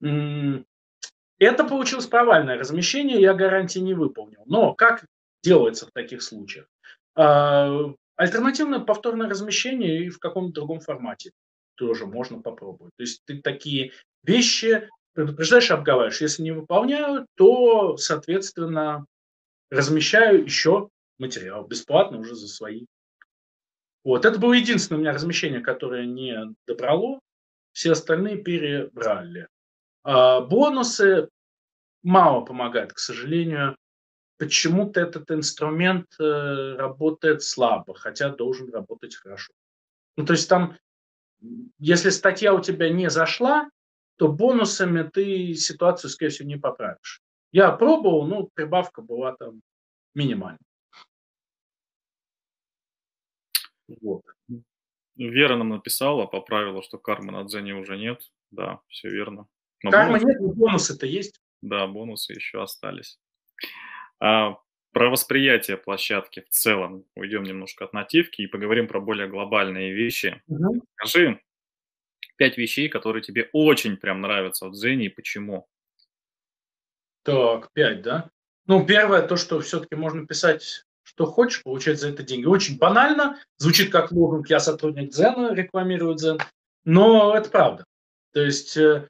Это 0.00 1.64
получилось 1.64 2.06
провальное 2.06 2.58
размещение, 2.58 3.20
я 3.20 3.34
гарантии 3.34 3.78
не 3.78 3.94
выполнил. 3.94 4.42
Но 4.46 4.74
как 4.74 5.04
делается 5.42 5.86
в 5.86 5.92
таких 5.92 6.22
случаях? 6.22 6.66
А, 7.14 7.92
альтернативное 8.16 8.80
повторное 8.80 9.28
размещение 9.28 10.04
и 10.04 10.08
в 10.08 10.18
каком-то 10.18 10.52
другом 10.52 10.80
формате 10.80 11.32
тоже 11.74 12.06
можно 12.06 12.40
попробовать. 12.40 12.94
То 12.96 13.02
есть 13.02 13.22
ты 13.26 13.42
такие 13.42 13.92
вещи 14.22 14.88
предупреждаешь 15.12 15.70
обговариваешь. 15.70 16.20
Если 16.22 16.42
не 16.42 16.52
выполняю, 16.52 17.26
то, 17.36 17.96
соответственно, 17.98 19.04
размещаю 19.70 20.44
еще 20.44 20.88
материал 21.18 21.66
бесплатно 21.66 22.18
уже 22.18 22.34
за 22.34 22.48
свои 22.48 22.86
вот, 24.06 24.24
это 24.24 24.38
было 24.38 24.52
единственное 24.52 24.98
у 24.98 25.00
меня 25.00 25.12
размещение, 25.12 25.58
которое 25.58 26.06
не 26.06 26.54
добрало, 26.68 27.18
все 27.72 27.90
остальные 27.90 28.36
перебрали. 28.36 29.48
А 30.06 30.40
бонусы 30.40 31.28
мало 32.04 32.42
помогают, 32.42 32.92
к 32.92 32.98
сожалению. 33.00 33.76
Почему-то 34.38 35.00
этот 35.00 35.32
инструмент 35.32 36.06
э, 36.20 36.76
работает 36.76 37.42
слабо, 37.42 37.92
хотя 37.94 38.28
должен 38.28 38.70
работать 38.70 39.16
хорошо. 39.16 39.52
Ну, 40.16 40.24
то 40.24 40.34
есть 40.34 40.48
там, 40.48 40.78
если 41.78 42.10
статья 42.10 42.54
у 42.54 42.60
тебя 42.60 42.88
не 42.88 43.10
зашла, 43.10 43.68
то 44.16 44.28
бонусами 44.28 45.02
ты 45.02 45.54
ситуацию, 45.54 46.10
скорее 46.10 46.30
всего, 46.30 46.48
не 46.48 46.56
поправишь. 46.56 47.20
Я 47.50 47.72
пробовал, 47.72 48.26
но 48.28 48.48
прибавка 48.54 49.02
была 49.02 49.34
там 49.34 49.60
минимальная. 50.14 50.60
Вот. 54.02 54.22
Вера 55.16 55.56
нам 55.56 55.70
написала, 55.70 56.26
поправила, 56.26 56.80
что 56.82 56.98
кармы 56.98 57.32
на 57.32 57.42
Дзене 57.42 57.74
уже 57.74 57.96
нет. 57.96 58.22
Да, 58.52 58.80
все 58.86 59.08
верно. 59.08 59.48
Но 59.82 59.90
Кармы 59.90 60.18
бонусы... 60.18 60.26
нет, 60.26 60.40
но 60.40 60.48
бонусы-то 60.48 61.06
есть. 61.06 61.40
Да, 61.62 61.86
бонусы 61.86 62.32
еще 62.32 62.62
остались. 62.62 63.18
А, 64.20 64.56
про 64.92 65.10
восприятие 65.10 65.76
площадки 65.76 66.40
в 66.40 66.48
целом 66.48 67.04
уйдем 67.14 67.42
немножко 67.42 67.84
от 67.84 67.92
нативки 67.92 68.42
и 68.42 68.46
поговорим 68.46 68.88
про 68.88 69.00
более 69.00 69.28
глобальные 69.28 69.92
вещи. 69.92 70.42
Угу. 70.48 70.82
Скажи 70.94 71.40
пять 72.36 72.58
вещей, 72.58 72.88
которые 72.88 73.22
тебе 73.22 73.48
очень 73.52 73.96
прям 73.96 74.20
нравятся 74.20 74.68
в 74.68 74.72
Дзене 74.72 75.06
и 75.06 75.10
почему. 75.10 75.66
Так, 77.22 77.72
пять, 77.72 78.02
да? 78.02 78.30
Ну, 78.66 78.84
первое, 78.84 79.22
то, 79.22 79.36
что 79.36 79.60
все-таки 79.60 79.94
можно 79.94 80.26
писать 80.26 80.86
что 81.06 81.24
хочешь, 81.24 81.62
получать 81.62 82.00
за 82.00 82.08
это 82.08 82.24
деньги. 82.24 82.46
Очень 82.46 82.78
банально, 82.78 83.38
звучит 83.58 83.92
как 83.92 84.10
лозунг 84.10 84.50
«я 84.50 84.58
сотрудник 84.58 85.10
Дзена», 85.10 85.54
рекламирую 85.54 86.16
Дзен, 86.16 86.38
но 86.84 87.34
это 87.34 87.48
правда. 87.48 87.84
То 88.32 88.42
есть 88.42 88.76
э, 88.76 89.08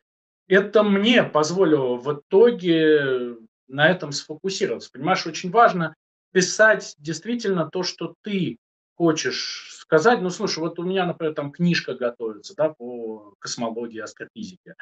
это 0.49 0.83
мне 0.83 1.23
позволило 1.23 1.97
в 1.97 2.13
итоге 2.13 3.37
на 3.69 3.89
этом 3.89 4.13
сфокусироваться. 4.13 4.91
Понимаешь, 4.93 5.27
очень 5.27 5.51
важно 5.51 5.95
писать 6.33 6.95
действительно 6.99 7.69
то, 7.71 7.83
что 7.83 8.15
ты 8.23 8.59
хочешь 8.97 9.77
сказать. 9.81 10.21
Ну, 10.21 10.31
слушай, 10.31 10.61
вот 10.61 10.79
у 10.79 10.85
меня, 10.85 11.07
например, 11.07 11.35
там 11.35 11.51
книжка 11.51 11.95
готовится 11.95 12.55
да, 12.57 12.71
по 12.71 13.35
космологии, 13.39 14.01
астрофизике 14.01 14.75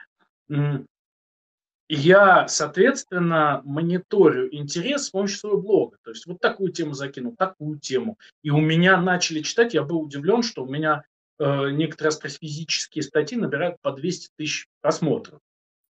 я, 1.89 2.49
соответственно, 2.49 3.61
мониторю 3.65 4.55
интерес 4.55 5.07
с 5.07 5.11
помощью 5.11 5.39
своего 5.39 5.61
блога. 5.61 5.99
То 6.03 6.11
есть 6.11 6.27
вот 6.27 6.41
такую 6.41 6.73
тему 6.73 6.95
закинул, 6.95 7.35
такую 7.37 7.79
тему. 7.79 8.19
И 8.43 8.51
у 8.51 8.59
меня 8.59 9.01
начали 9.01 9.41
читать, 9.41 9.75
я 9.75 9.83
был 9.83 10.01
удивлен, 10.01 10.43
что 10.43 10.65
у 10.65 10.69
меня 10.69 11.05
э, 11.39 11.71
некоторые 11.71 12.09
астрофизические 12.09 13.03
статьи 13.03 13.37
набирают 13.37 13.77
по 13.83 13.93
200 13.93 14.31
тысяч 14.37 14.67
просмотров. 14.81 15.41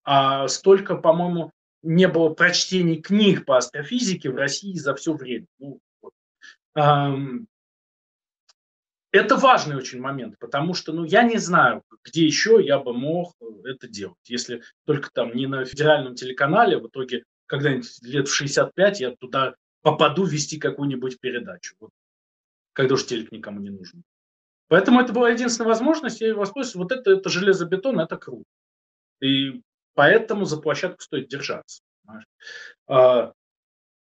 А 0.10 0.47
столько, 0.47 0.95
по-моему, 0.95 1.51
не 1.84 2.08
было 2.08 2.30
прочтений 2.30 3.01
книг 3.01 3.43
по 3.43 3.58
астрофизике 3.58 4.32
в 4.32 4.38
России 4.38 4.74
за 4.74 4.95
все 4.95 5.14
время. 5.14 5.47
Ну, 5.60 5.82
вот. 6.01 6.14
Это 9.12 9.36
важный 9.36 9.76
очень 9.76 9.99
момент, 9.99 10.39
потому 10.39 10.74
что, 10.74 10.93
ну, 10.93 11.03
я 11.03 11.24
не 11.24 11.39
знаю, 11.39 11.84
где 12.05 12.26
еще 12.26 12.64
я 12.64 12.80
бы 12.80 12.93
мог 12.93 13.34
э, 13.41 13.45
это 13.66 13.89
делать. 13.89 14.18
Если 14.26 14.62
только 14.86 15.10
там 15.12 15.34
не 15.36 15.45
на 15.45 15.66
федеральном 15.66 16.16
телеканале, 16.16 16.78
в 16.78 16.88
итоге 16.88 17.24
когда-нибудь 17.45 18.01
лет 18.03 18.30
в 18.30 18.34
65 18.34 19.01
я 19.01 19.14
туда 19.16 19.55
попаду 19.82 20.24
вести 20.24 20.58
какую-нибудь 20.58 21.20
передачу. 21.20 21.76
Вот. 21.82 21.91
Когда 22.72 22.93
уж 22.93 23.05
телек 23.05 23.34
никому 23.34 23.60
не 23.60 23.72
нужен. 23.72 24.03
Поэтому 24.70 25.01
это 25.01 25.12
была 25.12 25.32
единственная 25.32 25.70
возможность, 25.70 26.22
я 26.22 26.28
ее 26.28 26.34
воспользуюсь. 26.34 26.76
Вот 26.76 26.91
это, 26.93 27.12
это 27.12 27.30
железобетон, 27.30 27.99
это 27.99 28.16
круто. 28.16 28.45
И 29.22 29.62
поэтому 29.98 30.45
за 30.45 30.58
площадку 30.58 31.02
стоит 31.02 31.28
держаться. 31.28 31.82
А, 32.88 33.34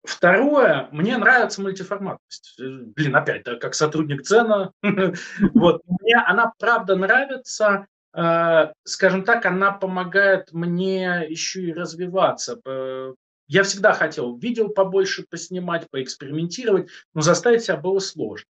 Второе, 0.03 0.89
мне 0.93 1.19
нравится 1.19 1.61
мультиформатность. 1.61 2.55
Э, 2.59 2.63
блин, 2.97 3.15
опять, 3.17 3.43
да, 3.45 3.57
как 3.57 3.75
сотрудник 3.75 4.23
цена. 4.23 4.71
вот, 5.53 5.83
мне 5.85 6.15
она 6.15 6.53
правда 6.59 6.97
нравится. 6.97 7.87
Э, 8.15 8.73
скажем 8.85 9.25
так, 9.25 9.45
она 9.45 9.73
помогает 9.73 10.53
мне 10.53 11.27
еще 11.29 11.63
и 11.63 11.75
развиваться. 11.75 12.61
Я 13.49 13.65
всегда 13.65 13.93
хотел 13.93 14.39
видео 14.39 14.69
побольше 14.69 15.27
поснимать, 15.29 15.91
поэкспериментировать, 15.91 16.89
но 17.13 17.21
заставить 17.21 17.65
себя 17.65 17.77
было 17.77 17.99
сложно. 17.99 18.47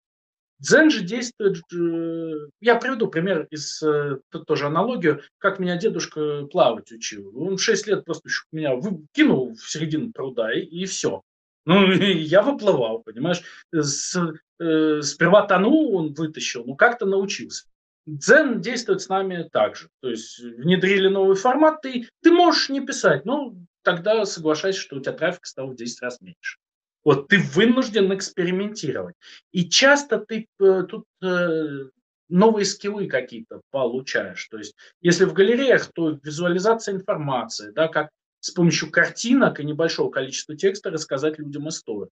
Дзен 0.60 0.90
же 0.90 1.02
действует... 1.02 1.62
Э, 1.72 2.48
я 2.60 2.76
приведу 2.76 3.08
пример 3.08 3.46
из... 3.50 3.82
Тут 4.30 4.46
тоже 4.46 4.66
аналогию, 4.66 5.22
как 5.38 5.58
меня 5.58 5.76
дедушка 5.76 6.46
плавать 6.46 6.92
учил. 6.92 7.32
Он 7.36 7.58
6 7.58 7.86
лет 7.86 8.04
просто 8.04 8.28
меня 8.52 8.78
кинул 9.12 9.54
в 9.54 9.70
середину 9.70 10.12
пруда, 10.12 10.52
и, 10.52 10.60
и 10.60 10.86
все. 10.86 11.22
Ну, 11.66 11.92
я 11.92 12.42
выплывал, 12.42 13.02
понимаешь. 13.02 13.42
С, 13.72 14.16
э, 14.58 15.00
сперва 15.02 15.46
тонул, 15.46 15.94
он 15.94 16.14
вытащил, 16.14 16.64
но 16.64 16.74
как-то 16.74 17.06
научился. 17.06 17.64
Дзен 18.06 18.60
действует 18.60 19.02
с 19.02 19.08
нами 19.08 19.48
так 19.52 19.76
же. 19.76 19.88
То 20.00 20.10
есть 20.10 20.40
внедрили 20.40 21.08
новый 21.08 21.36
формат, 21.36 21.82
ты, 21.82 22.08
ты 22.22 22.32
можешь 22.32 22.70
не 22.70 22.80
писать, 22.80 23.24
но 23.24 23.54
тогда 23.82 24.24
соглашайся, 24.24 24.80
что 24.80 24.96
у 24.96 25.00
тебя 25.00 25.12
трафик 25.12 25.46
стал 25.46 25.68
в 25.68 25.76
10 25.76 26.02
раз 26.02 26.20
меньше. 26.20 26.58
Вот 27.04 27.28
ты 27.28 27.38
вынужден 27.38 28.12
экспериментировать. 28.14 29.16
И 29.52 29.68
часто 29.68 30.18
ты 30.18 30.46
э, 30.60 30.82
тут 30.88 31.04
э, 31.22 31.88
новые 32.28 32.64
скиллы 32.64 33.06
какие-то 33.06 33.62
получаешь. 33.70 34.46
То 34.48 34.58
есть 34.58 34.74
если 35.00 35.24
в 35.24 35.32
галереях, 35.32 35.90
то 35.92 36.18
визуализация 36.22 36.94
информации, 36.94 37.70
да, 37.70 37.88
как 37.88 38.10
с 38.40 38.50
помощью 38.50 38.90
картинок 38.90 39.60
и 39.60 39.64
небольшого 39.64 40.10
количества 40.10 40.56
текста 40.56 40.90
рассказать 40.90 41.38
людям 41.38 41.68
историю. 41.68 42.10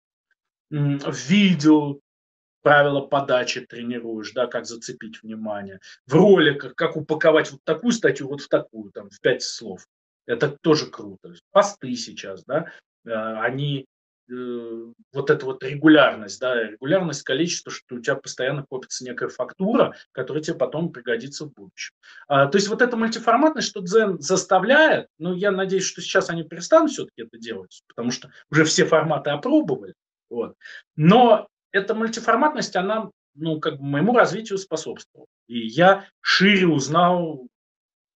В 0.70 1.30
видео 1.30 2.00
правила 2.62 3.00
подачи 3.00 3.62
тренируешь, 3.62 4.32
да, 4.32 4.46
как 4.46 4.66
зацепить 4.66 5.22
внимание. 5.22 5.80
В 6.06 6.14
роликах, 6.14 6.74
как 6.74 6.96
упаковать 6.96 7.50
вот 7.50 7.60
такую 7.64 7.92
статью 7.92 8.28
вот 8.28 8.42
в 8.42 8.48
такую, 8.48 8.90
там, 8.92 9.08
в 9.08 9.20
пять 9.20 9.42
слов. 9.42 9.86
Это 10.26 10.50
тоже 10.60 10.86
круто. 10.86 11.34
Посты 11.52 11.94
сейчас, 11.94 12.44
да, 12.44 12.70
э, 13.06 13.10
они 13.10 13.86
вот 14.28 15.30
эта 15.30 15.46
вот 15.46 15.62
регулярность, 15.62 16.40
да, 16.40 16.62
регулярность 16.62 17.22
количества, 17.22 17.72
что 17.72 17.96
у 17.96 18.00
тебя 18.00 18.16
постоянно 18.16 18.64
копится 18.68 19.04
некая 19.04 19.28
фактура, 19.28 19.94
которая 20.12 20.42
тебе 20.42 20.56
потом 20.56 20.92
пригодится 20.92 21.46
в 21.46 21.52
будущем. 21.52 21.94
А, 22.26 22.46
то 22.46 22.56
есть 22.56 22.68
вот 22.68 22.82
эта 22.82 22.96
мультиформатность, 22.96 23.68
что 23.68 23.80
Дзен 23.80 24.20
заставляет, 24.20 25.08
ну, 25.18 25.34
я 25.34 25.50
надеюсь, 25.50 25.84
что 25.84 26.02
сейчас 26.02 26.28
они 26.28 26.44
перестанут 26.44 26.90
все-таки 26.90 27.22
это 27.22 27.38
делать, 27.38 27.82
потому 27.88 28.10
что 28.10 28.30
уже 28.50 28.64
все 28.64 28.84
форматы 28.84 29.30
опробовали, 29.30 29.94
вот. 30.28 30.54
Но 30.96 31.48
эта 31.72 31.94
мультиформатность, 31.94 32.76
она, 32.76 33.10
ну, 33.34 33.60
как 33.60 33.78
бы 33.78 33.84
моему 33.84 34.14
развитию 34.14 34.58
способствовала. 34.58 35.26
И 35.46 35.58
я 35.66 36.06
шире 36.20 36.66
узнал 36.66 37.48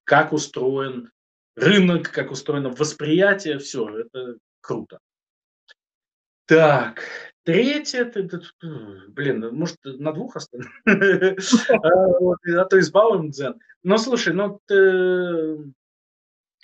как 0.05 0.33
устроен 0.33 1.11
рынок, 1.57 2.11
как 2.11 2.31
устроено 2.31 2.71
восприятие, 2.71 3.59
все, 3.59 3.89
это 3.99 4.37
круто. 4.61 4.99
Так, 6.47 7.03
третье, 7.45 8.11
блин, 9.09 9.41
ну, 9.41 9.53
может, 9.53 9.79
на 9.85 10.13
двух 10.13 10.37
оставим? 10.37 10.69
А, 11.71 12.61
а 12.61 12.65
то 12.65 12.79
избавим 12.79 13.31
дзен. 13.31 13.61
Но 13.83 13.99
слушай, 13.99 14.33
ну 14.33 14.61
ты... 14.67 15.73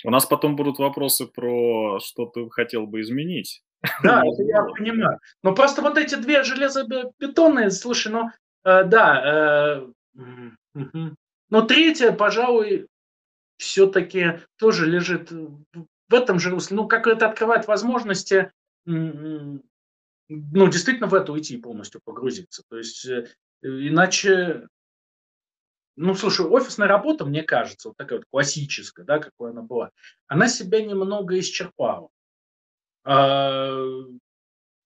У 0.05 0.11
нас 0.11 0.27
потом 0.27 0.55
будут 0.55 0.79
вопросы 0.79 1.27
про 1.27 1.99
что 2.01 2.27
ты 2.27 2.49
хотел 2.51 2.87
бы 2.87 3.01
изменить. 3.01 3.63
Да, 4.03 4.23
это 4.25 4.43
я 4.43 4.63
понимаю. 4.63 5.19
Но 5.43 5.55
просто 5.55 5.83
вот 5.83 5.99
эти 5.99 6.17
две 6.17 6.43
железобетонные, 6.43 7.71
слушай, 7.71 8.11
ну, 8.11 8.31
э, 8.65 8.85
да, 8.85 9.87
э, 10.15 10.23
но 11.51 11.63
третье, 11.63 12.13
пожалуй, 12.13 12.89
все-таки 13.57 14.41
тоже 14.59 14.87
лежит 14.87 15.31
в 15.31 16.15
этом 16.15 16.39
же 16.39 16.51
русле. 16.51 16.77
Ну, 16.77 16.89
как 16.89 17.07
это 17.07 17.29
открывает 17.29 17.67
возможности, 17.67 18.51
ну, 18.89 20.69
действительно 20.69 21.09
в 21.09 21.15
это 21.15 21.33
уйти 21.33 21.57
полностью 21.57 22.01
погрузиться. 22.05 22.63
То 22.69 22.79
есть, 22.79 23.07
э, 23.07 23.27
иначе, 23.63 24.67
ну, 25.97 26.15
слушай, 26.15 26.47
офисная 26.47 26.89
работа, 26.89 27.25
мне 27.27 27.43
кажется, 27.43 27.89
вот 27.89 27.97
такая 27.97 28.19
вот 28.21 28.27
классическая, 28.31 29.05
да, 29.05 29.19
какой 29.19 29.51
она 29.51 29.63
была, 29.63 29.91
она 30.27 30.49
себя 30.49 30.83
немного 30.83 31.39
исчерпала. 31.39 32.09
А, 33.05 33.77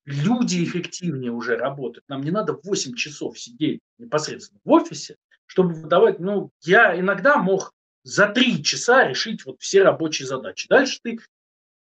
люди 0.05 0.65
эффективнее 0.65 1.33
уже 1.33 1.57
работают. 1.57 2.05
Нам 2.09 2.23
не 2.23 2.31
надо 2.31 2.59
8 2.63 2.95
часов 2.95 3.39
сидеть 3.39 3.81
непосредственно 3.99 4.61
в 4.65 4.71
офисе, 4.71 5.17
чтобы 5.47 5.75
выдавать, 5.75 6.19
ну, 6.19 6.51
я 6.63 6.99
иногда 6.99 7.37
мог 7.37 7.73
за 8.05 8.29
3 8.29 8.65
часа 8.65 9.07
решить 9.07 9.45
вот 9.45 9.61
все 9.61 9.83
рабочие 9.83 10.27
задачи. 10.27 10.69
Дальше 10.69 10.99
ты 11.03 11.19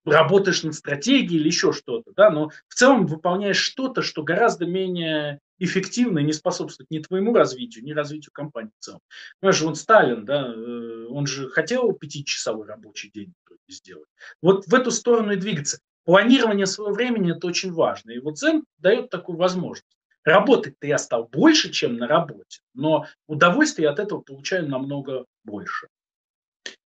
работаешь 0.04 0.62
над 0.62 0.74
стратегией 0.74 1.40
или 1.40 1.46
еще 1.46 1.72
что-то, 1.72 2.12
да, 2.14 2.30
но 2.30 2.50
в 2.68 2.74
целом 2.74 3.06
выполняешь 3.06 3.58
что-то, 3.58 4.02
что 4.02 4.22
гораздо 4.22 4.66
менее 4.66 5.40
эффективно 5.58 6.18
и 6.18 6.24
не 6.24 6.32
способствует 6.32 6.90
ни 6.90 6.98
твоему 6.98 7.34
развитию, 7.34 7.84
ни 7.84 7.92
развитию 7.92 8.32
компании 8.32 8.72
в 8.78 8.84
целом. 8.84 9.00
Понимаешь, 9.40 9.62
вот 9.62 9.78
Сталин, 9.78 10.24
да, 10.24 10.52
э, 10.54 11.06
он 11.08 11.26
же 11.26 11.48
хотел 11.48 11.92
пятичасовой 11.92 12.66
рабочий 12.66 13.10
день 13.10 13.32
сделать. 13.68 14.08
Вот 14.42 14.66
в 14.66 14.74
эту 14.74 14.90
сторону 14.90 15.32
и 15.32 15.36
двигаться. 15.36 15.78
Планирование 16.04 16.66
своего 16.66 16.92
времени– 16.92 17.34
это 17.36 17.46
очень 17.46 17.72
важно. 17.72 18.10
И 18.10 18.18
вот 18.18 18.34
Zen 18.34 18.64
дает 18.78 19.08
такую 19.08 19.38
возможность. 19.38 19.86
Работать-то 20.22 20.86
я 20.86 20.98
стал 20.98 21.28
больше, 21.28 21.70
чем 21.70 21.96
на 21.96 22.06
работе, 22.06 22.60
но 22.74 23.06
удовольствие 23.26 23.88
от 23.88 23.98
этого 23.98 24.20
получаю 24.20 24.68
намного 24.68 25.26
больше. 25.44 25.88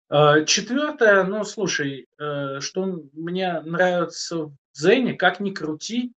А, 0.07 0.43
четвертое, 0.43 1.23
ну, 1.23 1.43
слушай, 1.43 2.07
э, 2.19 2.59
что 2.59 3.01
мне 3.13 3.59
нравится 3.61 4.45
в 4.45 4.55
Дзене, 4.73 5.13
как 5.13 5.39
ни 5.39 5.51
крути, 5.51 6.13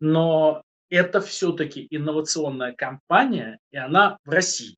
но 0.00 0.62
это 0.90 1.20
все-таки 1.20 1.86
инновационная 1.90 2.72
компания, 2.72 3.58
и 3.70 3.76
она 3.76 4.18
в 4.24 4.30
России. 4.30 4.76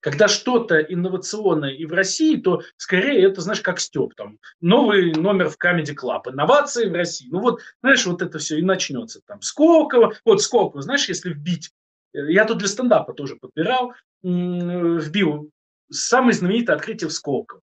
Когда 0.00 0.28
что-то 0.28 0.78
инновационное 0.78 1.70
и 1.70 1.84
в 1.84 1.92
России, 1.92 2.36
то 2.36 2.62
скорее 2.76 3.24
это, 3.24 3.40
знаешь, 3.40 3.60
как 3.60 3.80
Степ, 3.80 4.14
там, 4.14 4.38
новый 4.60 5.12
номер 5.12 5.50
в 5.50 5.56
Comedy 5.62 5.94
Club, 5.94 6.30
инновации 6.30 6.88
в 6.88 6.94
России. 6.94 7.28
Ну 7.28 7.40
вот, 7.40 7.60
знаешь, 7.82 8.06
вот 8.06 8.22
это 8.22 8.38
все 8.38 8.58
и 8.58 8.62
начнется 8.62 9.20
там. 9.26 9.42
Сколково, 9.42 10.14
вот 10.24 10.40
Сколково, 10.40 10.80
знаешь, 10.80 11.08
если 11.08 11.30
вбить, 11.30 11.72
э, 12.14 12.32
я 12.32 12.44
тут 12.46 12.58
для 12.58 12.68
стендапа 12.68 13.12
тоже 13.12 13.36
подбирал, 13.36 13.92
вбил 14.22 15.50
самое 15.90 16.32
знаменитое 16.32 16.76
открытие 16.76 17.08
в 17.08 17.12
Сколково. 17.12 17.60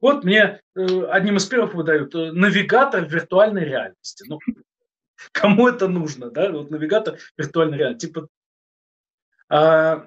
Вот 0.00 0.24
мне 0.24 0.60
э, 0.74 1.04
одним 1.10 1.36
из 1.36 1.46
первых 1.46 1.74
выдают 1.74 2.14
э, 2.14 2.32
навигатор 2.32 3.04
виртуальной 3.04 3.64
реальности. 3.64 4.24
Ну, 4.28 4.38
кому 5.32 5.68
это 5.68 5.88
нужно, 5.88 6.30
да? 6.30 6.50
Вот 6.50 6.70
навигатор 6.70 7.18
виртуальной 7.36 7.78
реальности. 7.78 8.06
Типа, 8.06 8.28
а, 9.48 10.06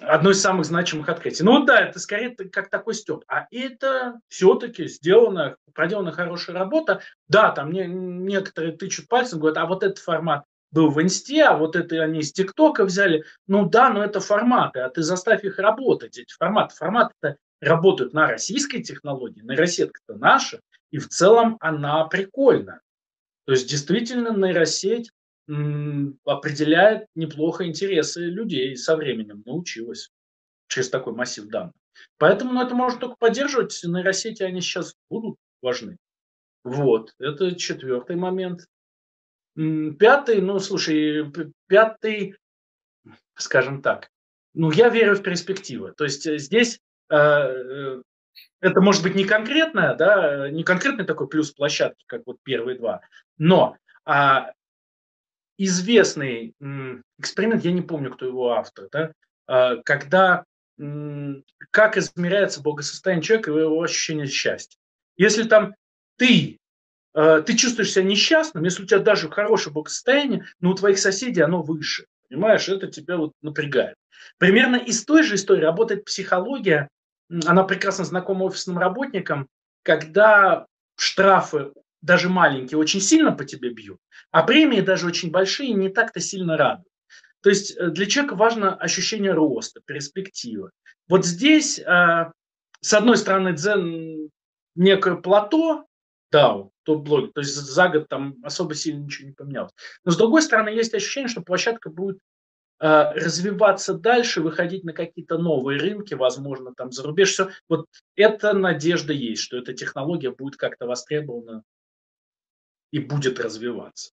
одно 0.00 0.30
из 0.30 0.40
самых 0.40 0.66
значимых 0.66 1.08
открытий. 1.08 1.42
Ну 1.42 1.64
да, 1.64 1.80
это 1.80 1.98
скорее 1.98 2.30
как 2.30 2.68
такой 2.68 2.94
степ. 2.94 3.24
А 3.28 3.46
это 3.50 4.20
все-таки 4.28 4.88
сделана, 4.88 5.56
проделана 5.72 6.12
хорошая 6.12 6.56
работа. 6.56 7.00
Да, 7.28 7.50
там 7.52 7.72
не, 7.72 7.86
некоторые 7.86 8.76
тычут 8.76 9.08
пальцем, 9.08 9.38
говорят, 9.38 9.58
а 9.58 9.66
вот 9.66 9.82
этот 9.82 9.98
формат 9.98 10.44
был 10.74 10.90
в 10.90 11.00
инсте, 11.00 11.44
а 11.44 11.56
вот 11.56 11.76
это 11.76 12.02
они 12.02 12.20
из 12.20 12.32
ТикТока 12.32 12.84
взяли. 12.84 13.24
Ну 13.46 13.68
да, 13.68 13.90
но 13.90 14.04
это 14.04 14.20
форматы, 14.20 14.80
а 14.80 14.90
ты 14.90 15.02
заставь 15.02 15.44
их 15.44 15.58
работать, 15.58 16.18
эти 16.18 16.34
форматы. 16.34 16.74
Форматы-то 16.74 17.36
работают 17.60 18.12
на 18.12 18.26
российской 18.26 18.82
технологии, 18.82 19.40
нейросетка-то 19.40 20.16
наша, 20.16 20.60
и 20.90 20.98
в 20.98 21.08
целом 21.08 21.56
она 21.60 22.04
прикольна. 22.06 22.80
То 23.46 23.52
есть 23.52 23.70
действительно 23.70 24.36
нейросеть 24.36 25.10
определяет 26.24 27.06
неплохо 27.14 27.66
интересы 27.66 28.22
людей 28.22 28.76
со 28.76 28.96
временем, 28.96 29.42
научилась 29.44 30.10
через 30.68 30.88
такой 30.88 31.12
массив 31.12 31.46
данных. 31.46 31.74
Поэтому 32.18 32.54
ну, 32.54 32.62
это 32.62 32.74
можно 32.74 32.98
только 32.98 33.16
поддерживать. 33.18 33.78
Нейросети, 33.84 34.42
они 34.42 34.60
сейчас 34.60 34.94
будут 35.10 35.36
важны. 35.62 35.98
Вот, 36.64 37.12
это 37.18 37.54
четвертый 37.54 38.16
момент. 38.16 38.66
Пятый, 39.54 40.40
ну, 40.40 40.58
слушай, 40.58 41.32
пятый, 41.68 42.36
скажем 43.36 43.82
так, 43.82 44.10
ну, 44.54 44.70
я 44.70 44.88
верю 44.88 45.16
в 45.16 45.22
перспективы. 45.22 45.92
То 45.96 46.04
есть 46.04 46.26
э, 46.26 46.38
здесь 46.38 46.80
э, 47.10 47.16
э, 47.16 48.02
это 48.60 48.80
может 48.80 49.02
быть 49.02 49.14
не 49.14 49.24
конкретное, 49.24 49.94
да, 49.94 50.48
не 50.50 50.64
конкретный 50.64 51.04
такой 51.04 51.28
плюс 51.28 51.52
площадки, 51.52 52.04
как 52.06 52.22
вот 52.26 52.38
первые 52.42 52.78
два, 52.78 53.00
но 53.36 53.76
а, 54.04 54.52
известный 55.58 56.54
эксперимент, 57.18 57.64
я 57.64 57.72
не 57.72 57.82
помню, 57.82 58.10
кто 58.12 58.26
его 58.26 58.52
автор, 58.52 58.88
да, 58.90 59.12
а, 59.46 59.76
когда 59.84 60.44
как 61.70 61.96
измеряется 61.96 62.60
благосостояние 62.60 63.22
человека 63.22 63.52
и 63.52 63.60
его 63.60 63.80
ощущение 63.80 64.26
счастья. 64.26 64.76
Если 65.16 65.44
там 65.44 65.76
ты, 66.16 66.58
ты 67.14 67.56
чувствуешь 67.56 67.92
себя 67.92 68.04
несчастным, 68.04 68.64
если 68.64 68.82
у 68.82 68.86
тебя 68.86 68.98
даже 68.98 69.30
хорошее 69.30 69.72
благосостояние, 69.72 70.44
но 70.60 70.70
у 70.70 70.74
твоих 70.74 70.98
соседей 70.98 71.42
оно 71.42 71.62
выше, 71.62 72.06
понимаешь, 72.28 72.68
это 72.68 72.88
тебя 72.88 73.16
вот 73.16 73.32
напрягает. 73.40 73.94
Примерно 74.38 74.76
из 74.76 75.04
той 75.04 75.22
же 75.22 75.36
истории 75.36 75.62
работает 75.62 76.04
психология, 76.04 76.88
она 77.46 77.62
прекрасно 77.64 78.04
знакома 78.04 78.44
офисным 78.44 78.78
работникам, 78.78 79.48
когда 79.82 80.66
штрафы 80.96 81.72
даже 82.02 82.28
маленькие, 82.28 82.78
очень 82.78 83.00
сильно 83.00 83.32
по 83.32 83.44
тебе 83.44 83.70
бьют, 83.70 83.98
а 84.30 84.42
премии 84.42 84.80
даже 84.80 85.06
очень 85.06 85.30
большие 85.30 85.72
не 85.72 85.88
так-то 85.88 86.20
сильно 86.20 86.56
радуют. 86.56 86.88
То 87.40 87.50
есть 87.50 87.76
э, 87.76 87.90
для 87.90 88.06
человека 88.06 88.36
важно 88.36 88.74
ощущение 88.74 89.32
роста, 89.32 89.80
перспективы. 89.84 90.70
Вот 91.08 91.24
здесь, 91.24 91.78
э, 91.78 92.30
с 92.80 92.92
одной 92.92 93.16
стороны, 93.16 93.52
дзен 93.52 94.30
некое 94.74 95.16
плато, 95.16 95.86
да, 96.30 96.64
топ-блоги, 96.82 97.30
то 97.32 97.40
есть 97.40 97.54
за 97.54 97.88
год 97.88 98.08
там 98.08 98.36
особо 98.42 98.74
сильно 98.74 99.04
ничего 99.04 99.28
не 99.28 99.34
поменялось. 99.34 99.72
Но 100.04 100.10
с 100.10 100.16
другой 100.16 100.42
стороны, 100.42 100.70
есть 100.70 100.94
ощущение, 100.94 101.28
что 101.28 101.42
площадка 101.42 101.90
будет 101.90 102.18
э, 102.80 103.12
развиваться 103.12 103.94
дальше, 103.94 104.40
выходить 104.40 104.84
на 104.84 104.92
какие-то 104.92 105.38
новые 105.38 105.78
рынки, 105.78 106.14
возможно, 106.14 106.74
там 106.74 106.92
за 106.92 107.04
рубеж. 107.04 107.32
Все. 107.32 107.50
Вот 107.68 107.86
эта 108.16 108.52
надежда 108.52 109.12
есть, 109.12 109.42
что 109.42 109.56
эта 109.56 109.72
технология 109.72 110.30
будет 110.30 110.56
как-то 110.56 110.86
востребована 110.86 111.62
и 112.90 112.98
будет 112.98 113.40
развиваться. 113.40 114.12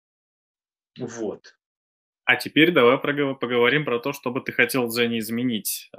Вот. 0.97 1.55
А 2.25 2.35
теперь 2.35 2.71
давай 2.71 2.97
поговорим 2.99 3.85
про 3.85 3.99
то, 3.99 4.13
что 4.13 4.31
бы 4.31 4.41
ты 4.41 4.51
хотел 4.51 4.85
в 4.85 4.91
Дзене 4.91 5.19
изменить. 5.19 5.89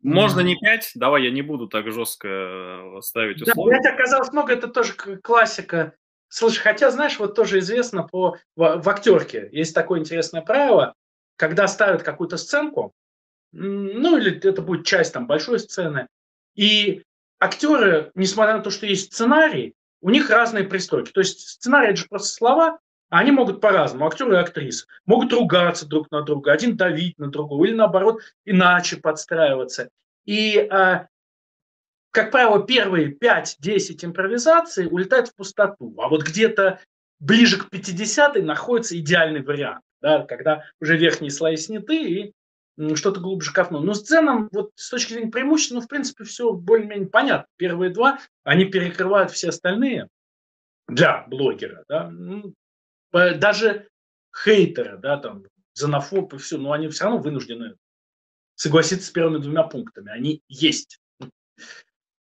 Можно 0.00 0.40
не 0.40 0.56
5, 0.56 0.92
давай 0.94 1.24
я 1.24 1.30
не 1.30 1.42
буду 1.42 1.66
так 1.66 1.90
жестко 1.90 2.28
э, 2.28 3.00
ставить 3.02 3.42
условия. 3.42 3.76
Да, 3.82 3.90
5 3.90 3.94
оказалось 3.94 4.32
много, 4.32 4.52
это 4.52 4.68
тоже 4.68 4.94
классика. 4.94 5.94
Слушай, 6.28 6.60
хотя, 6.60 6.90
знаешь, 6.90 7.18
вот 7.18 7.34
тоже 7.34 7.58
известно 7.58 8.04
по, 8.04 8.36
в, 8.54 8.82
в 8.82 8.88
актерке 8.88 9.48
есть 9.50 9.74
такое 9.74 10.00
интересное 10.00 10.42
правило, 10.42 10.94
когда 11.36 11.66
ставят 11.66 12.02
какую-то 12.02 12.36
сценку, 12.36 12.92
ну 13.52 14.18
или 14.18 14.36
это 14.36 14.62
будет 14.62 14.86
часть 14.86 15.14
там 15.14 15.26
большой 15.26 15.58
сцены, 15.58 16.06
и 16.54 17.02
актеры, 17.40 18.10
несмотря 18.14 18.56
на 18.56 18.62
то, 18.62 18.70
что 18.70 18.86
есть 18.86 19.12
сценарий, 19.12 19.74
у 20.00 20.10
них 20.10 20.30
разные 20.30 20.64
пристройки. 20.64 21.10
То 21.10 21.20
есть 21.20 21.48
сценарий– 21.48 21.88
это 21.90 22.00
же 22.00 22.06
просто 22.08 22.28
слова, 22.28 22.78
они 23.10 23.30
могут 23.30 23.60
по-разному, 23.60 24.06
актеры 24.06 24.34
и 24.34 24.38
актрисы. 24.38 24.86
Могут 25.06 25.32
ругаться 25.32 25.86
друг 25.86 26.10
на 26.10 26.22
друга, 26.22 26.52
один 26.52 26.76
давить 26.76 27.18
на 27.18 27.28
другого, 27.28 27.64
или 27.64 27.74
наоборот, 27.74 28.20
иначе 28.44 28.96
подстраиваться. 28.98 29.90
И, 30.26 30.58
а, 30.70 31.08
как 32.10 32.30
правило, 32.30 32.64
первые 32.64 33.12
5-10 33.12 34.04
импровизаций 34.04 34.88
улетают 34.90 35.28
в 35.28 35.34
пустоту. 35.34 35.94
А 35.98 36.08
вот 36.08 36.22
где-то 36.22 36.80
ближе 37.18 37.58
к 37.58 37.72
50-й 37.72 38.42
находится 38.42 38.98
идеальный 38.98 39.42
вариант, 39.42 39.82
да, 40.00 40.24
когда 40.24 40.64
уже 40.80 40.96
верхние 40.96 41.30
слои 41.30 41.56
сняты, 41.56 42.02
и 42.02 42.34
что-то 42.94 43.20
глубже 43.20 43.52
копнул. 43.52 43.82
Но 43.82 43.94
с 43.94 44.02
Дзеном, 44.04 44.48
вот 44.52 44.70
с 44.76 44.90
точки 44.90 45.14
зрения 45.14 45.30
преимуществ, 45.30 45.74
ну, 45.74 45.80
в 45.80 45.88
принципе, 45.88 46.24
все 46.24 46.52
более-менее 46.52 47.08
понятно. 47.08 47.46
Первые 47.56 47.90
два, 47.90 48.20
они 48.44 48.66
перекрывают 48.66 49.32
все 49.32 49.48
остальные 49.48 50.08
для 50.86 51.24
блогера, 51.26 51.84
да. 51.88 52.08
Ну, 52.08 52.54
даже 53.12 53.88
хейтера, 54.44 54.96
да, 54.98 55.18
там, 55.18 55.44
xenoфоб 55.78 56.34
и 56.34 56.38
все, 56.38 56.58
но 56.58 56.72
они 56.72 56.88
все 56.88 57.04
равно 57.04 57.20
вынуждены 57.20 57.76
согласиться 58.54 59.06
с 59.06 59.10
первыми 59.10 59.38
двумя 59.38 59.62
пунктами. 59.62 60.10
Они 60.10 60.42
есть. 60.48 61.00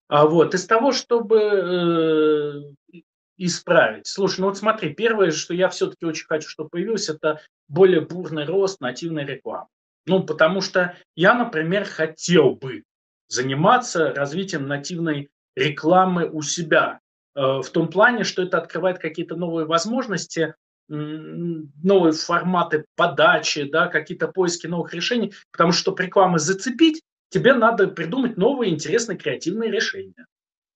А 0.08 0.26
вот 0.26 0.54
из 0.54 0.66
того, 0.66 0.92
чтобы 0.92 2.74
э, 2.92 3.02
исправить. 3.36 4.06
Слушай, 4.06 4.40
ну 4.40 4.46
вот 4.46 4.58
смотри, 4.58 4.94
первое, 4.94 5.30
что 5.30 5.54
я 5.54 5.68
все-таки 5.68 6.04
очень 6.04 6.26
хочу, 6.26 6.48
чтобы 6.48 6.70
появилось, 6.70 7.08
это 7.08 7.40
более 7.68 8.00
бурный 8.00 8.44
рост 8.44 8.80
нативной 8.80 9.24
рекламы. 9.24 9.68
Ну, 10.06 10.24
потому 10.24 10.60
что 10.60 10.96
я, 11.14 11.34
например, 11.34 11.84
хотел 11.84 12.56
бы 12.56 12.84
заниматься 13.28 14.12
развитием 14.12 14.66
нативной 14.66 15.30
рекламы 15.54 16.28
у 16.28 16.42
себя. 16.42 17.00
Э, 17.34 17.60
в 17.62 17.70
том 17.70 17.88
плане, 17.88 18.24
что 18.24 18.42
это 18.42 18.58
открывает 18.58 18.98
какие-то 18.98 19.36
новые 19.36 19.66
возможности, 19.66 20.54
новые 20.88 22.12
форматы 22.12 22.84
подачи, 22.96 23.64
да, 23.64 23.88
какие-то 23.88 24.28
поиски 24.28 24.66
новых 24.66 24.92
решений, 24.94 25.32
потому 25.50 25.72
что, 25.72 25.82
чтобы 25.82 26.02
рекламы 26.04 26.38
зацепить, 26.38 27.02
тебе 27.30 27.54
надо 27.54 27.88
придумать 27.88 28.36
новые 28.36 28.72
интересные 28.72 29.16
креативные 29.16 29.70
решения. 29.70 30.26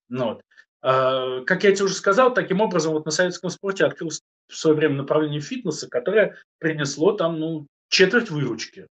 Ну, 0.08 0.24
вот. 0.26 0.42
А, 0.82 1.42
как 1.44 1.64
я 1.64 1.72
тебе 1.72 1.84
уже 1.84 1.94
сказал, 1.94 2.32
таким 2.32 2.60
образом 2.60 2.92
вот 2.92 3.04
на 3.04 3.10
советском 3.10 3.50
спорте 3.50 3.84
открылось 3.84 4.22
в 4.48 4.56
свое 4.56 4.76
время 4.76 4.96
направление 4.96 5.40
фитнеса, 5.40 5.88
которое 5.88 6.36
принесло 6.58 7.12
там 7.12 7.38
ну, 7.40 7.66
четверть 7.88 8.30
выручки. 8.30 8.86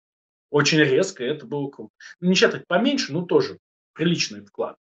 Очень 0.50 0.80
резко, 0.80 1.24
это 1.24 1.46
было 1.46 1.70
круто. 1.70 1.92
Ну, 2.20 2.30
не 2.30 2.36
четверть, 2.36 2.68
поменьше, 2.68 3.14
но 3.14 3.26
тоже 3.26 3.58
приличный 3.94 4.44
вклад. 4.44 4.76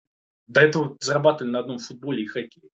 До 0.47 0.61
этого 0.61 0.97
зарабатывали 1.01 1.53
на 1.53 1.61
одном 1.61 1.79
футболе 1.79 2.23
и 2.23 2.27
хоккее. 2.27 2.71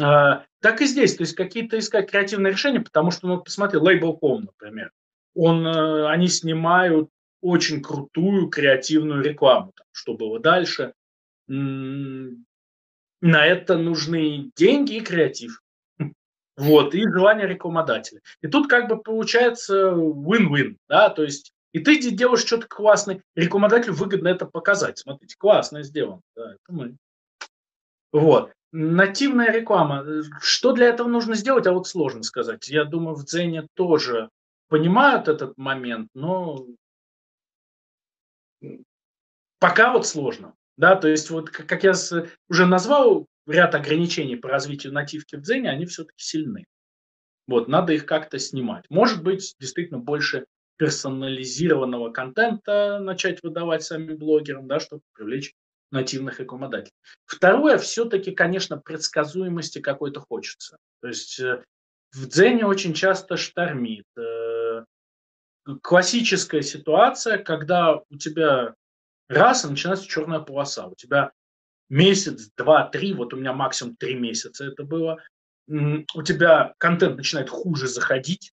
А, 0.00 0.44
так 0.60 0.80
и 0.80 0.86
здесь, 0.86 1.16
то 1.16 1.22
есть 1.22 1.34
какие-то 1.34 1.78
искать 1.78 2.10
креативные 2.10 2.52
решения, 2.52 2.80
потому 2.80 3.10
что, 3.10 3.26
ну, 3.26 3.40
посмотри, 3.40 3.78
Label.com, 3.78 4.44
например, 4.44 4.92
он, 5.34 5.66
э, 5.66 6.08
они 6.08 6.28
снимают 6.28 7.10
очень 7.40 7.82
крутую 7.82 8.48
креативную 8.48 9.22
рекламу, 9.22 9.72
там, 9.76 9.86
что 9.92 10.14
было 10.14 10.38
дальше. 10.38 10.94
На 11.48 12.36
это 13.20 13.76
нужны 13.76 14.50
деньги 14.56 14.94
и 14.94 15.00
креатив. 15.00 15.60
Вот, 16.56 16.94
и 16.94 17.02
желание 17.02 17.46
рекламодателя. 17.46 18.20
И 18.42 18.46
тут 18.46 18.68
как 18.68 18.88
бы 18.88 19.00
получается 19.00 19.92
win-win, 19.92 20.76
да, 20.88 21.08
то 21.08 21.22
есть 21.24 21.52
и 21.72 21.80
ты 21.80 21.98
делаешь 22.10 22.44
что-то 22.44 22.66
классное, 22.68 23.22
рекламодателю 23.34 23.94
выгодно 23.94 24.28
это 24.28 24.44
показать. 24.44 24.98
Смотрите, 24.98 25.36
классно 25.38 25.82
сделано. 25.82 26.20
Да, 26.36 26.52
это 26.52 26.58
мы. 26.68 26.96
Вот. 28.12 28.52
Нативная 28.72 29.52
реклама. 29.52 30.04
Что 30.40 30.72
для 30.72 30.86
этого 30.86 31.06
нужно 31.06 31.34
сделать, 31.34 31.66
а 31.66 31.72
вот 31.72 31.86
сложно 31.86 32.22
сказать. 32.22 32.68
Я 32.68 32.84
думаю, 32.84 33.14
в 33.14 33.24
Дзене 33.24 33.66
тоже 33.74 34.30
понимают 34.68 35.28
этот 35.28 35.58
момент, 35.58 36.08
но 36.14 36.66
пока 39.58 39.92
вот 39.92 40.06
сложно. 40.06 40.54
Да, 40.78 40.96
то 40.96 41.08
есть 41.08 41.28
вот 41.28 41.50
как 41.50 41.84
я 41.84 41.92
уже 42.48 42.66
назвал 42.66 43.26
ряд 43.46 43.74
ограничений 43.74 44.36
по 44.36 44.48
развитию 44.48 44.94
нативки 44.94 45.36
в 45.36 45.42
Дзене, 45.42 45.68
они 45.68 45.84
все-таки 45.84 46.22
сильны. 46.22 46.64
Вот, 47.46 47.68
надо 47.68 47.92
их 47.92 48.06
как-то 48.06 48.38
снимать. 48.38 48.86
Может 48.88 49.22
быть, 49.22 49.54
действительно 49.58 49.98
больше 49.98 50.46
персонализированного 50.78 52.10
контента 52.10 52.98
начать 52.98 53.42
выдавать 53.42 53.82
самим 53.82 54.16
блогерам, 54.16 54.66
да, 54.66 54.80
чтобы 54.80 55.02
привлечь 55.12 55.52
нативных 55.92 56.40
рекламодателей. 56.40 56.94
Второе, 57.26 57.78
все-таки, 57.78 58.32
конечно, 58.32 58.78
предсказуемости 58.78 59.80
какой-то 59.80 60.20
хочется. 60.20 60.78
То 61.00 61.08
есть 61.08 61.38
э, 61.40 61.62
в 62.12 62.26
Дзене 62.26 62.66
очень 62.66 62.94
часто 62.94 63.36
штормит. 63.36 64.06
Э, 64.18 64.84
классическая 65.82 66.62
ситуация, 66.62 67.38
когда 67.38 68.00
у 68.10 68.16
тебя 68.16 68.74
раз 69.28 69.64
и 69.64 69.68
начинается 69.68 70.08
черная 70.08 70.40
полоса. 70.40 70.86
У 70.86 70.94
тебя 70.94 71.32
месяц, 71.88 72.50
два, 72.56 72.88
три, 72.88 73.12
вот 73.12 73.34
у 73.34 73.36
меня 73.36 73.52
максимум 73.52 73.96
три 73.96 74.14
месяца 74.14 74.64
это 74.64 74.84
было. 74.84 75.22
У 75.68 76.22
тебя 76.22 76.74
контент 76.78 77.16
начинает 77.16 77.48
хуже 77.48 77.86
заходить, 77.86 78.52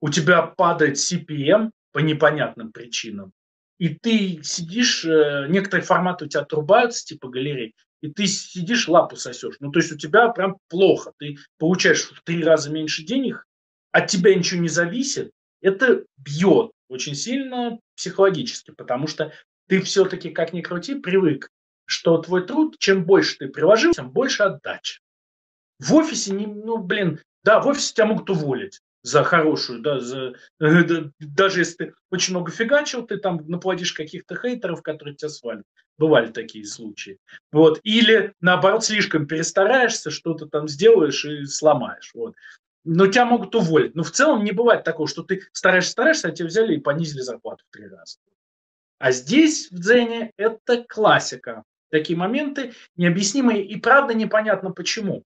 у 0.00 0.08
тебя 0.08 0.42
падает 0.42 0.96
CPM 0.96 1.70
по 1.92 1.98
непонятным 1.98 2.72
причинам, 2.72 3.32
и 3.78 3.88
ты 3.88 4.40
сидишь, 4.42 5.04
э, 5.04 5.46
некоторые 5.48 5.84
форматы 5.84 6.24
у 6.24 6.28
тебя 6.28 6.42
отрубаются, 6.42 7.04
типа 7.04 7.28
галерей, 7.28 7.74
и 8.00 8.10
ты 8.10 8.26
сидишь, 8.26 8.88
лапу 8.88 9.16
сосешь. 9.16 9.56
Ну, 9.60 9.70
то 9.70 9.78
есть 9.78 9.92
у 9.92 9.96
тебя 9.96 10.28
прям 10.28 10.58
плохо. 10.68 11.12
Ты 11.18 11.38
получаешь 11.58 12.02
в 12.02 12.22
три 12.22 12.44
раза 12.44 12.70
меньше 12.70 13.02
денег, 13.02 13.44
от 13.92 14.08
тебя 14.08 14.34
ничего 14.34 14.60
не 14.60 14.68
зависит. 14.68 15.30
Это 15.60 16.04
бьет 16.18 16.72
очень 16.88 17.14
сильно 17.14 17.78
психологически, 17.96 18.72
потому 18.72 19.06
что 19.06 19.32
ты 19.68 19.80
все-таки, 19.80 20.30
как 20.30 20.52
ни 20.52 20.60
крути, 20.60 20.96
привык, 20.96 21.48
что 21.86 22.18
твой 22.18 22.46
труд, 22.46 22.76
чем 22.78 23.04
больше 23.04 23.38
ты 23.38 23.48
приложил, 23.48 23.92
тем 23.92 24.10
больше 24.10 24.42
отдачи. 24.42 25.00
В 25.78 25.94
офисе, 25.94 26.32
не, 26.32 26.46
ну, 26.46 26.78
блин, 26.78 27.20
да, 27.42 27.60
в 27.60 27.66
офисе 27.66 27.94
тебя 27.94 28.06
могут 28.06 28.30
уволить 28.30 28.80
за 29.04 29.22
хорошую, 29.22 29.80
да, 29.80 30.00
за, 30.00 30.34
даже 30.58 31.60
если 31.60 31.74
ты 31.76 31.94
очень 32.10 32.32
много 32.32 32.50
фигачил, 32.50 33.06
ты 33.06 33.18
там 33.18 33.44
наплодишь 33.46 33.92
каких-то 33.92 34.34
хейтеров, 34.34 34.82
которые 34.82 35.14
тебя 35.14 35.28
свалят. 35.28 35.66
Бывали 35.98 36.32
такие 36.32 36.64
случаи. 36.64 37.18
Вот. 37.52 37.80
Или, 37.84 38.32
наоборот, 38.40 38.82
слишком 38.82 39.26
перестараешься, 39.26 40.10
что-то 40.10 40.46
там 40.46 40.68
сделаешь 40.68 41.24
и 41.26 41.44
сломаешь. 41.44 42.12
Вот. 42.14 42.34
Но 42.84 43.06
тебя 43.06 43.26
могут 43.26 43.54
уволить. 43.54 43.94
Но 43.94 44.04
в 44.04 44.10
целом 44.10 44.42
не 44.42 44.52
бывает 44.52 44.84
такого, 44.84 45.06
что 45.06 45.22
ты 45.22 45.42
стараешься, 45.52 45.92
стараешься, 45.92 46.28
а 46.28 46.30
тебя 46.32 46.48
взяли 46.48 46.74
и 46.74 46.80
понизили 46.80 47.20
зарплату 47.20 47.62
в 47.68 47.74
три 47.74 47.86
раза. 47.86 48.18
А 48.98 49.12
здесь, 49.12 49.70
в 49.70 49.78
Дзене, 49.78 50.32
это 50.38 50.82
классика. 50.82 51.62
Такие 51.90 52.18
моменты 52.18 52.72
необъяснимые 52.96 53.64
и 53.64 53.78
правда 53.78 54.14
непонятно 54.14 54.70
почему. 54.70 55.24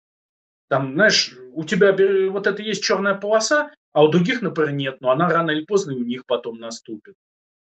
Там, 0.69 0.95
знаешь, 0.95 1.35
у 1.53 1.65
тебя 1.65 1.97
вот 2.31 2.47
это 2.47 2.63
есть 2.63 2.83
черная 2.83 3.15
полоса, 3.15 3.71
а 3.93 4.05
у 4.05 4.09
других, 4.09 4.43
например, 4.43 4.73
нет, 4.73 5.01
но 5.01 5.11
она 5.11 5.29
рано 5.29 5.51
или 5.51 5.65
поздно 5.65 5.95
у 5.95 6.05
них 6.05 6.27
потом 6.27 6.59
наступит. 6.59 7.15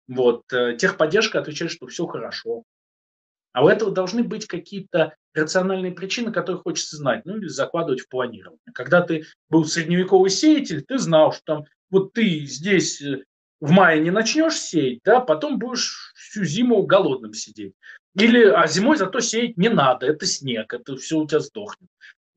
Вот. 0.08 0.42
Э, 0.52 0.76
техподдержка 0.76 1.38
отвечает, 1.38 1.70
что 1.70 1.86
все 1.86 2.06
хорошо. 2.06 2.64
А 3.52 3.64
у 3.64 3.68
этого 3.68 3.90
должны 3.90 4.22
быть 4.22 4.46
какие-то 4.46 5.14
рациональные 5.34 5.92
причины, 5.92 6.32
которые 6.32 6.60
хочется 6.60 6.96
знать, 6.96 7.24
ну 7.24 7.36
или 7.36 7.46
закладывать 7.46 8.00
в 8.00 8.08
планирование. 8.08 8.60
Когда 8.74 9.00
ты 9.00 9.24
был 9.48 9.64
средневековый 9.64 10.30
сеятель, 10.30 10.82
ты 10.82 10.98
знал, 10.98 11.32
что 11.32 11.42
там 11.44 11.64
вот 11.90 12.12
ты 12.12 12.40
здесь 12.46 13.00
э, 13.00 13.24
в 13.60 13.70
мае 13.70 14.00
не 14.00 14.10
начнешь 14.10 14.56
сеять, 14.56 15.00
да, 15.04 15.20
потом 15.20 15.58
будешь 15.58 16.12
всю 16.14 16.44
зиму 16.44 16.82
голодным 16.82 17.32
сидеть. 17.34 17.74
Или, 18.14 18.44
а 18.44 18.66
зимой 18.66 18.96
зато 18.96 19.20
сеять 19.20 19.56
не 19.56 19.68
надо, 19.68 20.06
это 20.06 20.26
снег, 20.26 20.72
это 20.74 20.96
все 20.96 21.18
у 21.18 21.26
тебя 21.26 21.40
сдохнет. 21.40 21.88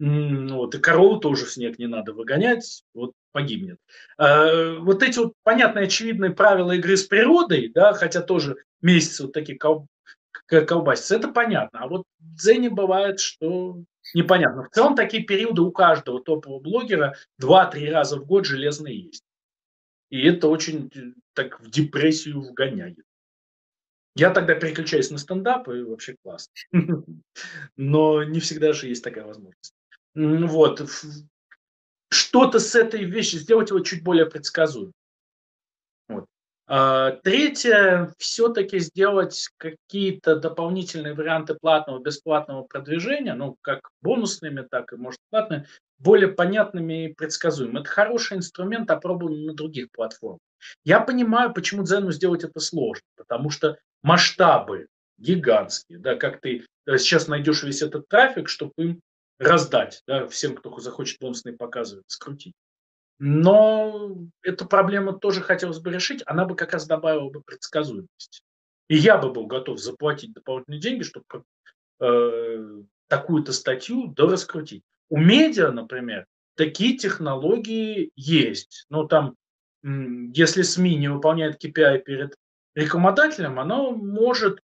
Вот, 0.02 0.74
и 0.74 0.80
корову 0.80 1.20
тоже 1.20 1.46
в 1.46 1.52
снег 1.52 1.78
не 1.78 1.86
надо 1.86 2.14
выгонять, 2.14 2.84
вот 2.96 3.12
погибнет. 3.32 3.78
А, 4.18 4.80
вот 4.80 5.04
эти 5.04 5.20
вот 5.20 5.34
понятные, 5.44 5.86
очевидные 5.86 6.32
правила 6.32 6.72
игры 6.72 6.98
с 6.98 7.04
природой, 7.04 7.68
да, 7.68 7.94
хотя 7.94 8.22
тоже 8.22 8.56
месяцы 8.82 9.22
вот 9.22 9.34
такие 9.34 9.60
кол- 9.60 9.86
колбасятся, 10.48 11.18
это 11.18 11.28
понятно. 11.28 11.82
А 11.84 11.88
вот 11.88 12.06
в 12.20 12.36
Дзене 12.36 12.72
бывает, 12.72 13.20
что 13.20 13.84
непонятно. 14.16 14.64
В 14.64 14.70
целом 14.72 14.96
такие 14.96 15.22
периоды 15.22 15.62
у 15.62 15.72
каждого 15.72 16.20
топового 16.20 16.60
блогера 16.60 17.16
2-3 17.40 17.92
раза 17.92 18.18
в 18.18 18.26
год 18.26 18.48
железные 18.48 19.00
есть. 19.00 19.24
И 20.10 20.28
это 20.28 20.48
очень 20.48 20.90
э, 20.96 21.14
так 21.36 21.62
в 21.62 21.70
депрессию 21.70 22.42
вгоняет. 22.42 22.98
Я 24.16 24.32
тогда 24.32 24.56
переключаюсь 24.56 25.12
на 25.12 25.20
стендап, 25.20 25.70
и 25.70 25.84
вообще 25.84 26.16
классно. 26.24 26.54
Но 27.78 28.24
не 28.24 28.40
всегда 28.40 28.74
же 28.74 28.88
есть 28.88 29.04
такая 29.04 29.26
возможность. 29.26 29.76
Вот. 30.16 30.82
Что-то 32.10 32.60
с 32.60 32.76
этой 32.76 33.06
вещью 33.06 33.40
сделать 33.40 33.70
его 33.70 33.80
чуть 33.80 34.04
более 34.04 34.26
предсказуемым. 34.26 34.92
Вот. 36.10 36.26
А, 36.68 37.12
третье, 37.24 38.14
все-таки 38.18 38.80
сделать 38.80 39.50
какие-то 39.58 40.36
дополнительные 40.36 41.14
варианты 41.14 41.56
платного, 41.56 42.00
бесплатного 42.00 42.64
продвижения, 42.64 43.34
ну, 43.34 43.56
как 43.62 43.90
бонусными, 44.02 44.62
так 44.70 44.92
и, 44.92 44.98
может, 44.98 45.20
платными, 45.30 45.68
более 46.00 46.30
понятными 46.30 47.06
и 47.06 47.14
предсказуемыми. 47.14 47.80
Это 47.80 47.90
хороший 47.90 48.38
инструмент, 48.38 48.90
опробованный 48.92 49.46
на 49.46 49.54
других 49.54 49.88
платформах. 49.92 50.40
Я 50.84 51.00
понимаю, 51.00 51.54
почему 51.54 51.84
Дзену 51.84 52.12
сделать 52.12 52.44
это 52.44 52.60
сложно, 52.60 53.04
потому 53.16 53.50
что 53.50 53.78
масштабы 54.04 54.88
гигантские, 55.18 56.00
да, 56.00 56.16
как 56.16 56.42
ты 56.42 56.66
э, 56.86 56.98
сейчас 56.98 57.28
найдешь 57.28 57.64
весь 57.64 57.82
этот 57.82 58.08
трафик, 58.08 58.50
чтобы 58.50 58.74
им 58.78 59.02
раздать 59.42 60.04
да, 60.08 60.28
всем, 60.28 60.56
кто 60.56 60.78
захочет 60.80 61.20
бонусные 61.20 61.58
показы 61.58 62.04
скрутить. 62.08 62.54
Но 63.18 64.16
эту 64.44 64.66
проблему 64.68 65.14
тоже 65.14 65.42
хотелось 65.42 65.80
бы 65.80 65.92
решить, 65.92 66.24
она 66.26 66.46
бы 66.46 66.56
как 66.56 66.74
раз 66.74 66.88
добавила 66.88 67.30
бы 67.30 67.42
предсказуемость. 67.42 68.44
И 68.88 68.96
я 68.96 69.18
бы 69.18 69.32
был 69.32 69.48
готов 69.48 69.80
заплатить 69.80 70.34
дополнительные 70.34 70.80
деньги, 70.80 71.04
чтобы 71.04 71.44
э, 72.00 72.82
такую-то 73.08 73.54
статью 73.54 74.08
дораскрутить. 74.08 74.84
У 75.10 75.18
медиа, 75.18 75.72
например, 75.72 76.26
такие 76.56 76.98
технологии 76.98 78.12
есть. 78.16 78.86
Но 78.90 79.06
там, 79.06 79.36
если 79.84 80.62
СМИ 80.62 80.96
не 80.96 81.10
выполняет 81.10 81.64
KPI 81.64 82.00
перед 82.00 82.36
рекламодателем, 82.76 83.60
оно 83.60 83.92
может 83.92 84.60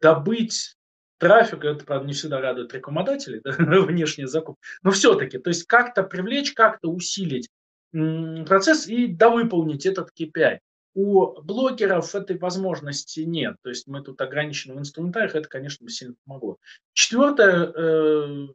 добыть 0.00 0.77
трафик, 1.18 1.64
это, 1.64 1.84
правда, 1.84 2.06
не 2.06 2.12
всегда 2.12 2.40
радует 2.40 2.72
рекламодателей, 2.72 3.40
да, 3.44 3.52
внешний 3.52 4.26
закуп, 4.26 4.56
но 4.82 4.90
все-таки, 4.90 5.38
то 5.38 5.48
есть 5.48 5.64
как-то 5.64 6.02
привлечь, 6.02 6.52
как-то 6.52 6.88
усилить 6.88 7.48
процесс 7.92 8.86
и 8.86 9.06
довыполнить 9.06 9.86
этот 9.86 10.10
KPI. 10.18 10.58
У 10.94 11.40
блогеров 11.42 12.14
этой 12.14 12.38
возможности 12.38 13.20
нет, 13.20 13.56
то 13.62 13.68
есть 13.68 13.86
мы 13.86 14.02
тут 14.02 14.20
ограничены 14.20 14.74
в 14.74 14.78
инструментариях, 14.78 15.34
это, 15.36 15.48
конечно, 15.48 15.84
бы 15.84 15.90
сильно 15.90 16.14
помогло. 16.24 16.56
Четвертое, 16.92 17.72
э, 17.72 18.46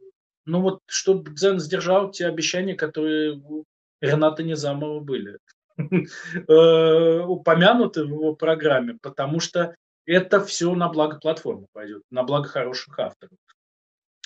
ну 0.44 0.60
вот, 0.60 0.80
чтобы 0.86 1.30
Дзен 1.30 1.58
сдержал 1.58 2.10
те 2.10 2.26
обещания, 2.26 2.74
которые 2.74 3.32
у 3.32 3.64
Рената 4.00 4.42
Незамова 4.42 5.00
были, 5.00 5.38
э, 5.78 7.20
упомянуты 7.20 8.04
в 8.04 8.08
его 8.08 8.34
программе, 8.34 8.98
потому 9.00 9.40
что 9.40 9.74
это 10.06 10.44
все 10.44 10.74
на 10.74 10.88
благо 10.88 11.18
платформы 11.18 11.66
пойдет, 11.72 12.02
на 12.10 12.22
благо 12.22 12.48
хороших 12.48 12.98
авторов. 12.98 13.38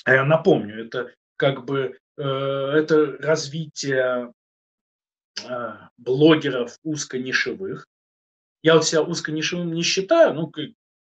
А 0.04 0.14
я 0.14 0.24
напомню, 0.24 0.84
это 0.84 1.12
как 1.36 1.64
бы 1.64 1.98
э, 2.16 2.22
это 2.22 3.16
развитие 3.18 4.32
э, 5.46 5.72
блогеров 5.96 6.78
узконишевых. 6.82 7.86
Я 8.62 8.74
вот 8.74 8.86
себя 8.86 9.02
узконишевым 9.02 9.72
не 9.72 9.82
считаю, 9.82 10.34
ну, 10.34 10.52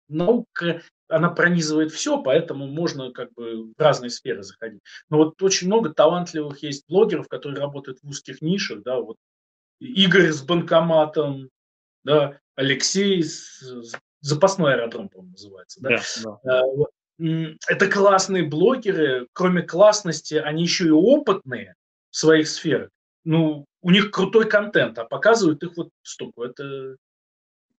наука, 0.07 0.81
она 1.07 1.29
пронизывает 1.29 1.91
все, 1.91 2.21
поэтому 2.21 2.67
можно 2.67 3.11
как 3.11 3.33
бы 3.33 3.73
в 3.73 3.73
разные 3.77 4.09
сферы 4.09 4.43
заходить. 4.43 4.81
Но 5.09 5.17
вот 5.17 5.41
очень 5.41 5.67
много 5.67 5.93
талантливых 5.93 6.63
есть 6.63 6.85
блогеров, 6.87 7.27
которые 7.27 7.59
работают 7.59 7.99
в 8.01 8.09
узких 8.09 8.41
нишах, 8.41 8.83
да, 8.83 8.99
вот 8.99 9.17
Игорь 9.79 10.31
с 10.31 10.43
банкоматом, 10.43 11.49
да, 12.03 12.39
Алексей 12.55 13.23
с, 13.23 13.63
запасной 14.21 14.75
аэродром, 14.75 15.09
по-моему, 15.09 15.31
называется. 15.33 15.81
Да? 15.81 16.01
Да, 16.43 16.63
да. 16.75 16.85
Это 17.67 17.87
классные 17.87 18.43
блогеры, 18.43 19.27
кроме 19.33 19.61
классности, 19.61 20.35
они 20.35 20.63
еще 20.63 20.87
и 20.87 20.91
опытные 20.91 21.75
в 22.09 22.17
своих 22.17 22.47
сферах. 22.47 22.89
Ну, 23.23 23.65
у 23.81 23.91
них 23.91 24.11
крутой 24.11 24.49
контент, 24.49 24.97
а 24.97 25.05
показывают 25.05 25.61
их 25.63 25.77
вот 25.77 25.89
столько. 26.01 26.45
Это 26.45 26.95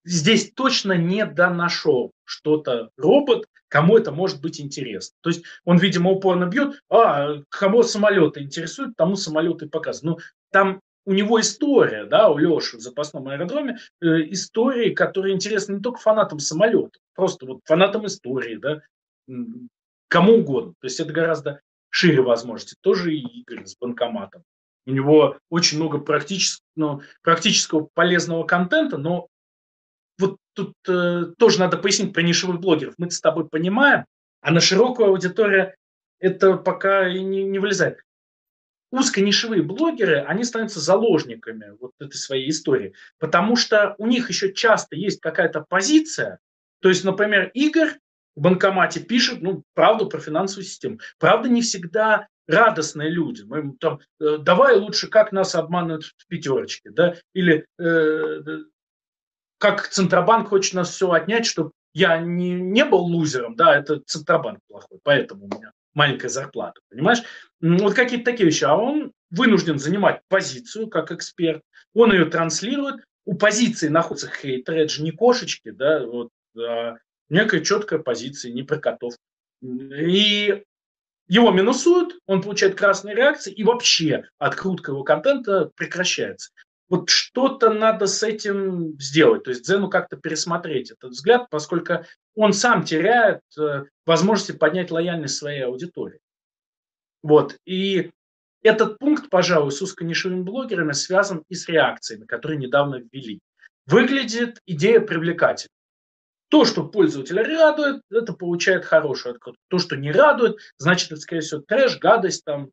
здесь 0.05 0.53
точно 0.53 0.93
не 0.93 1.27
донашел 1.27 2.13
что-то 2.25 2.91
робот, 2.97 3.47
кому 3.69 3.97
это 3.97 4.13
может 4.13 4.41
быть 4.41 4.61
интересно. 4.61 5.17
То 5.23 5.31
есть 5.31 5.45
он, 5.65 5.79
видимо, 5.79 6.11
упорно 6.11 6.47
бьет, 6.47 6.81
а 6.89 7.37
кому 7.49 7.83
самолеты 7.83 8.41
интересуют, 8.43 8.97
тому 8.97 9.17
самолеты 9.17 9.69
показывают. 9.69 10.19
Ну, 10.19 10.25
там 10.51 10.81
у 11.05 11.13
него 11.13 11.41
история, 11.41 12.05
да, 12.05 12.29
у 12.29 12.39
Леши 12.39 12.77
в 12.77 12.81
запасном 12.81 13.29
аэродроме, 13.29 13.79
э, 14.01 14.07
истории, 14.31 14.95
которые 14.95 15.35
интересны 15.35 15.75
не 15.75 15.81
только 15.81 16.01
фанатам 16.01 16.39
самолета, 16.39 16.99
просто 17.15 17.47
вот 17.47 17.61
фанатам 17.65 18.07
истории, 18.07 18.57
да, 18.57 18.83
кому 20.09 20.35
угодно. 20.35 20.75
То 20.81 20.87
есть 20.87 21.01
это 21.01 21.13
гораздо 21.13 21.61
шире 21.91 22.23
возможности. 22.23 22.77
Тоже 22.81 23.15
и 23.15 23.41
Игорь 23.41 23.67
с 23.67 23.77
банкоматом. 23.77 24.45
У 24.87 24.91
него 24.91 25.39
очень 25.51 25.79
много 25.79 25.99
практического, 25.99 26.65
ну, 26.75 27.03
практического 27.23 27.89
полезного 27.95 28.45
контента, 28.45 28.97
но 28.99 29.29
вот 30.19 30.37
тут 30.55 30.75
э, 30.89 31.27
тоже 31.39 31.61
надо 31.61 31.79
пояснить 31.79 32.13
про 32.13 32.23
нишевых 32.23 32.61
блогеров. 32.61 32.95
Мы 32.99 33.11
с 33.11 33.21
тобой 33.21 33.49
понимаем, 33.49 34.05
а 34.41 34.51
на 34.51 34.61
широкую 34.61 35.09
аудиторию 35.09 35.75
это 36.19 36.57
пока 36.57 37.09
и 37.09 37.21
не, 37.23 37.45
не 37.45 37.59
вылезает 37.59 38.03
узконишевые 38.93 39.63
блогеры, 39.63 40.21
они 40.21 40.45
становятся 40.45 40.79
заложниками 40.79 41.77
вот 41.81 41.93
этой 41.99 42.17
своей 42.17 42.51
истории, 42.51 42.95
потому 43.19 43.57
что 43.57 43.97
у 43.99 44.07
них 44.07 44.29
еще 44.29 44.53
часто 44.53 44.95
есть 44.95 45.21
какая-то 45.21 45.65
позиция, 45.69 46.39
то 46.81 46.89
есть, 46.89 47.05
например, 47.05 47.51
Игорь 47.55 47.99
в 48.37 48.41
банкомате 48.41 49.01
пишет, 49.01 49.41
ну, 49.41 49.63
правду 49.75 50.09
про 50.09 50.21
финансовую 50.21 50.65
систему. 50.65 50.99
Правда, 51.19 51.49
не 51.49 51.63
всегда 51.63 52.29
радостные 52.47 53.09
люди. 53.09 53.43
Мы 53.43 53.75
там, 53.79 54.01
э, 54.21 54.39
давай 54.39 54.77
лучше, 54.77 55.09
как 55.09 55.33
нас 55.33 55.55
обманывают 55.55 56.05
в 56.05 56.27
пятерочке, 56.29 56.91
да, 56.91 57.15
или 57.35 57.67
э, 57.79 58.41
как 59.59 59.89
Центробанк 59.89 60.49
хочет 60.49 60.75
нас 60.75 60.91
все 60.91 61.11
отнять, 61.13 61.47
чтобы 61.47 61.71
я 61.95 62.19
не, 62.19 62.53
не 62.53 62.85
был 62.85 63.01
лузером, 63.05 63.55
да, 63.55 63.77
это 63.77 64.01
Центробанк 64.01 64.59
плохой, 64.67 64.99
поэтому 65.05 65.45
у 65.45 65.49
меня 65.49 65.73
маленькая 65.95 66.29
зарплата, 66.29 66.81
понимаешь? 66.91 67.23
Вот 67.63 67.95
какие-то 67.95 68.25
такие 68.25 68.47
вещи. 68.47 68.65
А 68.65 68.77
он 68.77 69.13
вынужден 69.31 69.79
занимать 69.79 70.21
позицию 70.29 70.89
как 70.89 71.13
эксперт, 71.13 71.63
он 71.95 72.13
ее 72.13 72.27
транслирует, 72.27 73.05
у 73.25 73.35
позиции 73.35 73.89
находятся 73.89 74.29
хейтеры, 74.29 74.83
это 74.83 74.93
же 74.93 75.03
не 75.03 75.13
кошечки, 75.13 75.71
да, 75.71 76.05
вот, 76.05 76.31
а 76.59 76.97
некая 77.29 77.61
четкая 77.61 78.01
позиция, 78.01 78.53
не 78.53 78.63
про 78.63 78.79
котов. 78.79 79.15
И 79.63 80.63
его 81.29 81.51
минусуют, 81.53 82.19
он 82.27 82.43
получает 82.43 82.75
красные 82.75 83.15
реакции, 83.15 83.53
и 83.53 83.63
вообще 83.63 84.25
открутка 84.39 84.91
его 84.91 85.05
контента 85.05 85.71
прекращается 85.77 86.51
вот 86.93 87.09
что-то 87.09 87.71
надо 87.71 88.07
с 88.07 88.23
этим 88.23 89.01
сделать, 89.01 89.45
то 89.45 89.51
есть 89.51 89.63
Дзену 89.63 89.89
как-то 89.89 90.19
пересмотреть 90.19 90.91
этот 90.91 91.13
взгляд, 91.13 91.47
поскольку 91.49 92.05
он 92.35 92.53
сам 92.53 92.85
теряет 92.85 93.41
э, 93.59 93.85
возможности 94.05 94.53
поднять 94.53 94.91
лояльность 94.91 95.37
своей 95.37 95.65
аудитории. 95.65 96.21
Вот, 97.23 97.57
и 97.65 98.11
этот 98.63 98.99
пункт, 98.99 99.29
пожалуй, 99.29 99.73
с 99.73 99.83
узконишевыми 99.83 100.43
блогерами 100.43 100.93
связан 100.93 101.45
и 101.49 101.55
с 101.55 101.69
реакциями, 101.69 102.25
которые 102.25 102.59
недавно 102.59 102.97
ввели. 102.97 103.41
Выглядит 103.87 104.61
идея 104.67 105.01
привлекательной. 105.01 105.73
То, 106.49 106.65
что 106.65 106.87
пользователя 106.87 107.43
радует, 107.45 108.03
это 108.11 108.35
получает 108.35 108.85
хорошую 108.85 109.35
открытку. 109.35 109.59
То, 109.69 109.79
что 109.79 109.97
не 109.97 110.13
радует, 110.13 110.59
значит, 110.77 111.11
это, 111.11 111.21
скорее 111.21 111.41
всего, 111.41 111.63
трэш, 111.63 111.99
гадость, 111.99 112.45
там, 112.45 112.71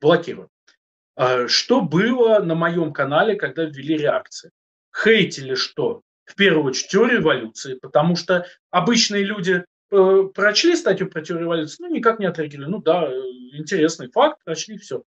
блокируют. 0.00 0.50
А, 1.16 1.48
что 1.48 1.80
было 1.80 2.38
на 2.38 2.54
моем 2.54 2.92
канале, 2.92 3.34
когда 3.36 3.64
ввели 3.64 3.96
реакции? 3.96 4.50
Хейтили 4.94 5.54
что? 5.54 6.02
В 6.24 6.36
первую 6.36 6.66
очередь 6.66 6.90
теорию 6.90 7.20
эволюции, 7.20 7.74
потому 7.74 8.16
что 8.16 8.46
обычные 8.70 9.24
люди 9.24 9.64
прочли 10.34 10.76
статью 10.76 11.08
про 11.08 11.22
теорию 11.22 11.46
эволюции, 11.46 11.76
ну, 11.80 11.94
никак 11.94 12.18
не 12.18 12.26
отреагировали. 12.26 12.70
Ну 12.70 12.82
да, 12.82 13.08
э, 13.08 13.14
интересный 13.52 14.10
факт, 14.10 14.42
прочли, 14.44 14.78
все. 14.78 15.02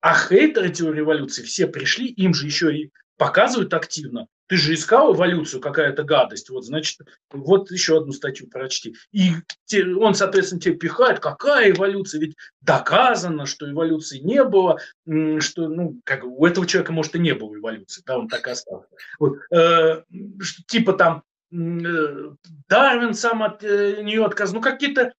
А 0.00 0.14
хейтеры 0.14 0.70
теории 0.70 1.00
эволюции 1.00 1.42
все 1.42 1.66
пришли, 1.66 2.08
им 2.08 2.34
же 2.34 2.46
еще 2.46 2.76
и 2.76 2.90
показывают 3.16 3.72
активно, 3.74 4.26
ты 4.52 4.58
же 4.58 4.74
искал 4.74 5.14
эволюцию, 5.14 5.62
какая-то 5.62 6.02
гадость. 6.02 6.50
Вот, 6.50 6.66
значит, 6.66 6.98
вот 7.30 7.70
еще 7.70 7.96
одну 7.96 8.12
статью 8.12 8.48
прочти. 8.48 8.94
И 9.10 9.30
те, 9.64 9.86
он, 9.86 10.14
соответственно, 10.14 10.60
тебе 10.60 10.74
пихает, 10.74 11.20
какая 11.20 11.70
эволюция? 11.70 12.20
Ведь 12.20 12.36
доказано, 12.60 13.46
что 13.46 13.70
эволюции 13.70 14.18
не 14.18 14.44
было, 14.44 14.78
что, 15.40 15.68
ну, 15.68 16.00
как 16.04 16.24
у 16.24 16.44
этого 16.44 16.66
человека, 16.66 16.92
может, 16.92 17.14
и 17.14 17.18
не 17.18 17.34
было 17.34 17.56
эволюции, 17.56 18.02
да, 18.04 18.18
он 18.18 18.28
так 18.28 18.46
остался. 18.46 18.88
Вот, 19.18 19.38
э, 19.50 20.02
типа 20.66 20.92
там 20.92 21.18
э, 21.18 21.31
Дарвин 21.52 23.14
сам 23.14 23.42
от 23.42 23.62
э, 23.62 24.02
нее 24.02 24.24
отказал. 24.24 24.56
Ну, 24.56 24.60
какие-то 24.62 25.12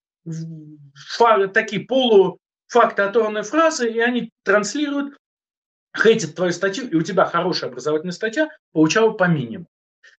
такие 1.53 1.85
полуфакты 1.85 3.43
фразы, 3.43 3.89
и 3.89 3.99
они 3.99 4.31
транслируют 4.43 5.15
хейтит 5.95 6.35
твою 6.35 6.51
статью, 6.51 6.89
и 6.89 6.95
у 6.95 7.03
тебя 7.03 7.25
хорошая 7.25 7.69
образовательная 7.69 8.13
статья, 8.13 8.49
получала 8.71 9.11
по 9.11 9.25
минимуму. 9.25 9.67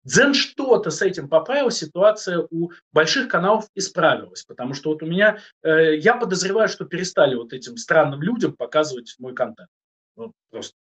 Дзен 0.03 0.33
что-то 0.33 0.91
с 0.91 1.01
этим 1.01 1.27
поправил, 1.29 1.71
ситуация 1.71 2.45
у 2.51 2.71
больших 2.91 3.27
каналов 3.27 3.65
исправилась, 3.73 4.43
потому 4.43 4.73
что 4.73 4.91
вот 4.91 5.01
у 5.01 5.05
меня, 5.05 5.39
э, 5.61 5.97
я 5.97 6.15
подозреваю, 6.15 6.69
что 6.69 6.85
перестали 6.85 7.35
вот 7.35 7.53
этим 7.53 7.77
странным 7.77 8.21
людям 8.21 8.53
показывать 8.55 9.15
мой 9.17 9.33
контент. 9.33 9.69
Вот 10.15 10.31
просто. 10.51 10.75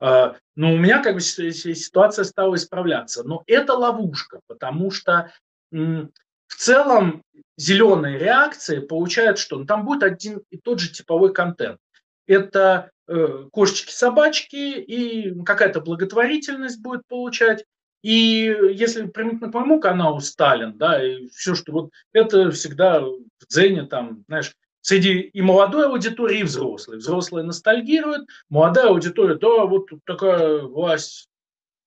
Э, 0.00 0.34
но 0.54 0.72
у 0.72 0.76
меня 0.76 1.02
как 1.02 1.14
бы 1.14 1.20
ситуация 1.20 2.24
стала 2.24 2.54
исправляться. 2.54 3.22
Но 3.24 3.42
это 3.46 3.74
ловушка, 3.74 4.40
потому 4.46 4.90
что 4.90 5.32
в 5.70 6.54
целом 6.56 7.22
зеленые 7.56 8.18
реакции 8.18 8.78
получают 8.78 9.38
что? 9.38 9.58
Ну, 9.58 9.66
там 9.66 9.84
будет 9.84 10.02
один 10.02 10.42
и 10.50 10.58
тот 10.58 10.80
же 10.80 10.90
типовой 10.90 11.32
контент. 11.32 11.78
Это 12.26 12.90
Э, 13.08 13.44
кошечки-собачки, 13.52 14.80
и 14.80 15.42
какая-то 15.44 15.80
благотворительность 15.80 16.82
будет 16.82 17.02
получать. 17.06 17.64
И 18.02 18.52
если 18.72 19.06
применительно 19.06 19.50
к 19.52 19.54
моему 19.54 19.80
каналу 19.80 20.18
Сталин, 20.20 20.76
да, 20.76 21.00
и 21.00 21.28
все, 21.28 21.54
что 21.54 21.72
вот 21.72 21.90
это 22.12 22.50
всегда 22.50 23.00
в 23.00 23.20
Дзене, 23.48 23.84
там, 23.84 24.24
знаешь, 24.26 24.52
Среди 24.88 25.18
и 25.18 25.42
молодой 25.42 25.88
аудитории, 25.88 26.38
и 26.38 26.44
взрослой. 26.44 26.98
Взрослые 26.98 27.44
ностальгируют, 27.44 28.28
молодая 28.48 28.86
аудитория, 28.86 29.34
да, 29.34 29.64
вот 29.64 29.88
тут 29.88 30.04
такая 30.04 30.62
власть, 30.62 31.28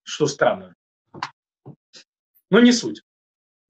что 0.04 0.28
странно. 0.28 0.76
Но 2.50 2.60
не 2.60 2.74
суть. 2.74 3.02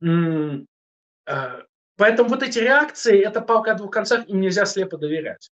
А, 0.01 1.61
поэтому 1.95 2.29
вот 2.29 2.41
эти 2.41 2.57
реакции, 2.57 3.23
это 3.23 3.41
палка 3.41 3.73
о 3.73 3.75
двух 3.75 3.91
концах, 3.91 4.27
им 4.27 4.41
нельзя 4.41 4.65
слепо 4.65 4.97
доверять. 4.97 5.51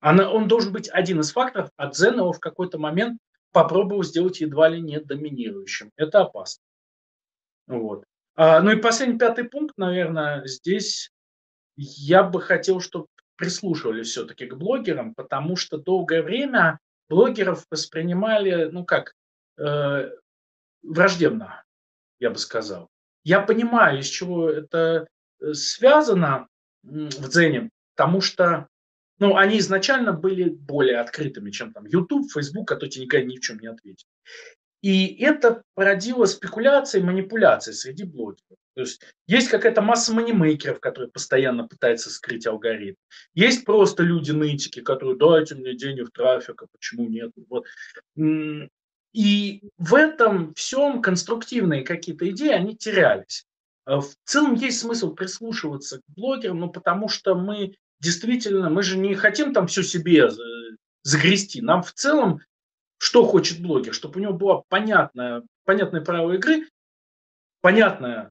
Она, 0.00 0.30
он 0.30 0.46
должен 0.46 0.70
быть 0.70 0.90
один 0.90 1.20
из 1.20 1.32
факторов, 1.32 1.70
а 1.76 1.86
Дзен 1.86 2.18
его 2.18 2.34
в 2.34 2.38
какой-то 2.38 2.78
момент 2.78 3.18
попробовал 3.50 4.02
сделать 4.02 4.42
едва 4.42 4.68
ли 4.68 4.82
не 4.82 5.00
доминирующим. 5.00 5.90
Это 5.96 6.20
опасно. 6.20 6.62
Вот. 7.66 8.04
А, 8.34 8.60
ну 8.60 8.72
и 8.72 8.76
последний 8.76 9.18
пятый 9.18 9.44
пункт, 9.44 9.78
наверное, 9.78 10.46
здесь 10.46 11.10
я 11.78 12.24
бы 12.24 12.40
хотел, 12.40 12.80
чтобы 12.80 13.06
прислушивались 13.36 14.08
все-таки 14.08 14.46
к 14.46 14.54
блогерам, 14.54 15.14
потому 15.14 15.56
что 15.56 15.78
долгое 15.78 16.22
время 16.22 16.80
блогеров 17.08 17.64
воспринимали, 17.70 18.68
ну 18.70 18.84
как, 18.84 19.14
э, 19.58 20.10
враждебно, 20.82 21.62
я 22.18 22.30
бы 22.30 22.38
сказал. 22.38 22.88
Я 23.24 23.40
понимаю, 23.40 24.00
из 24.00 24.06
чего 24.06 24.50
это 24.50 25.06
э, 25.40 25.52
связано 25.52 26.48
в 26.82 27.28
Дзене, 27.28 27.70
потому 27.94 28.20
что 28.20 28.66
ну, 29.20 29.36
они 29.36 29.58
изначально 29.58 30.12
были 30.12 30.48
более 30.48 30.98
открытыми, 30.98 31.50
чем 31.50 31.72
там 31.72 31.86
YouTube, 31.86 32.30
Facebook, 32.32 32.68
который 32.68 32.90
тебе 32.90 33.04
никогда 33.04 33.26
ни 33.26 33.36
в 33.36 33.40
чем 33.40 33.58
не 33.58 33.68
ответит. 33.68 34.06
И 34.80 35.22
это 35.22 35.62
породило 35.74 36.24
спекуляции, 36.26 37.00
манипуляции 37.00 37.72
среди 37.72 38.04
блогеров. 38.04 38.58
То 38.78 38.82
есть 38.82 39.02
есть 39.26 39.48
какая-то 39.48 39.82
масса 39.82 40.14
манимейкеров, 40.14 40.78
которые 40.78 41.10
постоянно 41.10 41.66
пытаются 41.66 42.10
скрыть 42.10 42.46
алгоритм. 42.46 42.94
Есть 43.34 43.64
просто 43.64 44.04
люди-нытики, 44.04 44.82
которые 44.82 45.16
дайте 45.16 45.56
мне 45.56 45.74
денег 45.74 46.12
трафика, 46.12 46.68
почему 46.70 47.08
нет. 47.08 47.32
Вот. 47.48 47.66
И 49.12 49.62
в 49.78 49.94
этом 49.96 50.54
всем 50.54 51.02
конструктивные 51.02 51.82
какие-то 51.82 52.30
идеи, 52.30 52.52
они 52.52 52.76
терялись. 52.76 53.46
А 53.84 53.98
в 54.00 54.14
целом 54.24 54.54
есть 54.54 54.78
смысл 54.78 55.12
прислушиваться 55.12 55.98
к 55.98 56.02
блогерам, 56.14 56.60
ну, 56.60 56.70
потому 56.70 57.08
что 57.08 57.34
мы 57.34 57.74
действительно, 57.98 58.70
мы 58.70 58.84
же 58.84 58.96
не 58.96 59.16
хотим 59.16 59.52
там 59.52 59.66
все 59.66 59.82
себе 59.82 60.28
загрести. 61.02 61.62
Нам 61.62 61.82
в 61.82 61.92
целом 61.94 62.42
что 62.98 63.26
хочет 63.26 63.60
блогер? 63.60 63.92
Чтобы 63.92 64.20
у 64.20 64.22
него 64.22 64.34
была 64.34 64.62
понятная, 64.68 65.42
понятное 65.64 66.00
правила 66.00 66.34
игры, 66.34 66.68
понятная 67.60 68.30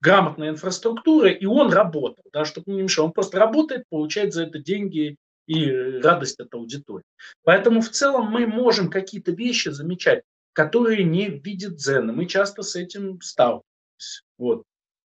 грамотная 0.00 0.50
инфраструктура, 0.50 1.30
и 1.30 1.46
он 1.46 1.72
работал, 1.72 2.24
да, 2.32 2.44
чтобы 2.44 2.72
не 2.72 2.82
мешал. 2.82 3.06
Он 3.06 3.12
просто 3.12 3.38
работает, 3.38 3.84
получает 3.88 4.32
за 4.32 4.44
это 4.44 4.58
деньги 4.58 5.16
и 5.46 5.70
радость 6.00 6.40
от 6.40 6.52
аудитории. 6.54 7.04
Поэтому 7.44 7.80
в 7.80 7.90
целом 7.90 8.30
мы 8.30 8.46
можем 8.46 8.90
какие-то 8.90 9.32
вещи 9.32 9.68
замечать, 9.68 10.22
которые 10.52 11.04
не 11.04 11.28
видит 11.28 11.76
Дзена. 11.76 12.12
Мы 12.12 12.26
часто 12.26 12.62
с 12.62 12.76
этим 12.76 13.20
сталкиваемся. 13.20 14.22
Вот. 14.38 14.64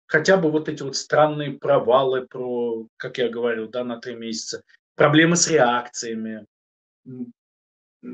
Хотя 0.06 0.36
бы 0.36 0.50
вот 0.50 0.68
эти 0.68 0.82
вот 0.82 0.96
странные 0.96 1.52
провалы 1.52 2.26
про, 2.26 2.86
как 2.96 3.18
я 3.18 3.28
говорил, 3.28 3.68
да, 3.68 3.84
на 3.84 3.98
три 3.98 4.14
месяца, 4.14 4.62
проблемы 4.94 5.36
с 5.36 5.48
реакциями, 5.48 6.46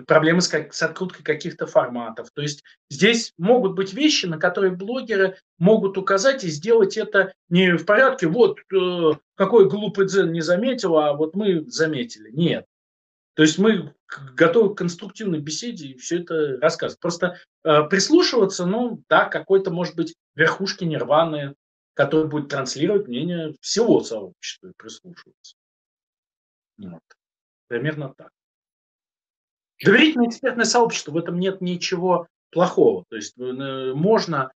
проблемы 0.07 0.41
с, 0.41 0.49
как, 0.49 0.72
с 0.72 0.82
откруткой 0.82 1.24
каких-то 1.24 1.66
форматов. 1.66 2.30
То 2.32 2.43
есть 2.43 2.64
здесь 2.91 3.32
могут 3.37 3.74
быть 3.74 3.93
вещи, 3.93 4.26
на 4.26 4.39
которые 4.39 4.72
блогеры 4.72 5.39
могут 5.59 5.99
указать 5.99 6.45
и 6.45 6.49
сделать 6.49 6.97
это 6.97 7.35
не 7.49 7.76
в 7.76 7.85
порядке, 7.85 8.26
вот 8.26 8.59
э, 8.72 9.12
какой 9.35 9.68
глупый 9.68 10.07
дзен 10.07 10.32
не 10.32 10.41
заметил, 10.41 10.97
а 10.97 11.12
вот 11.12 11.35
мы 11.35 11.64
заметили. 11.66 12.30
Нет. 12.30 12.66
То 13.35 13.43
есть 13.43 13.59
мы 13.59 13.95
готовы 14.37 14.74
к 14.74 14.78
конструктивной 14.78 15.41
беседе 15.41 15.89
и 15.89 15.99
все 15.99 16.20
это 16.20 16.59
рассказывать. 16.61 17.01
Просто 17.01 17.39
э, 17.64 17.82
прислушиваться, 17.89 18.64
ну 18.64 19.03
да, 19.09 19.26
какой-то, 19.26 19.70
может 19.70 19.97
быть, 19.97 20.14
верхушки 20.35 20.85
нирваны, 20.85 21.55
который 21.95 22.28
будет 22.28 22.49
транслировать 22.49 23.09
мнение 23.09 23.55
всего 23.61 24.01
сообщества 24.01 24.68
и 24.68 24.72
прислушиваться. 24.76 25.57
Вот. 26.78 27.03
Примерно 27.68 28.14
так. 28.16 28.30
Доверительное 29.83 30.29
экспертное 30.29 30.64
сообщество, 30.64 31.12
в 31.12 31.16
этом 31.16 31.39
нет 31.39 31.61
ничего 31.61 32.29
плохого. 32.51 33.05
То 33.09 33.16
есть 33.16 33.35
э, 33.39 33.93
можно 33.95 34.53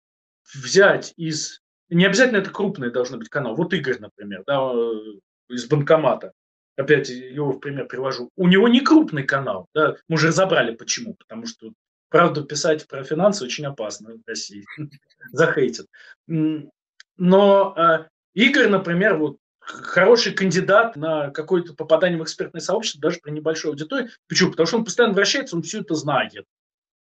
взять 0.54 1.12
из... 1.16 1.60
Не 1.90 2.06
обязательно 2.06 2.38
это 2.38 2.50
крупный 2.50 2.90
должен 2.90 3.18
быть 3.18 3.28
канал. 3.28 3.54
Вот 3.56 3.72
Игорь, 3.72 3.98
например, 3.98 4.44
да, 4.46 4.72
э, 4.72 5.54
из 5.54 5.66
банкомата. 5.66 6.32
Опять 6.76 7.08
его 7.08 7.52
в 7.52 7.58
пример 7.58 7.86
привожу. 7.86 8.30
У 8.36 8.46
него 8.46 8.68
не 8.68 8.80
крупный 8.80 9.24
канал. 9.24 9.66
Да? 9.74 9.96
Мы 10.08 10.14
уже 10.14 10.28
разобрали 10.28 10.74
почему. 10.74 11.14
Потому 11.14 11.46
что 11.46 11.72
правду 12.08 12.44
писать 12.44 12.86
про 12.86 13.02
финансы 13.02 13.44
очень 13.44 13.66
опасно 13.66 14.14
в 14.14 14.20
России. 14.26 14.64
Захейтят. 15.32 15.86
Но 16.26 17.74
э, 17.76 18.06
Игорь, 18.34 18.68
например, 18.68 19.16
вот 19.16 19.38
хороший 19.68 20.32
кандидат 20.32 20.96
на 20.96 21.30
какое-то 21.30 21.74
попадание 21.74 22.18
в 22.18 22.22
экспертное 22.22 22.60
сообщество 22.60 23.00
даже 23.00 23.20
при 23.22 23.30
небольшой 23.30 23.70
аудитории. 23.70 24.10
Почему? 24.28 24.50
Потому 24.50 24.66
что 24.66 24.76
он 24.78 24.84
постоянно 24.84 25.14
вращается, 25.14 25.56
он 25.56 25.62
все 25.62 25.80
это 25.80 25.94
знает. 25.94 26.44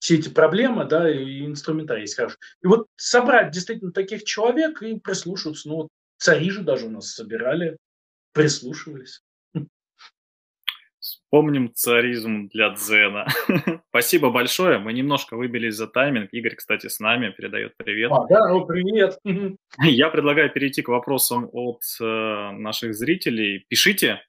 Все 0.01 0.17
эти 0.17 0.29
проблемы, 0.29 0.85
да, 0.85 1.11
и 1.11 1.45
инструментарий 1.45 2.03
есть 2.03 2.15
хороший. 2.15 2.39
И 2.63 2.67
вот 2.67 2.87
собрать 2.97 3.51
действительно 3.51 3.93
таких 3.93 4.25
человек 4.25 4.83
и 4.83 4.99
прислушиваться. 4.99 5.69
Ну, 5.69 5.77
вот 5.77 5.89
цари 6.19 6.51
же 6.51 6.63
даже 6.63 6.87
у 6.87 6.91
нас 6.91 7.11
собирали, 7.11 7.77
прислушивались. 8.33 9.23
Вспомним 11.29 11.71
царизм 11.75 12.49
для 12.49 12.71
дзена. 12.71 13.27
Спасибо 13.91 14.31
большое. 14.31 14.79
Мы 14.79 14.95
немножко 14.95 15.37
выбились 15.37 15.75
за 15.75 15.87
тайминг. 15.87 16.33
Игорь, 16.33 16.55
кстати, 16.55 16.87
с 16.89 17.01
нами 17.01 17.29
передает 17.29 17.77
привет. 17.77 18.11
А, 18.11 18.27
да, 18.31 18.49
ну, 18.49 18.65
привет. 18.65 19.19
Я 19.79 20.09
предлагаю 20.09 20.51
перейти 20.51 20.81
к 20.81 20.89
вопросам 20.89 21.51
от 21.53 21.83
э, 22.01 22.05
наших 22.05 22.95
зрителей. 22.95 23.67
Пишите, 23.69 24.23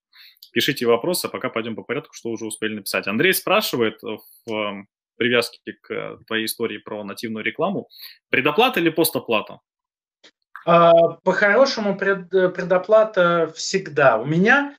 пишите 0.51 0.85
вопросы, 0.87 1.27
а 1.27 1.29
пока 1.29 1.47
пойдем 1.47 1.77
по 1.77 1.83
порядку, 1.83 2.13
что 2.13 2.31
уже 2.31 2.45
успели 2.45 2.75
написать. 2.75 3.07
Андрей 3.07 3.33
спрашивает 3.33 4.01
в 4.03 4.51
э, 4.51 4.83
привязке 5.15 5.59
к 5.81 6.19
твоей 6.27 6.47
истории 6.47 6.79
про 6.79 7.05
нативную 7.05 7.45
рекламу. 7.45 7.87
Предоплата 8.29 8.81
или 8.81 8.89
постоплата? 8.89 9.61
А, 10.65 10.91
по-хорошему 11.23 11.97
пред, 11.97 12.29
предоплата 12.29 13.53
всегда. 13.55 14.17
У 14.17 14.25
меня 14.25 14.75
Э, 14.75 14.78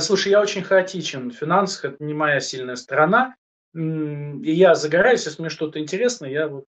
слушай, 0.00 0.30
я 0.30 0.40
очень 0.40 0.62
хаотичен 0.62 1.30
в 1.30 1.34
финансах, 1.34 1.84
это 1.86 2.04
не 2.04 2.14
моя 2.14 2.40
сильная 2.40 2.76
сторона. 2.76 3.36
И 3.74 4.52
я 4.52 4.74
загораюсь, 4.74 5.26
если 5.26 5.42
мне 5.42 5.50
что-то 5.50 5.78
интересно, 5.78 6.26
я 6.26 6.48
вот 6.48 6.64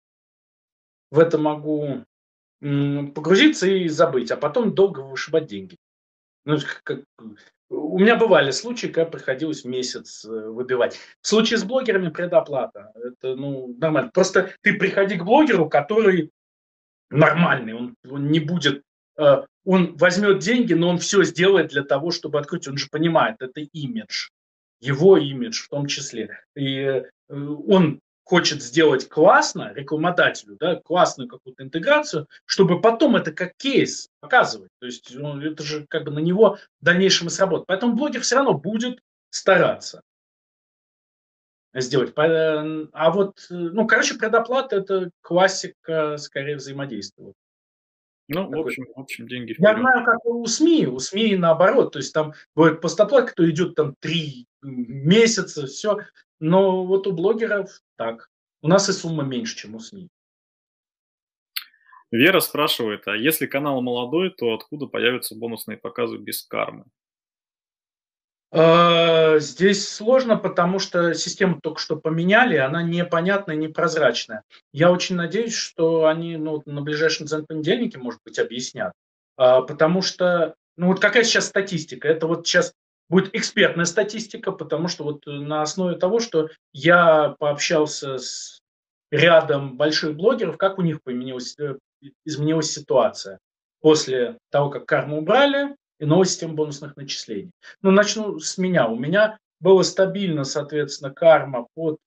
в 1.12 1.20
это 1.20 1.38
могу 1.38 2.03
погрузиться 2.60 3.68
и 3.68 3.88
забыть, 3.88 4.32
а 4.32 4.38
потом 4.38 4.74
долго 4.74 5.01
вышибать 5.01 5.45
деньги. 5.45 5.78
Ну, 6.45 6.58
как, 6.84 7.03
у 7.70 7.99
меня 7.99 8.16
бывали 8.16 8.51
случаи, 8.51 8.88
когда 8.88 9.10
приходилось 9.10 9.66
месяц 9.66 10.24
э, 10.24 10.30
выбивать. 10.30 10.97
В 11.22 11.28
случае 11.28 11.58
с 11.58 11.64
блогерами 11.64 12.10
предоплата. 12.10 12.93
Это 12.95 13.36
ну, 13.36 13.76
нормально. 13.78 14.10
Просто 14.14 14.53
ты 14.62 14.74
приходи 14.74 15.18
к 15.18 15.24
блогеру, 15.24 15.70
который 15.70 16.32
нормальный, 17.10 17.74
он, 17.74 17.95
он 18.10 18.32
не 18.32 18.39
будет 18.39 18.78
э, 18.78 18.82
он 19.18 19.97
возьмет 19.97 20.39
деньги, 20.39 20.74
но 20.74 20.89
он 20.89 20.97
все 20.97 21.24
сделает 21.24 21.70
для 21.72 21.84
того, 21.84 22.11
чтобы 22.11 22.39
открыть. 22.39 22.68
Он 22.68 22.78
же 22.78 22.88
понимает, 22.89 23.38
это 23.41 23.61
имидж, 23.61 24.30
его 24.80 25.18
имидж 25.18 25.63
в 25.63 25.70
том 25.70 25.88
числе. 25.88 26.39
И 26.55 26.76
э, 26.78 27.03
он 27.30 27.99
хочет 28.24 28.61
сделать 28.61 29.09
классно 29.09 29.74
рекламодателю, 29.74 30.57
да, 30.59 30.76
классную 30.76 31.30
какую-то 31.30 31.63
интеграцию, 31.63 32.28
чтобы 32.45 32.82
потом 32.82 33.15
это 33.15 33.32
как 33.32 33.55
кейс 33.57 34.09
показывать. 34.20 34.70
То 34.80 34.86
есть 34.86 35.13
ну, 35.13 35.39
это 35.41 35.63
же 35.63 35.86
как 35.89 36.05
бы 36.05 36.11
на 36.11 36.20
него 36.20 36.57
в 36.82 36.86
дальнейшем 36.86 37.28
и 37.28 37.30
сработает. 37.30 37.68
Поэтому 37.68 37.93
блогер 37.93 38.22
все 38.22 38.36
равно 38.36 38.53
будет 38.53 38.99
стараться 39.30 40.01
сделать. 41.74 42.13
А 42.15 43.11
вот, 43.11 43.47
э, 43.49 43.53
ну, 43.53 43.88
короче, 43.88 44.15
предоплата– 44.15 44.76
это 44.78 45.09
классика, 45.22 46.18
скорее, 46.18 46.55
взаимодействия. 46.55 47.34
Ну, 48.28 48.49
в 48.49 48.59
общем, 48.59 48.86
в 48.93 48.99
общем, 48.99 49.28
деньги 49.28 49.53
вперед. 49.53 49.71
Я 49.71 49.80
знаю, 49.80 50.05
как 50.05 50.25
у 50.25 50.45
СМИ. 50.45 50.88
У 50.88 50.99
СМИ 50.99 51.38
наоборот. 51.38 51.93
То 51.93 51.99
есть 51.99 52.13
там 52.13 52.34
бывает 52.55 52.82
постоплат, 52.82 53.32
кто 53.32 53.49
идет 53.49 53.75
там 53.75 53.95
три 53.99 54.47
месяца, 54.61 55.65
все. 55.65 55.99
Но 56.39 56.86
вот 56.86 57.07
у 57.07 57.13
блогеров 57.13 57.82
так. 57.95 58.30
У 58.61 58.67
нас 58.67 58.89
и 58.89 58.93
сумма 58.93 59.23
меньше, 59.23 59.55
чем 59.55 59.75
у 59.75 59.80
СМИ. 59.80 60.09
Вера 62.11 62.39
спрашивает, 62.39 63.07
а 63.07 63.15
если 63.15 63.47
канал 63.47 63.82
молодой, 63.82 64.30
то 64.30 64.53
откуда 64.53 64.88
появятся 64.88 65.36
бонусные 65.36 65.78
показы 65.78 66.17
без 66.17 66.43
кармы? 66.43 66.86
Э, 68.52 69.39
здесь 69.39 69.88
сложно, 69.89 70.38
потому 70.38 70.80
что 70.80 71.14
систему 71.14 71.60
только 71.62 71.82
что 71.82 71.98
поменяли, 71.98 72.56
она 72.56 72.82
непонятная, 72.82 73.56
непрозрачная. 73.56 74.43
Я 74.72 74.91
очень 74.91 75.16
надеюсь, 75.16 75.54
что 75.54 76.08
они 76.08 76.38
ну, 76.38 76.62
на 76.66 76.82
ближайшем 76.82 77.28
понедельнике, 77.45 77.98
может 77.98 78.22
быть, 78.24 78.39
объяснят. 78.39 78.93
А, 79.36 79.62
потому 79.62 80.02
что 80.02 80.56
Ну 80.78 80.88
вот 80.88 81.00
какая 81.00 81.24
сейчас 81.24 81.48
статистика? 81.48 82.08
Это 82.08 82.28
вот 82.28 82.48
сейчас 82.48 82.74
будет 83.10 83.36
экспертная 83.36 83.86
статистика, 83.86 84.52
потому 84.52 84.88
что 84.88 85.04
вот 85.04 85.26
на 85.26 85.62
основе 85.62 85.98
того, 85.98 86.20
что 86.20 86.50
я 86.74 87.36
пообщался 87.39 88.18
с 88.18 88.62
рядом 89.12 89.78
больших 89.78 90.16
блогеров, 90.16 90.58
как 90.58 90.78
у 90.78 90.82
них 90.82 91.02
поменялась, 91.04 91.58
э, 91.60 91.78
изменилась 92.26 92.72
ситуация 92.72 93.39
после 93.82 94.38
того, 94.52 94.70
как 94.70 94.86
карму 94.86 95.20
убрали 95.20 95.76
и 96.00 96.06
новая 96.06 96.26
система 96.26 96.54
бонусных 96.54 96.95
начислений. 96.95 97.52
Ну, 97.82 97.91
начну 97.91 98.39
с 98.39 98.58
меня. 98.58 98.88
У 98.88 98.95
меня 98.95 99.38
было 99.60 99.82
стабильно, 99.84 100.43
соответственно, 100.43 101.12
карма 101.12 101.68
под 101.74 101.98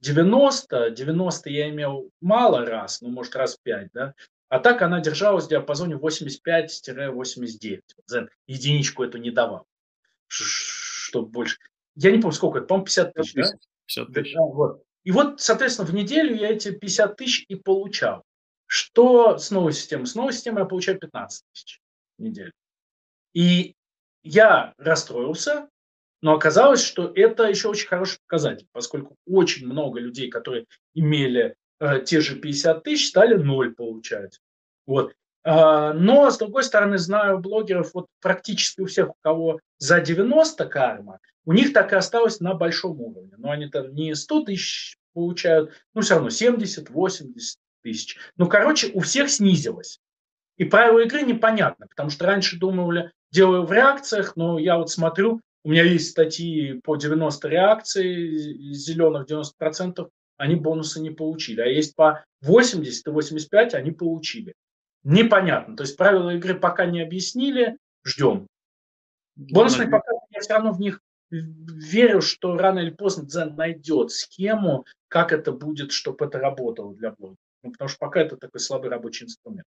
90. 0.00 0.90
90 0.90 1.50
я 1.50 1.68
имел 1.70 2.10
мало 2.20 2.64
раз, 2.64 3.00
ну, 3.00 3.08
может, 3.08 3.36
раз 3.36 3.56
5, 3.62 3.88
да. 3.92 4.14
А 4.48 4.58
так 4.58 4.82
она 4.82 5.00
держалась 5.00 5.46
в 5.46 5.48
диапазоне 5.48 5.94
85-89. 5.94 7.82
Зен 8.08 8.30
единичку 8.46 9.04
эту 9.04 9.18
не 9.18 9.30
давал, 9.30 9.66
чтобы 10.28 11.28
больше. 11.28 11.58
Я 11.94 12.10
не 12.10 12.18
помню, 12.18 12.34
сколько 12.34 12.58
это, 12.58 12.66
по-моему, 12.66 12.86
50 12.86 13.14
тысяч, 13.14 13.34
50 13.34 13.52
да? 13.52 13.58
50 13.86 14.12
тысяч. 14.12 14.34
Да, 14.34 14.40
вот. 14.40 14.82
И 15.04 15.12
вот, 15.12 15.40
соответственно, 15.40 15.88
в 15.88 15.94
неделю 15.94 16.34
я 16.34 16.50
эти 16.50 16.72
50 16.72 17.16
тысяч 17.16 17.44
и 17.48 17.54
получал. 17.54 18.24
Что 18.66 19.38
с 19.38 19.50
новой 19.50 19.72
системой? 19.72 20.06
С 20.06 20.14
новой 20.14 20.32
системой 20.32 20.62
я 20.62 20.66
получаю 20.66 20.98
15 20.98 21.44
тысяч 21.52 21.80
в 22.18 22.22
неделю. 22.22 22.52
И 23.34 23.74
я 24.22 24.74
расстроился, 24.78 25.68
но 26.22 26.34
оказалось, 26.34 26.84
что 26.84 27.10
это 27.14 27.44
еще 27.44 27.68
очень 27.68 27.88
хороший 27.88 28.18
показатель, 28.26 28.66
поскольку 28.72 29.16
очень 29.26 29.66
много 29.66 30.00
людей, 30.00 30.28
которые 30.28 30.66
имели 30.94 31.54
э, 31.78 32.00
те 32.04 32.20
же 32.20 32.36
50 32.36 32.82
тысяч, 32.82 33.08
стали 33.08 33.34
ноль 33.34 33.74
получать. 33.74 34.40
Вот. 34.86 35.14
А, 35.42 35.94
но, 35.94 36.30
с 36.30 36.36
другой 36.36 36.64
стороны, 36.64 36.98
знаю 36.98 37.38
блогеров, 37.38 37.94
вот 37.94 38.06
практически 38.20 38.82
у 38.82 38.86
всех, 38.86 39.10
у 39.10 39.16
кого 39.22 39.60
за 39.78 40.00
90 40.00 40.66
карма, 40.66 41.18
у 41.46 41.52
них 41.52 41.72
так 41.72 41.92
и 41.92 41.96
осталось 41.96 42.40
на 42.40 42.54
большом 42.54 43.00
уровне. 43.00 43.32
Но 43.38 43.50
они 43.50 43.68
там 43.68 43.94
не 43.94 44.14
100 44.14 44.44
тысяч 44.44 44.98
получают, 45.14 45.72
ну, 45.94 46.02
все 46.02 46.14
равно 46.14 46.30
70, 46.30 46.90
80 46.90 47.58
тысяч. 47.82 48.18
Ну, 48.36 48.46
короче, 48.48 48.90
у 48.92 49.00
всех 49.00 49.30
снизилось. 49.30 50.00
И 50.58 50.64
правила 50.64 51.00
игры 51.00 51.22
непонятно, 51.22 51.86
потому 51.86 52.10
что 52.10 52.26
раньше 52.26 52.58
думали, 52.58 53.10
делаю 53.30 53.64
в 53.64 53.72
реакциях, 53.72 54.36
но 54.36 54.58
я 54.58 54.76
вот 54.76 54.90
смотрю, 54.90 55.40
у 55.64 55.70
меня 55.70 55.84
есть 55.84 56.10
статьи 56.10 56.80
по 56.84 56.96
90 56.96 57.48
реакций, 57.48 58.72
зеленых 58.72 59.26
90%, 59.28 60.08
они 60.36 60.54
бонусы 60.56 61.00
не 61.00 61.10
получили. 61.10 61.60
А 61.60 61.66
есть 61.66 61.94
по 61.94 62.24
80 62.42 63.06
и 63.06 63.10
85 63.10 63.74
они 63.74 63.90
получили. 63.90 64.54
Непонятно. 65.02 65.76
То 65.76 65.82
есть 65.82 65.96
правила 65.96 66.30
игры 66.30 66.58
пока 66.58 66.86
не 66.86 67.02
объяснили, 67.02 67.76
ждем. 68.04 68.46
Бонусные 69.36 69.88
показатели, 69.88 70.34
я 70.34 70.40
все 70.40 70.54
равно 70.54 70.72
в 70.72 70.80
них 70.80 71.00
верю, 71.30 72.20
что 72.20 72.56
рано 72.56 72.80
или 72.80 72.90
поздно 72.90 73.24
Дзен 73.24 73.54
найдет 73.54 74.10
схему, 74.10 74.84
как 75.08 75.32
это 75.32 75.52
будет, 75.52 75.92
чтобы 75.92 76.26
это 76.26 76.38
работало 76.38 76.94
для 76.94 77.12
блога. 77.12 77.36
Ну, 77.62 77.72
потому 77.72 77.88
что 77.88 77.98
пока 77.98 78.20
это 78.20 78.36
такой 78.36 78.60
слабый 78.60 78.90
рабочий 78.90 79.24
инструмент. 79.24 79.66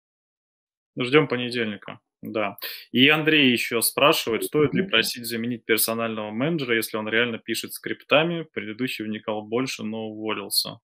Ждем 1.00 1.28
понедельника, 1.28 2.00
да. 2.32 2.58
И 2.92 3.08
Андрей 3.10 3.52
еще 3.52 3.82
спрашивает, 3.82 4.44
стоит 4.44 4.74
ли 4.74 4.84
просить 4.84 5.26
заменить 5.26 5.66
персонального 5.66 6.32
менеджера, 6.32 6.76
если 6.76 6.98
он 6.98 7.08
реально 7.08 7.38
пишет 7.38 7.74
скриптами, 7.74 8.48
предыдущий 8.54 9.06
вникал 9.06 9.42
больше, 9.42 9.84
но 9.84 10.08
уволился. 10.10 10.80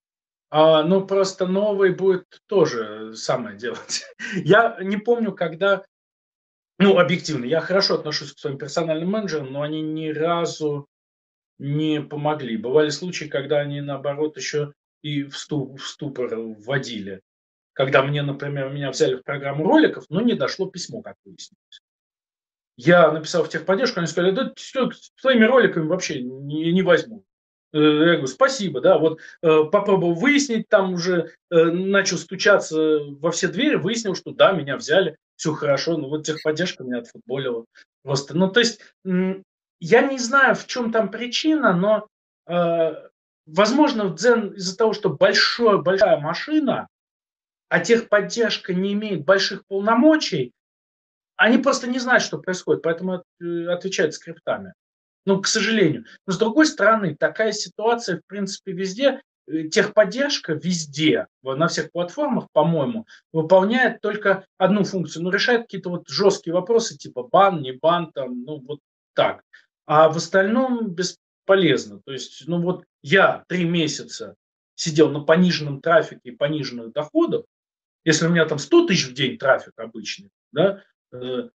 А, 0.50 0.82
ну, 0.84 1.04
просто 1.04 1.46
новый 1.46 1.92
будет 1.92 2.40
тоже 2.46 3.14
самое 3.14 3.56
делать. 3.56 4.04
Я 4.34 4.76
не 4.80 4.96
помню, 4.96 5.32
когда... 5.32 5.84
Ну, 6.78 6.98
объективно, 6.98 7.44
я 7.44 7.60
хорошо 7.60 7.94
отношусь 7.94 8.32
к 8.32 8.38
своим 8.38 8.58
персональным 8.58 9.08
менеджерам, 9.08 9.52
но 9.52 9.62
они 9.62 9.80
ни 9.80 10.08
разу 10.08 10.88
не 11.58 12.00
помогли. 12.00 12.56
Бывали 12.56 12.90
случаи, 12.90 13.26
когда 13.26 13.60
они, 13.60 13.80
наоборот, 13.80 14.36
еще 14.36 14.72
и 15.00 15.22
в, 15.22 15.36
ступ, 15.36 15.80
в 15.80 15.86
ступор 15.86 16.34
вводили. 16.36 17.20
Когда 17.74 18.02
мне, 18.02 18.22
например, 18.22 18.70
меня 18.70 18.90
взяли 18.90 19.16
в 19.16 19.22
программу 19.22 19.64
роликов, 19.64 20.06
но 20.08 20.20
не 20.20 20.34
дошло 20.34 20.66
письмо, 20.66 21.02
как 21.02 21.16
выяснилось. 21.24 21.82
Я 22.76 23.12
написал 23.12 23.44
в 23.44 23.48
техподдержку, 23.48 24.00
они 24.00 24.06
сказали, 24.06 24.32
да 24.32 24.52
с 24.56 25.12
твоими 25.20 25.44
роликами 25.44 25.86
вообще 25.86 26.22
не, 26.22 26.72
не 26.72 26.82
возьму. 26.82 27.24
Э, 27.74 27.78
я 27.78 28.12
говорю, 28.12 28.26
спасибо, 28.28 28.80
да, 28.80 28.98
вот 28.98 29.18
э, 29.42 29.64
попробовал 29.64 30.14
выяснить, 30.14 30.68
там 30.68 30.94
уже 30.94 31.32
э, 31.50 31.64
начал 31.64 32.16
стучаться 32.16 33.00
во 33.20 33.32
все 33.32 33.48
двери, 33.48 33.74
выяснил, 33.74 34.14
что 34.14 34.30
да, 34.30 34.52
меня 34.52 34.76
взяли, 34.76 35.16
все 35.36 35.52
хорошо, 35.52 35.96
ну 35.96 36.08
вот 36.08 36.24
техподдержка 36.24 36.84
меня 36.84 36.98
отфутболила 36.98 37.64
просто. 38.04 38.36
Ну, 38.36 38.48
то 38.48 38.60
есть, 38.60 38.80
я 39.04 40.02
не 40.02 40.18
знаю, 40.18 40.54
в 40.54 40.66
чем 40.66 40.92
там 40.92 41.10
причина, 41.10 41.72
но, 41.74 42.06
возможно, 43.46 44.04
в 44.04 44.14
Дзен 44.14 44.52
из-за 44.52 44.76
того, 44.76 44.92
что 44.92 45.10
большая, 45.10 45.78
большая 45.78 46.20
машина, 46.20 46.86
а 47.68 47.80
техподдержка 47.80 48.74
не 48.74 48.92
имеет 48.92 49.24
больших 49.24 49.66
полномочий, 49.66 50.52
они 51.36 51.58
просто 51.58 51.88
не 51.88 51.98
знают, 51.98 52.22
что 52.22 52.38
происходит, 52.38 52.82
поэтому 52.82 53.24
отвечают 53.68 54.14
скриптами. 54.14 54.74
Ну, 55.26 55.40
к 55.40 55.46
сожалению. 55.46 56.04
Но 56.26 56.32
с 56.32 56.38
другой 56.38 56.66
стороны, 56.66 57.16
такая 57.16 57.52
ситуация, 57.52 58.18
в 58.18 58.26
принципе, 58.26 58.72
везде. 58.72 59.22
Э, 59.46 59.64
техподдержка 59.64 60.52
везде, 60.52 61.26
на 61.42 61.66
всех 61.68 61.90
платформах, 61.92 62.48
по-моему, 62.52 63.06
выполняет 63.32 64.00
только 64.00 64.46
одну 64.58 64.84
функцию. 64.84 65.22
Ну, 65.22 65.30
решает 65.30 65.62
какие-то 65.62 65.90
вот 65.90 66.08
жесткие 66.08 66.54
вопросы, 66.54 66.96
типа 66.96 67.22
бан, 67.22 67.62
не 67.62 67.72
бан, 67.72 68.12
там, 68.12 68.42
ну, 68.44 68.60
вот 68.60 68.80
так. 69.14 69.42
А 69.86 70.08
в 70.10 70.16
остальном 70.16 70.90
бесполезно. 70.90 72.00
То 72.04 72.12
есть, 72.12 72.44
ну, 72.46 72.60
вот 72.60 72.84
я 73.02 73.44
три 73.48 73.64
месяца 73.64 74.34
сидел 74.74 75.10
на 75.10 75.20
пониженном 75.20 75.80
трафике 75.80 76.30
и 76.30 76.36
пониженных 76.36 76.92
доходах, 76.92 77.44
если 78.04 78.26
у 78.26 78.30
меня 78.30 78.46
там 78.46 78.58
100 78.58 78.86
тысяч 78.86 79.08
в 79.08 79.14
день 79.14 79.38
трафик 79.38 79.72
обычный, 79.76 80.30
да, 80.52 80.82
э, 81.12 81.48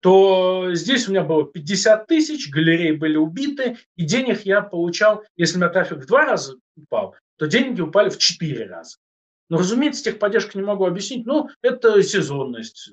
то 0.00 0.74
здесь 0.74 1.08
у 1.08 1.12
меня 1.12 1.24
было 1.24 1.50
50 1.50 2.06
тысяч, 2.06 2.50
галереи 2.50 2.92
были 2.92 3.16
убиты, 3.16 3.78
и 3.96 4.04
денег 4.04 4.42
я 4.42 4.60
получал, 4.60 5.24
если 5.36 5.56
у 5.56 5.60
меня 5.60 5.70
трафик 5.70 5.98
в 5.98 6.06
два 6.06 6.26
раза 6.26 6.56
упал, 6.76 7.16
то 7.36 7.46
деньги 7.46 7.80
упали 7.80 8.10
в 8.10 8.18
четыре 8.18 8.66
раза. 8.66 8.98
Но, 9.48 9.58
разумеется, 9.58 10.04
техподдержку 10.04 10.58
не 10.58 10.64
могу 10.64 10.84
объяснить, 10.84 11.26
ну, 11.26 11.48
это 11.62 12.02
сезонность. 12.02 12.92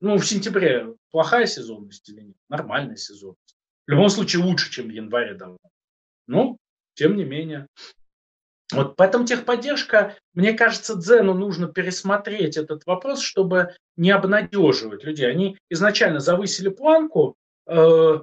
Ну, 0.00 0.18
в 0.18 0.24
сентябре 0.24 0.94
плохая 1.10 1.46
сезонность 1.46 2.08
или 2.08 2.20
нет? 2.20 2.36
Нормальная 2.48 2.96
сезонность. 2.96 3.56
В 3.86 3.90
любом 3.90 4.08
случае 4.10 4.44
лучше, 4.44 4.70
чем 4.70 4.88
в 4.88 4.90
январе 4.90 5.34
давно. 5.34 5.58
Ну, 6.26 6.58
тем 6.94 7.16
не 7.16 7.24
менее. 7.24 7.66
Вот 8.74 8.96
поэтому 8.96 9.24
техподдержка, 9.24 10.16
мне 10.34 10.52
кажется, 10.52 10.96
Дзену 10.96 11.34
нужно 11.34 11.68
пересмотреть 11.68 12.56
этот 12.56 12.86
вопрос, 12.86 13.20
чтобы 13.20 13.74
не 13.96 14.10
обнадеживать 14.10 15.04
людей. 15.04 15.30
Они 15.30 15.58
изначально 15.70 16.20
завысили 16.20 16.68
планку, 16.68 17.36
э, 17.66 18.20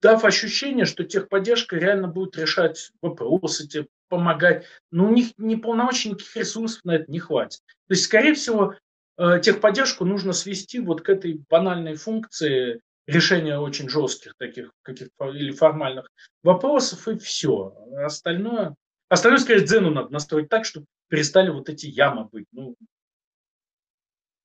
дав 0.00 0.24
ощущение, 0.24 0.84
что 0.84 1.04
техподдержка 1.04 1.76
реально 1.76 2.08
будет 2.08 2.36
решать 2.36 2.90
вопросы, 3.00 3.68
тебе 3.68 3.86
помогать. 4.08 4.66
Но 4.90 5.06
у 5.06 5.12
них 5.12 5.28
ни 5.38 5.54
полномочий, 5.54 6.10
никаких 6.10 6.36
ресурсов 6.36 6.84
на 6.84 6.96
это 6.96 7.10
не 7.10 7.18
хватит. 7.18 7.60
То 7.88 7.94
есть, 7.94 8.04
скорее 8.04 8.34
всего, 8.34 8.74
э, 9.16 9.40
техподдержку 9.40 10.04
нужно 10.04 10.32
свести 10.32 10.80
вот 10.80 11.02
к 11.02 11.08
этой 11.08 11.40
банальной 11.48 11.94
функции 11.94 12.80
решения 13.06 13.58
очень 13.58 13.88
жестких 13.88 14.34
таких 14.38 14.72
каких-то 14.82 15.30
или 15.30 15.52
формальных 15.52 16.08
вопросов, 16.42 17.08
и 17.08 17.18
все. 17.18 17.74
Остальное 17.96 18.74
Остальное, 19.12 19.40
скорее, 19.40 19.66
дзену 19.66 19.90
надо 19.90 20.10
настроить 20.10 20.48
так, 20.48 20.64
чтобы 20.64 20.86
перестали 21.08 21.50
вот 21.50 21.68
эти 21.68 21.84
ямы 21.84 22.30
быть. 22.32 22.46
Ну, 22.50 22.76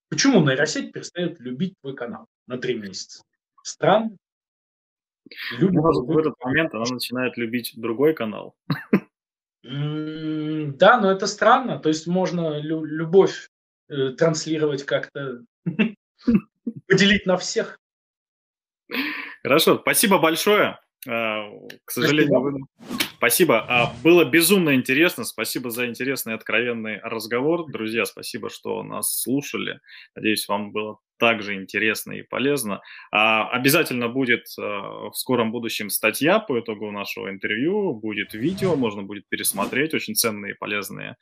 почему 0.09 0.41
нейросеть 0.41 0.91
перестает 0.91 1.39
любить 1.39 1.75
твой 1.79 1.95
канал 1.95 2.27
на 2.47 2.57
три 2.57 2.75
месяца? 2.75 3.23
Странно. 3.63 4.17
Любит 5.57 5.75
Может, 5.75 6.05
в 6.05 6.17
этот 6.17 6.33
момент 6.41 6.73
она 6.73 6.83
начинает 6.83 7.37
любить 7.37 7.75
другой 7.77 8.13
канал. 8.13 8.57
Да, 9.63 10.99
но 10.99 11.11
это 11.11 11.27
странно. 11.27 11.79
То 11.79 11.87
есть 11.87 12.05
можно 12.05 12.59
лю- 12.59 12.83
любовь 12.83 13.47
э, 13.87 14.09
транслировать 14.17 14.83
как-то, 14.83 15.45
поделить 16.87 17.25
на 17.25 17.37
всех. 17.37 17.79
Хорошо, 19.43 19.79
спасибо 19.79 20.17
большое. 20.19 20.77
А, 21.07 21.49
к 21.85 21.91
сожалению, 21.91 22.41
вы... 22.41 22.59
спасибо. 23.17 23.65
А, 23.67 23.93
было 24.03 24.25
безумно 24.25 24.75
интересно. 24.75 25.23
Спасибо 25.23 25.69
за 25.69 25.87
интересный 25.87 26.33
откровенный 26.33 26.99
разговор. 27.01 27.69
Друзья, 27.69 28.05
спасибо, 28.05 28.49
что 28.49 28.83
нас 28.83 29.21
слушали. 29.21 29.79
Надеюсь, 30.15 30.47
вам 30.47 30.71
было 30.71 30.99
также 31.17 31.55
интересно 31.55 32.13
и 32.13 32.23
полезно. 32.23 32.81
А, 33.11 33.49
обязательно 33.49 34.07
будет 34.07 34.47
в 34.57 35.13
скором 35.13 35.51
будущем 35.51 35.89
статья 35.89 36.39
по 36.39 36.59
итогу 36.59 36.91
нашего 36.91 37.29
интервью. 37.29 37.93
Будет 37.93 38.33
видео, 38.33 38.75
можно 38.75 39.03
будет 39.03 39.27
пересмотреть. 39.27 39.93
Очень 39.93 40.15
ценные 40.15 40.53
и 40.53 40.57
полезные 40.57 41.17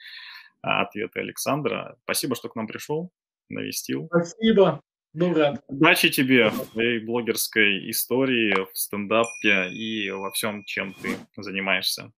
ответы 0.62 1.20
Александра. 1.20 1.98
Спасибо, 2.04 2.36
что 2.36 2.50
к 2.50 2.56
нам 2.56 2.68
пришел, 2.68 3.12
навестил. 3.50 4.08
Спасибо. 4.08 4.82
Ну, 5.18 5.34
рад. 5.34 5.64
Удачи 5.68 6.10
тебе 6.10 6.50
в 6.50 6.72
твоей 6.72 7.00
блогерской 7.00 7.90
истории, 7.90 8.54
в 8.54 8.78
стендапе 8.78 9.70
и 9.70 10.12
во 10.12 10.30
всем, 10.32 10.66
чем 10.66 10.94
ты 10.94 11.18
занимаешься. 11.38 12.12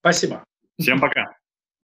Спасибо. 0.00 0.44
Всем 0.78 1.00
пока. 1.00 1.36